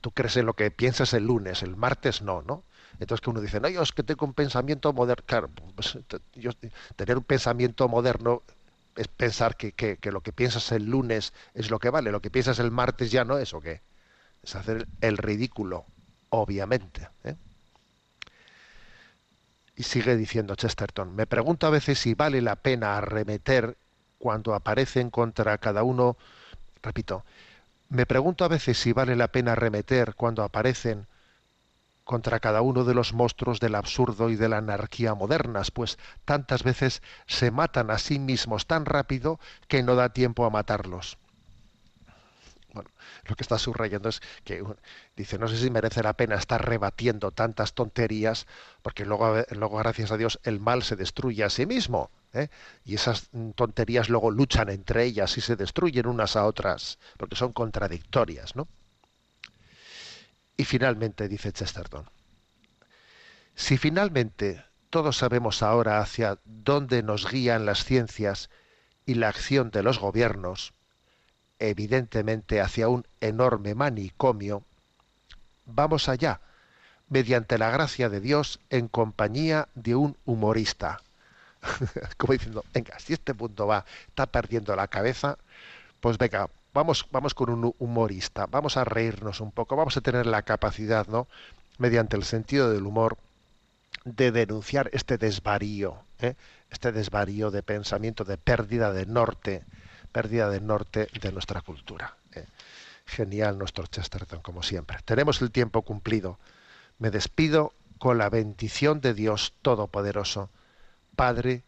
tú 0.00 0.12
crees 0.12 0.36
en 0.36 0.46
lo 0.46 0.54
que 0.54 0.70
piensas 0.70 1.12
el 1.14 1.24
lunes, 1.26 1.62
el 1.62 1.76
martes 1.76 2.22
no, 2.22 2.42
¿no? 2.42 2.64
Entonces 2.98 3.20
que 3.22 3.30
uno 3.30 3.40
dice, 3.40 3.60
no, 3.60 3.68
yo 3.68 3.82
es 3.82 3.92
que 3.92 4.02
tengo 4.02 4.26
un 4.26 4.34
pensamiento 4.34 4.92
moderno. 4.92 5.24
Claro, 5.26 5.50
pues, 5.74 5.98
yo- 6.34 6.50
tener 6.96 7.16
un 7.16 7.24
pensamiento 7.24 7.88
moderno 7.88 8.42
es 9.00 9.08
pensar 9.08 9.56
que, 9.56 9.72
que- 9.72 9.98
que 9.98 10.12
lo 10.12 10.22
que 10.22 10.32
piensas 10.32 10.72
el 10.72 10.86
lunes 10.86 11.32
es 11.54 11.70
lo 11.70 11.78
que 11.78 11.90
vale, 11.90 12.12
lo 12.12 12.20
que 12.22 12.30
piensas 12.30 12.58
el 12.60 12.70
martes 12.70 13.10
ya 13.10 13.24
no 13.24 13.38
es 13.38 13.54
o 13.54 13.60
qué. 13.60 13.82
Es 14.42 14.56
hacer 14.56 14.88
el 15.00 15.18
ridículo, 15.18 15.86
obviamente. 16.30 17.08
¿eh? 17.24 17.36
Y 19.74 19.82
sigue 19.84 20.16
diciendo 20.16 20.54
Chesterton, 20.54 21.14
me 21.14 21.26
pregunto 21.26 21.66
a 21.66 21.70
veces 21.70 21.98
si 21.98 22.14
vale 22.14 22.40
la 22.42 22.56
pena 22.56 22.98
arremeter 22.98 23.76
cuando 24.18 24.54
aparecen 24.54 25.10
contra 25.10 25.56
cada 25.58 25.82
uno, 25.82 26.16
repito, 26.82 27.24
me 27.88 28.06
pregunto 28.06 28.44
a 28.44 28.48
veces 28.48 28.78
si 28.78 28.92
vale 28.92 29.16
la 29.16 29.28
pena 29.28 29.52
arremeter 29.52 30.14
cuando 30.16 30.42
aparecen 30.44 31.08
contra 32.10 32.40
cada 32.40 32.60
uno 32.60 32.82
de 32.82 32.92
los 32.92 33.12
monstruos 33.12 33.60
del 33.60 33.76
absurdo 33.76 34.30
y 34.30 34.34
de 34.34 34.48
la 34.48 34.56
anarquía 34.56 35.14
modernas, 35.14 35.70
pues 35.70 35.96
tantas 36.24 36.64
veces 36.64 37.02
se 37.28 37.52
matan 37.52 37.88
a 37.92 37.98
sí 37.98 38.18
mismos 38.18 38.66
tan 38.66 38.84
rápido 38.84 39.38
que 39.68 39.84
no 39.84 39.94
da 39.94 40.08
tiempo 40.08 40.44
a 40.44 40.50
matarlos. 40.50 41.18
Bueno, 42.74 42.90
lo 43.28 43.36
que 43.36 43.44
está 43.44 43.60
subrayando 43.60 44.08
es 44.08 44.22
que 44.42 44.64
dice, 45.14 45.38
no 45.38 45.46
sé 45.46 45.56
si 45.56 45.70
merece 45.70 46.02
la 46.02 46.14
pena 46.14 46.34
estar 46.34 46.68
rebatiendo 46.68 47.30
tantas 47.30 47.74
tonterías, 47.74 48.48
porque 48.82 49.04
luego, 49.04 49.44
luego 49.50 49.78
gracias 49.78 50.10
a 50.10 50.16
Dios, 50.16 50.40
el 50.42 50.58
mal 50.58 50.82
se 50.82 50.96
destruye 50.96 51.44
a 51.44 51.48
sí 51.48 51.64
mismo. 51.64 52.10
¿eh? 52.32 52.48
Y 52.84 52.96
esas 52.96 53.30
tonterías 53.54 54.08
luego 54.08 54.32
luchan 54.32 54.68
entre 54.68 55.04
ellas 55.04 55.38
y 55.38 55.42
se 55.42 55.54
destruyen 55.54 56.08
unas 56.08 56.34
a 56.34 56.44
otras, 56.44 56.98
porque 57.16 57.36
son 57.36 57.52
contradictorias, 57.52 58.56
¿no? 58.56 58.66
Y 60.60 60.66
finalmente, 60.66 61.26
dice 61.26 61.52
Chesterton, 61.52 62.04
si 63.54 63.78
finalmente 63.78 64.62
todos 64.90 65.16
sabemos 65.16 65.62
ahora 65.62 66.00
hacia 66.00 66.38
dónde 66.44 67.02
nos 67.02 67.30
guían 67.30 67.64
las 67.64 67.82
ciencias 67.82 68.50
y 69.06 69.14
la 69.14 69.30
acción 69.30 69.70
de 69.70 69.82
los 69.82 69.98
gobiernos, 69.98 70.74
evidentemente 71.60 72.60
hacia 72.60 72.88
un 72.88 73.06
enorme 73.22 73.74
manicomio, 73.74 74.62
vamos 75.64 76.10
allá, 76.10 76.42
mediante 77.08 77.56
la 77.56 77.70
gracia 77.70 78.10
de 78.10 78.20
Dios, 78.20 78.60
en 78.68 78.88
compañía 78.88 79.68
de 79.74 79.94
un 79.94 80.18
humorista. 80.26 81.00
como 82.18 82.34
diciendo, 82.34 82.66
venga, 82.74 82.98
si 82.98 83.14
este 83.14 83.34
punto 83.34 83.66
va, 83.66 83.86
está 84.08 84.26
perdiendo 84.26 84.76
la 84.76 84.88
cabeza, 84.88 85.38
pues 86.00 86.18
venga, 86.18 86.50
vamos, 86.72 87.06
vamos 87.10 87.34
con 87.34 87.50
un 87.50 87.74
humorista, 87.78 88.46
vamos 88.46 88.76
a 88.76 88.84
reírnos 88.84 89.40
un 89.40 89.52
poco, 89.52 89.76
vamos 89.76 89.96
a 89.96 90.00
tener 90.00 90.26
la 90.26 90.42
capacidad, 90.42 91.06
¿no? 91.06 91.26
Mediante 91.78 92.16
el 92.16 92.24
sentido 92.24 92.70
del 92.70 92.86
humor, 92.86 93.16
de 94.04 94.32
denunciar 94.32 94.90
este 94.92 95.18
desvarío, 95.18 96.02
¿eh? 96.20 96.34
este 96.70 96.92
desvarío 96.92 97.50
de 97.50 97.62
pensamiento, 97.62 98.24
de 98.24 98.38
pérdida 98.38 98.92
de 98.92 99.06
norte, 99.06 99.64
pérdida 100.12 100.48
de 100.48 100.60
norte 100.60 101.08
de 101.20 101.32
nuestra 101.32 101.60
cultura. 101.60 102.16
¿eh? 102.32 102.46
Genial 103.06 103.58
nuestro 103.58 103.86
Chesterton, 103.86 104.40
como 104.40 104.62
siempre. 104.62 104.98
Tenemos 105.04 105.42
el 105.42 105.50
tiempo 105.50 105.82
cumplido. 105.82 106.38
Me 106.98 107.10
despido 107.10 107.72
con 107.98 108.18
la 108.18 108.30
bendición 108.30 109.00
de 109.00 109.14
Dios 109.14 109.52
Todopoderoso, 109.62 110.50
Padre, 111.16 111.62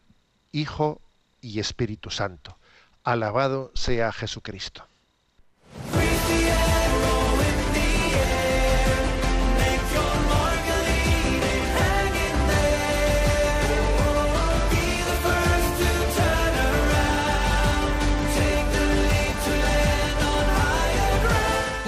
Hijo 0.52 1.00
y 1.40 1.60
Espíritu 1.60 2.10
Santo. 2.10 2.56
Alabado 3.04 3.72
sea 3.74 4.12
Jesucristo. 4.12 4.86